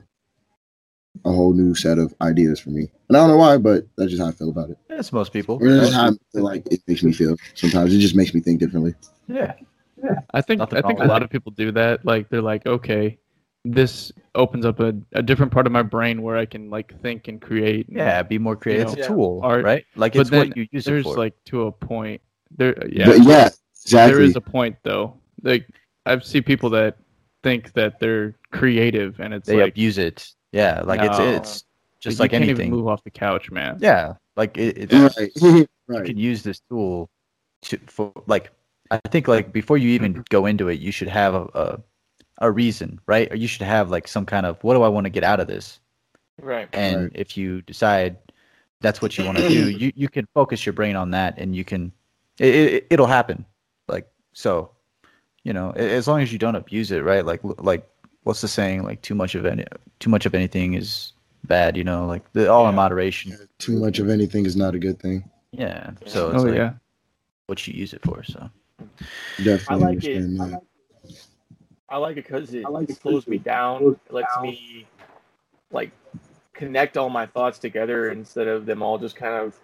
[1.26, 4.12] a whole new set of ideas for me, and I don't know why, but that's
[4.12, 4.78] just how I feel about it.
[4.88, 5.58] That's most people.
[5.62, 7.36] Or that's how I feel like it makes me feel.
[7.56, 8.94] Sometimes it just makes me think differently.
[9.28, 9.54] Yeah.
[10.02, 10.16] yeah.
[10.34, 12.06] I think I think a lot of people do that.
[12.06, 13.18] Like they're like, okay,
[13.66, 17.28] this opens up a, a different part of my brain where I can like think
[17.28, 17.88] and create.
[17.88, 18.88] and- Yeah, be more creative.
[18.88, 19.64] know, it's a tool, art.
[19.66, 19.86] right?
[19.96, 21.18] Like But it's then what you use it There's for.
[21.18, 22.22] like to a point.
[22.56, 23.50] There, yeah, But yeah,
[23.84, 24.14] exactly.
[24.16, 25.16] there is a point though.
[25.44, 25.68] Like
[26.06, 26.98] I've seen people that
[27.44, 30.34] think that they're creative, and it's they like abuse it.
[30.52, 31.32] Yeah, like it's No.
[31.36, 31.64] it's
[32.00, 32.68] just you like can't anything.
[32.68, 33.78] even move off the couch, man.
[33.80, 35.32] Yeah, like it, it's right.
[35.42, 36.06] you right.
[36.06, 37.10] can use this tool
[37.64, 38.52] to for like
[38.92, 41.80] I think like before you even go into it, you should have a, a
[42.40, 43.32] a reason, right?
[43.32, 45.40] Or you should have like some kind of what do I want to get out
[45.40, 45.80] of this?
[46.42, 46.70] Right.
[46.74, 47.12] And Right.
[47.16, 48.18] if you decide
[48.82, 51.54] that's what you want to do, you you can focus your brain on that, and
[51.56, 51.92] you can
[52.40, 53.46] it, it it'll happen.
[53.90, 54.72] Like so,
[55.44, 57.26] you know, as long as you don't abuse it, right?
[57.26, 57.88] Like like
[58.24, 58.84] what's the saying?
[58.84, 59.66] Like too much of any
[60.00, 61.14] too much of anything is
[61.46, 61.78] bad.
[61.78, 62.76] You know, like the, all in Yeah.
[62.76, 63.38] moderation.
[63.60, 65.30] Too much of anything is not a good thing.
[65.52, 65.92] Yeah.
[66.06, 66.74] So it's Oh like yeah.
[67.48, 68.24] what you use it for.
[68.24, 68.50] So
[69.42, 70.18] Definitely I like it.
[70.18, 70.52] understand I that.
[70.52, 70.64] like,
[71.90, 73.98] I like it because it, it slows me down.
[74.08, 74.86] It lets me
[75.72, 75.92] like
[76.54, 79.60] connect all my thoughts together instead of them all just kind of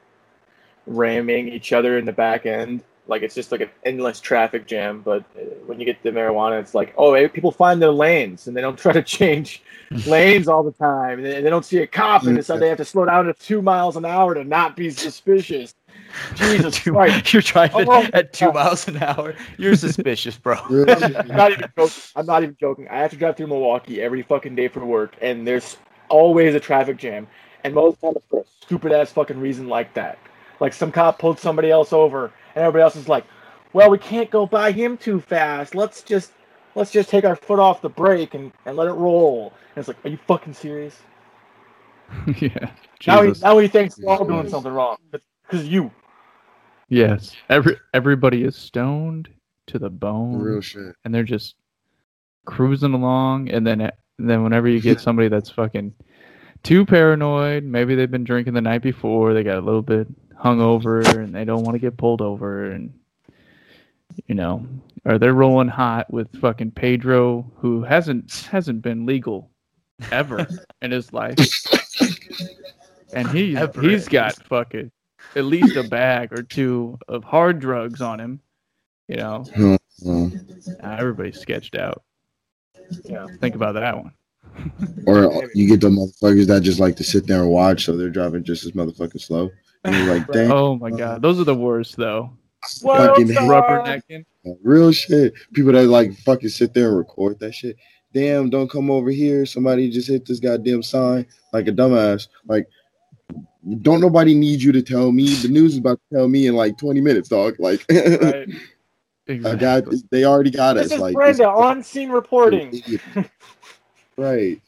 [0.87, 2.83] ramming each other in the back end.
[3.07, 5.01] Like it's just like an endless traffic jam.
[5.01, 8.47] But uh, when you get the marijuana, it's like, oh, eh, people find their lanes
[8.47, 9.61] and they don't try to change
[10.07, 11.21] lanes all the time.
[11.21, 13.61] They, they don't see a cop and so they have to slow down to two
[13.61, 15.73] miles an hour to not be suspicious.
[16.35, 17.33] Jesus Two- Christ.
[17.33, 19.33] you're driving Oh, at two miles an hour.
[19.57, 20.55] You're suspicious, bro.
[20.55, 22.01] I'm not even joking.
[22.15, 22.87] I'm not even joking.
[22.89, 25.77] I have to drive through Milwaukee every fucking day for work, and there's
[26.09, 27.27] always a traffic jam.
[27.63, 30.17] And most of the for a stupid ass fucking reason like that.
[30.59, 33.25] Like some cop pulled somebody else over, and everybody else is like,
[33.73, 35.75] "Well, we can't go by him too fast.
[35.75, 36.31] Let's just
[36.75, 39.87] let's just take our foot off the brake and, and let it roll." And it's
[39.87, 40.97] like, "Are you fucking serious?"
[42.39, 42.71] yeah.
[43.07, 43.43] Now he Jesus.
[43.43, 45.91] now he thinks we're all doing something wrong because you.
[46.89, 47.35] Yes.
[47.49, 49.29] Every everybody is stoned
[49.67, 50.95] to the bone, Real shit.
[51.03, 51.55] and they're just
[52.45, 53.49] cruising along.
[53.49, 55.93] And then then whenever you get somebody that's fucking
[56.63, 60.07] too paranoid, maybe they've been drinking the night before, they got a little bit
[60.45, 62.93] hungover, and they don't want to get pulled over, and
[64.27, 64.65] you know,
[65.03, 69.49] or they're rolling hot with fucking Pedro, who hasn't hasn't been legal
[70.11, 70.47] ever
[70.81, 71.37] in his life,
[73.13, 73.81] and he Ever.
[73.81, 74.91] he's got fucking
[75.35, 78.39] at least a bag or two of hard drugs on him.
[79.07, 79.45] You know,
[80.07, 80.29] uh,
[80.83, 82.03] everybody's sketched out.
[83.03, 83.27] Yeah.
[83.39, 84.11] Think about that one.
[85.07, 88.09] or you get the motherfuckers that just like to sit there and watch, so they're
[88.09, 89.49] driving just as motherfucking slow.
[89.85, 92.31] And you're like, dang, Oh my god, uh, those are the worst though.
[92.81, 93.51] Fucking hell.
[93.51, 94.25] Uh, rubbernecking.
[94.63, 95.33] real shit.
[95.53, 97.77] People that like fucking sit there and record that shit.
[98.13, 99.45] Damn, don't come over here.
[99.45, 102.27] Somebody just hit this goddamn sign like a dumbass.
[102.47, 102.65] Like,
[103.81, 105.33] don't nobody need you to tell me.
[105.35, 107.55] The news is about to tell me in like 20 minutes, dog.
[107.59, 108.47] Like, Right.
[109.43, 110.91] I got, they already got This us.
[110.93, 112.81] is like, Brenda on scene reporting.
[114.17, 114.61] right.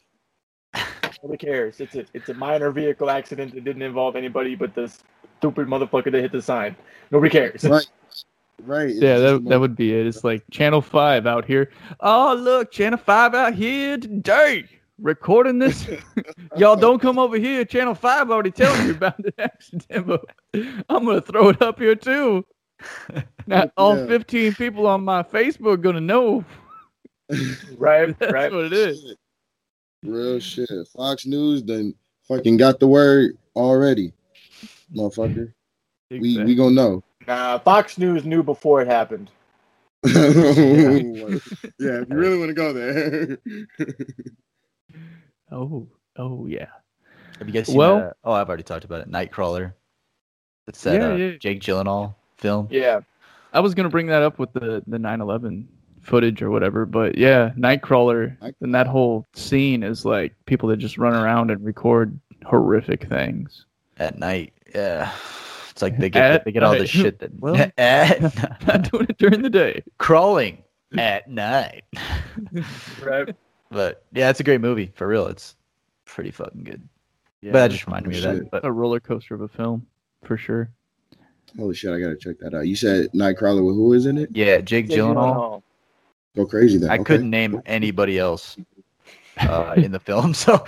[1.23, 1.79] Nobody cares.
[1.79, 4.99] It's a it's a minor vehicle accident that didn't involve anybody but this
[5.39, 6.75] stupid motherfucker that hit the sign.
[7.11, 7.63] Nobody cares.
[7.63, 7.87] Right.
[8.65, 8.89] Right.
[8.89, 10.07] It's Yeah, that, that would be it.
[10.07, 11.69] It's like Channel 5 out here.
[11.99, 14.65] Oh, look, Channel 5 out here today
[14.99, 15.87] recording this.
[16.57, 17.63] Y'all don't come over here.
[17.65, 20.25] Channel 5 already telling you about the accident, but
[20.89, 22.45] I'm going to throw it up here too.
[23.45, 24.07] Now, all Yeah.
[24.07, 26.43] 15 people on my Facebook going to know.
[27.77, 28.51] Right, That's right.
[28.51, 29.15] what it is.
[30.03, 30.69] Real shit.
[30.95, 31.93] Fox News done
[32.27, 34.13] fucking got the word already,
[34.95, 35.53] motherfucker.
[36.11, 37.03] We we gonna know.
[37.27, 39.29] Nah, Fox News knew before it happened.
[40.05, 43.37] yeah, if you really want to go there.
[45.49, 45.87] Oh,
[46.17, 46.65] oh, yeah.
[47.39, 48.17] Have you guys seen Well- that?
[48.23, 49.09] Oh, I've already talked about it.
[49.09, 49.73] Nightcrawler.
[50.67, 51.31] It's that Yeah, uh, yeah.
[51.39, 52.67] Jake Gyllenhaal film.
[52.69, 52.99] Yeah.
[53.53, 55.65] I was gonna bring that up with the the 9/11
[56.07, 60.97] footage or whatever, but yeah, Nightcrawler and that whole scene is like people that just
[60.97, 63.65] run around and record horrific things.
[63.97, 64.53] at night.
[64.73, 65.11] Yeah,
[65.69, 68.21] it's like they get At they get all the shit that Well, at
[68.67, 69.83] Not doing it during the day.
[69.97, 70.63] crawling
[70.97, 71.83] at night.
[73.03, 73.35] Right.
[73.69, 75.27] But yeah, it's a great movie for real.
[75.27, 75.55] It's
[76.05, 76.87] pretty fucking good.
[77.41, 78.51] Yeah, but that just reminded me of that.
[78.51, 79.85] But a roller coaster of a film
[80.23, 80.69] for sure.
[81.57, 82.67] Holy shit, I gotta check that out.
[82.67, 84.29] You said Nightcrawler with who is in it?
[84.33, 85.15] yeah, Jake Jake Gyllenhaal.
[85.15, 85.63] Gyllenhaal.
[86.37, 86.89] Go crazy then.
[86.89, 87.03] I okay.
[87.03, 88.57] couldn't name anybody else
[89.39, 90.33] uh, in the film.
[90.45, 90.63] So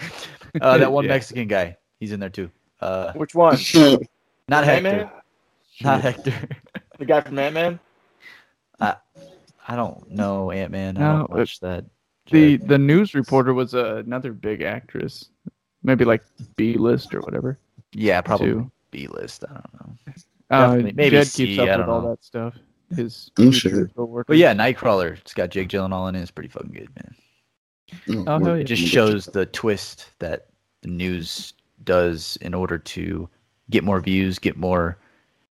[0.62, 1.12] uh, that one Yeah.
[1.12, 2.50] Mexican guy, he's in there too.
[2.82, 3.56] Uh, Which one?
[4.50, 4.88] not Hector.
[4.90, 5.10] Ant-Man?
[5.82, 6.34] Not Hector.
[6.98, 7.80] The guy from Ant Man?
[8.82, 10.98] I don't know Ant Man.
[10.98, 11.86] I No, don't watch that.
[12.32, 12.68] The shit.
[12.68, 15.30] the news reporter was uh, another big actress,
[15.84, 16.24] maybe like
[16.56, 17.60] B list or whatever.
[17.94, 18.66] yeah, probably.
[18.90, 19.44] B list.
[19.48, 19.96] I don't know.
[20.50, 22.10] Uh, Maybe Jed C, keeps up I with don't all know.
[22.10, 22.56] that stuff.
[22.96, 23.90] His I'm sure.
[23.96, 25.18] But yeah, Nightcrawler.
[25.18, 26.22] It's got Jake Gyllenhaal in it.
[26.22, 28.26] It's pretty fucking good, man.
[28.28, 28.62] Oh, hell yeah.
[28.62, 30.48] It just shows the twist that
[30.82, 31.54] the news
[31.84, 33.30] does in order to
[33.70, 34.98] get more views, get more,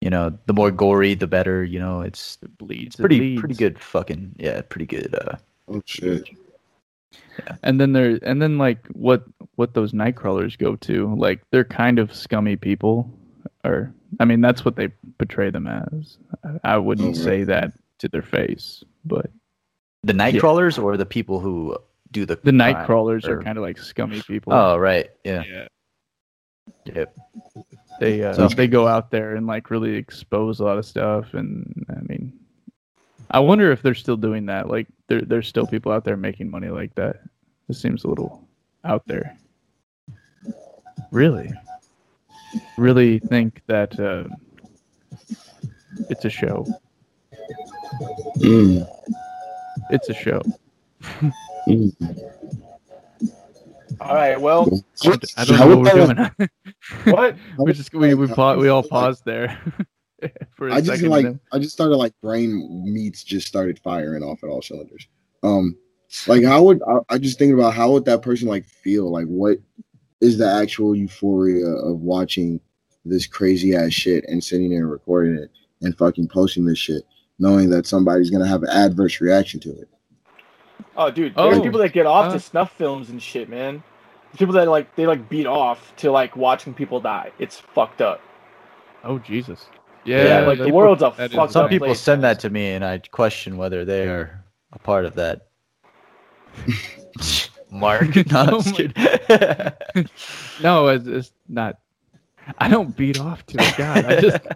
[0.01, 1.65] you know, the more gory, the better.
[1.65, 2.97] You know, it's it bleeds.
[2.97, 3.41] it pretty leads.
[3.41, 3.79] pretty good.
[3.79, 5.15] Fucking yeah, pretty good.
[5.15, 5.37] Uh,
[5.71, 6.29] Oh shit.
[7.39, 7.57] Yeah.
[7.63, 9.25] And then there, and then like what
[9.55, 13.11] what those night crawlers go to, like they're kind of scummy people,
[13.65, 14.89] or I mean that's what they
[15.19, 16.19] portray them as.
[16.65, 19.31] I, I wouldn't Oh, say that to their face, but
[20.03, 20.41] the night Yeah.
[20.41, 21.77] crawlers or the people who
[22.11, 24.53] do the the night crawlers or- are kind of like scummy people.
[24.53, 25.67] Oh right, yeah, yeah.
[26.87, 27.17] yep.
[28.01, 31.35] They uh, So- they go out there and like really expose a lot of stuff,
[31.35, 32.33] and I mean,
[33.31, 34.69] I wonder if they're still doing that.
[34.69, 37.21] Like, there there's still people out there making money like that.
[37.69, 38.49] It seems a little
[38.85, 39.37] out there.
[41.13, 41.51] Really,
[42.77, 44.25] really think that uh,
[46.09, 46.67] it's a show.
[48.39, 48.87] Mm,
[49.91, 50.41] It's a show.
[51.69, 51.93] mm.
[54.01, 54.41] All right.
[54.41, 54.67] Well,
[55.37, 56.07] I don't know what we're
[56.39, 56.51] doing.
[57.15, 57.37] what?
[57.59, 59.59] we just we we, pa- we all paused there
[60.57, 61.11] for a I just second.
[61.11, 65.07] like and I just started like brain meats just started firing off at all cylinders.
[65.43, 65.77] Um,
[66.27, 69.11] like how would I, I just thinking about how would that person like feel?
[69.11, 69.59] Like what
[70.21, 72.61] is the actual euphoria of watching
[73.05, 75.51] this crazy ass shit and sitting there and recording it
[75.83, 77.03] and fucking posting this shit,
[77.39, 79.89] knowing that somebody's gonna have an adverse reaction to it?
[80.97, 83.83] Oh, dude, Oh, there's people that get off uh, to snuff films and shit, man.
[84.37, 87.33] People that like they like beat off to like watching people die.
[87.39, 88.21] It's fucked up.
[89.05, 89.67] oh Jesus!
[90.05, 92.51] Yeah, Yeah, like the world's a that is- fucked Some people place, send that to
[92.51, 95.47] me, and I question whether they are a part of that.
[97.71, 98.15] Mark.
[98.31, 98.95] no, I'm Oh just kidding.
[100.63, 101.79] No, it's, it's not.
[102.59, 103.77] I don't beat off to it.
[103.77, 104.47] God, I just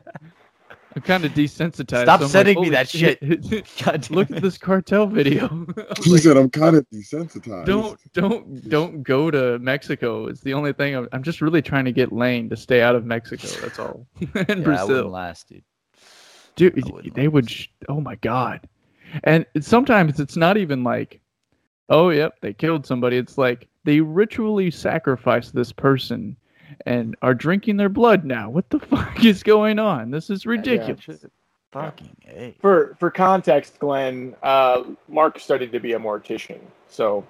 [0.97, 2.03] I'm kind of desensitized.
[2.03, 3.21] Stop so I'm sending me that shit."
[3.85, 4.37] God Look it.
[4.37, 5.49] at this cartel video.
[6.03, 7.67] He like, said I'm kind of desensitized.
[7.67, 10.27] don't don't don't go to Mexico.
[10.27, 10.95] It's the only thing.
[10.95, 13.49] I'm, I'm just really trying to get Lane to stay out of Mexico.
[13.61, 14.07] That's all.
[14.49, 15.09] and Yeah, I wouldn't Brazil.
[15.11, 15.65] last, dude.
[16.57, 16.75] dude
[17.15, 18.69] they like would sh- oh my god
[19.25, 21.21] and sometimes it's not even like
[21.89, 23.17] oh yep they killed somebody.
[23.17, 26.37] It's like they ritually sacrificed this person
[26.87, 28.51] and are drinking their blood now.
[28.51, 30.11] What the fuck is going on?
[30.11, 31.27] This is ridiculous.
[31.73, 32.55] Fucking a.
[32.61, 37.27] For for context, Glenn, uh, Mark studied to be a mortician, so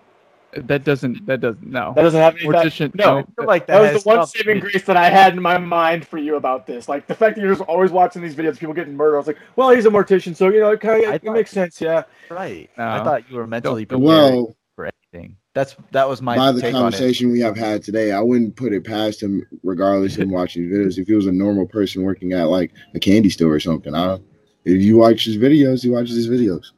[0.56, 2.44] that doesn't that doesn't no that doesn't have any.
[2.44, 3.44] Mortician, no, no.
[3.44, 6.18] Like that was the one something saving grace that I had in my mind for
[6.18, 6.88] you about this.
[6.88, 9.16] Like the fact that you're just always watching these videos, people getting murdered.
[9.16, 11.30] I was like, well, he's a mortician, so you know, it kind I of it
[11.30, 11.80] makes sense.
[11.80, 12.04] Yeah.
[12.30, 12.70] Right.
[12.76, 15.36] I thought you were mentally prepared Well, for anything.
[15.54, 16.82] That's that was my by the take on it.
[16.82, 20.98] conversation we have had today, I wouldn't put it past him, regardless of watching videos.
[20.98, 24.18] If he was a normal person working at like a candy store or something, I,
[24.64, 26.72] if you watch his videos, he watches his videos.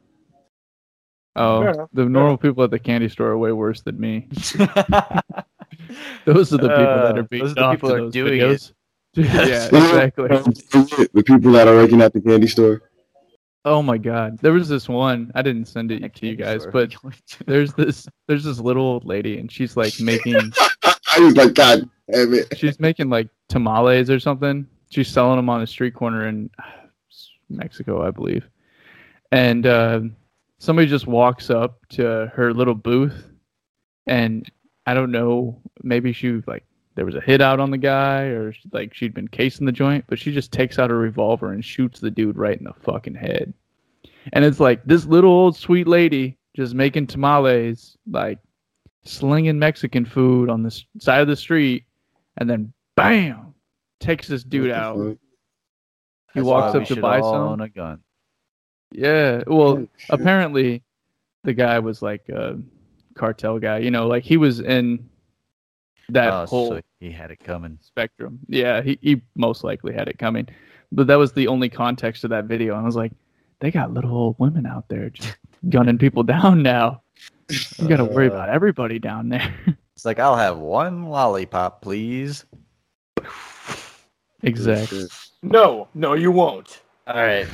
[1.37, 4.27] Fair oh the fair normal people at the candy store are way worse than me
[6.25, 8.41] those are the people that Uh, are being those are the people that are doing
[8.41, 8.71] it.
[9.13, 12.81] yeah exactly the people that are working at the candy store.
[13.65, 14.37] Oh my god.
[14.39, 15.29] There was this one.
[15.35, 16.71] I didn't send it to you guys, store.
[16.71, 16.95] but
[17.45, 20.53] there's this there's this little old lady and she's like making
[20.83, 22.57] I was like, God damn it.
[22.57, 24.67] she's making like tamales or something.
[24.89, 26.49] She's selling them on a street corner in
[27.49, 28.47] Mexico, I believe.
[29.33, 30.01] And uh,
[30.59, 33.29] somebody just walks up to her little booth
[34.07, 34.49] and
[34.85, 36.63] I don't know, maybe she like
[36.95, 40.05] there was a hit out on the guy or like she'd been casing the joint,
[40.07, 43.15] but she just takes out a revolver and shoots the dude right in the fucking
[43.15, 43.53] head.
[44.33, 48.39] And it's like this little old sweet lady just making tamales, like
[49.03, 51.85] slinging Mexican food on the side of the street,
[52.37, 53.53] and then bam,
[53.99, 54.97] takes this dude out.
[54.97, 55.17] He
[56.33, 57.35] That's walks why up we to buy some.
[57.35, 57.99] own a gun.
[58.91, 60.83] Yeah, well, Oh, apparently
[61.43, 62.57] the guy was like a
[63.15, 63.79] cartel guy.
[63.79, 65.09] You know, like he was in
[66.09, 67.77] that Oh, whole so he had it coming.
[67.81, 68.39] spectrum.
[68.47, 70.47] Yeah, he, he most likely had it coming.
[70.91, 72.73] But that was the only context of that video.
[72.75, 73.11] And I was like,
[73.59, 75.35] they got little old women out there just
[75.69, 77.01] gunning people down now.
[77.49, 79.53] You got to worry Uh, about everybody down there.
[79.95, 82.45] It's like I'll have one lollipop, please.
[84.43, 85.07] exactly.
[85.41, 86.83] No, no, you won't.
[87.07, 87.47] All right.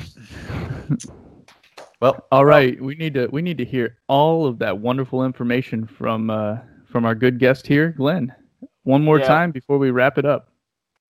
[2.03, 5.87] Well, All right, we need to we need to hear all of that wonderful information
[5.87, 6.57] from uh,
[6.91, 8.35] from our good guest here, Glenn.
[8.83, 9.27] One more Yeah.
[9.27, 10.49] time before we wrap it up.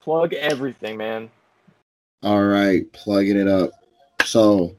[0.04, 1.32] Plug everything, man.
[2.22, 3.72] All right, plugging it up.
[4.24, 4.76] So,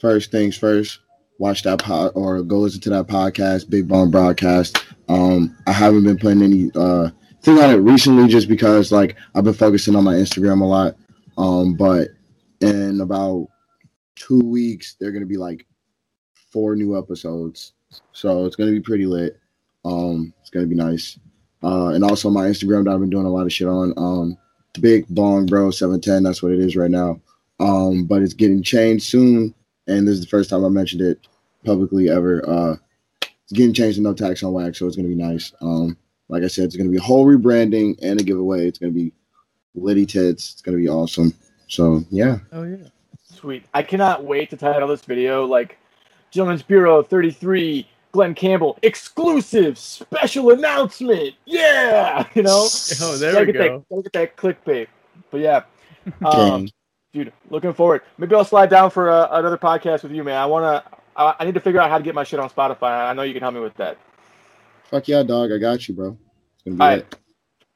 [0.00, 1.00] first things first,
[1.40, 4.84] watch that pod or go listen to that podcast, Big Bong Broadcast.
[5.08, 7.10] Um, I haven't been putting any uh
[7.42, 10.94] thing on it recently just because like I've been focusing on my Instagram a lot.
[11.36, 12.10] Um, but
[12.60, 13.48] in about
[14.16, 15.66] two weeks, they're gonna be like
[16.52, 17.74] four new episodes.
[18.12, 19.38] So it's gonna be pretty lit.
[19.84, 21.18] Um, it's gonna be nice.
[21.62, 23.94] Uh, and also my Instagram that I've been doing a lot of shit on.
[23.96, 24.36] Um,
[24.74, 26.22] the Big Bong Bro 710.
[26.22, 27.20] That's what it is right now.
[27.58, 29.54] Um, but it's getting changed soon,
[29.86, 31.26] and this is the first time I mentioned it
[31.64, 32.46] publicly ever.
[32.48, 32.76] Uh,
[33.22, 35.52] it's getting changed to no tax on wax, so it's gonna be nice.
[35.60, 35.96] Um,
[36.28, 38.66] like I said, it's gonna be a whole rebranding and a giveaway.
[38.66, 39.12] It's gonna be
[39.74, 40.52] litty tits.
[40.52, 41.32] It's gonna be awesome.
[41.68, 42.88] So yeah, Oh yeah.
[43.36, 43.64] Sweet.
[43.74, 45.78] I cannot wait to title this video like
[46.30, 51.34] Gentlemen's Bureau 33, Glenn Campbell, exclusive special announcement.
[51.44, 52.68] Yeah, you know.
[53.00, 53.78] Oh, there gotta we get go.
[53.78, 54.86] That, gotta get that clickbait.
[55.30, 55.62] but yeah,
[56.24, 56.68] um,
[57.12, 58.02] dude, looking forward.
[58.18, 60.36] Maybe I'll slide down for uh, another podcast with you, man.
[60.36, 60.82] I wanna.
[61.14, 63.08] I, I need to figure out how to get my shit on Spotify.
[63.08, 63.98] I know you can help me with that.
[64.84, 65.50] Fuck yeah, dog.
[65.52, 66.16] I got you, bro.
[66.54, 66.96] It's gonna be All right.
[66.98, 67.16] lit.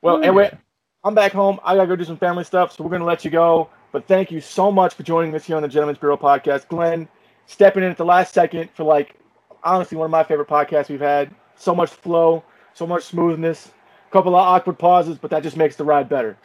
[0.03, 0.57] Well, Oh, anyway,
[1.05, 1.59] I'm back home.
[1.65, 3.69] I gotta go do some family stuff, so we're gonna let you go.
[3.93, 7.09] But thank you so much for joining us here on the Gentlemen's Bureau podcast, Glenn.
[7.47, 9.17] Stepping in at the last second for like,
[9.65, 11.35] honestly, one of my favorite podcasts we've had.
[11.57, 13.73] So much flow, so much smoothness,
[14.09, 16.37] a couple of awkward pauses, but that just makes the ride better.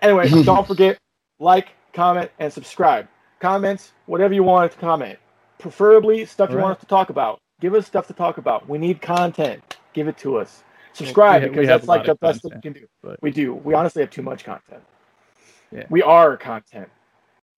[0.00, 0.98] Anyway, don't forget
[1.40, 3.08] like, comment, and subscribe.
[3.40, 5.18] Comments, whatever you want to comment.
[5.58, 7.38] Preferably stuff you All want us to talk about.
[7.60, 8.68] Give us stuff to talk about.
[8.68, 9.76] We need content.
[9.92, 10.62] Give it to us.
[10.92, 12.86] Subscribe we ha- we because that's like the of best thing we can do.
[13.02, 13.54] but- We do.
[13.54, 14.82] We honestly have too much content.
[15.72, 15.84] Yeah.
[15.90, 16.88] We are content.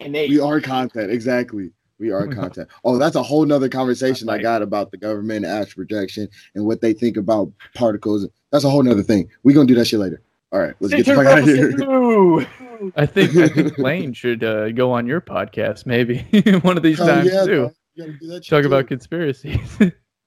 [0.00, 0.30] Innate.
[0.30, 1.70] We are content, exactly.
[1.98, 2.68] We are content.
[2.84, 4.42] Oh, that's a whole nother conversation I Right.
[4.42, 8.26] got about the government ash projection and what they think about particles.
[8.52, 9.28] That's a whole nother thing.
[9.42, 10.22] We're gonna do that shit later.
[10.52, 11.70] All right, let's get the fuck out of here.
[11.82, 12.40] Ooh.
[12.96, 16.22] I think I think Lane should uh, go on your podcast maybe
[16.62, 17.62] one of these Hell times yeah, too.
[17.64, 17.74] dog.
[17.94, 18.66] You gotta do that Talk too.
[18.66, 19.78] about conspiracies.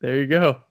[0.02, 0.62] there you go.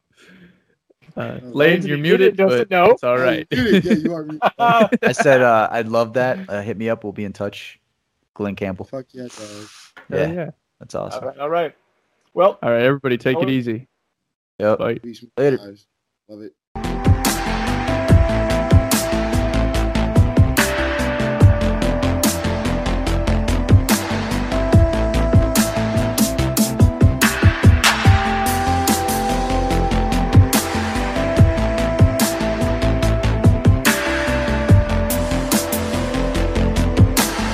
[1.16, 2.90] Uh, Lane, you're muted, muted, doesn't but know.
[2.92, 3.46] it's all right.
[3.50, 4.24] Yeah, you- yeah, you are.
[4.24, 4.40] muted.
[4.58, 6.38] I said uh, I'd love that.
[6.48, 7.04] Uh, hit me up.
[7.04, 7.78] We'll be in touch.
[8.34, 8.86] Glenn Campbell.
[8.86, 9.30] Fuck yeah, dog.
[10.08, 10.50] Hell Yeah, yeah.
[10.80, 11.24] that's awesome.
[11.24, 11.38] right.
[11.38, 11.74] All right.
[12.34, 13.88] Well, All right, everybody, take it easy.
[14.58, 14.78] Yep.
[14.78, 15.00] Bye.
[15.36, 15.76] Later.
[16.28, 16.54] Love it.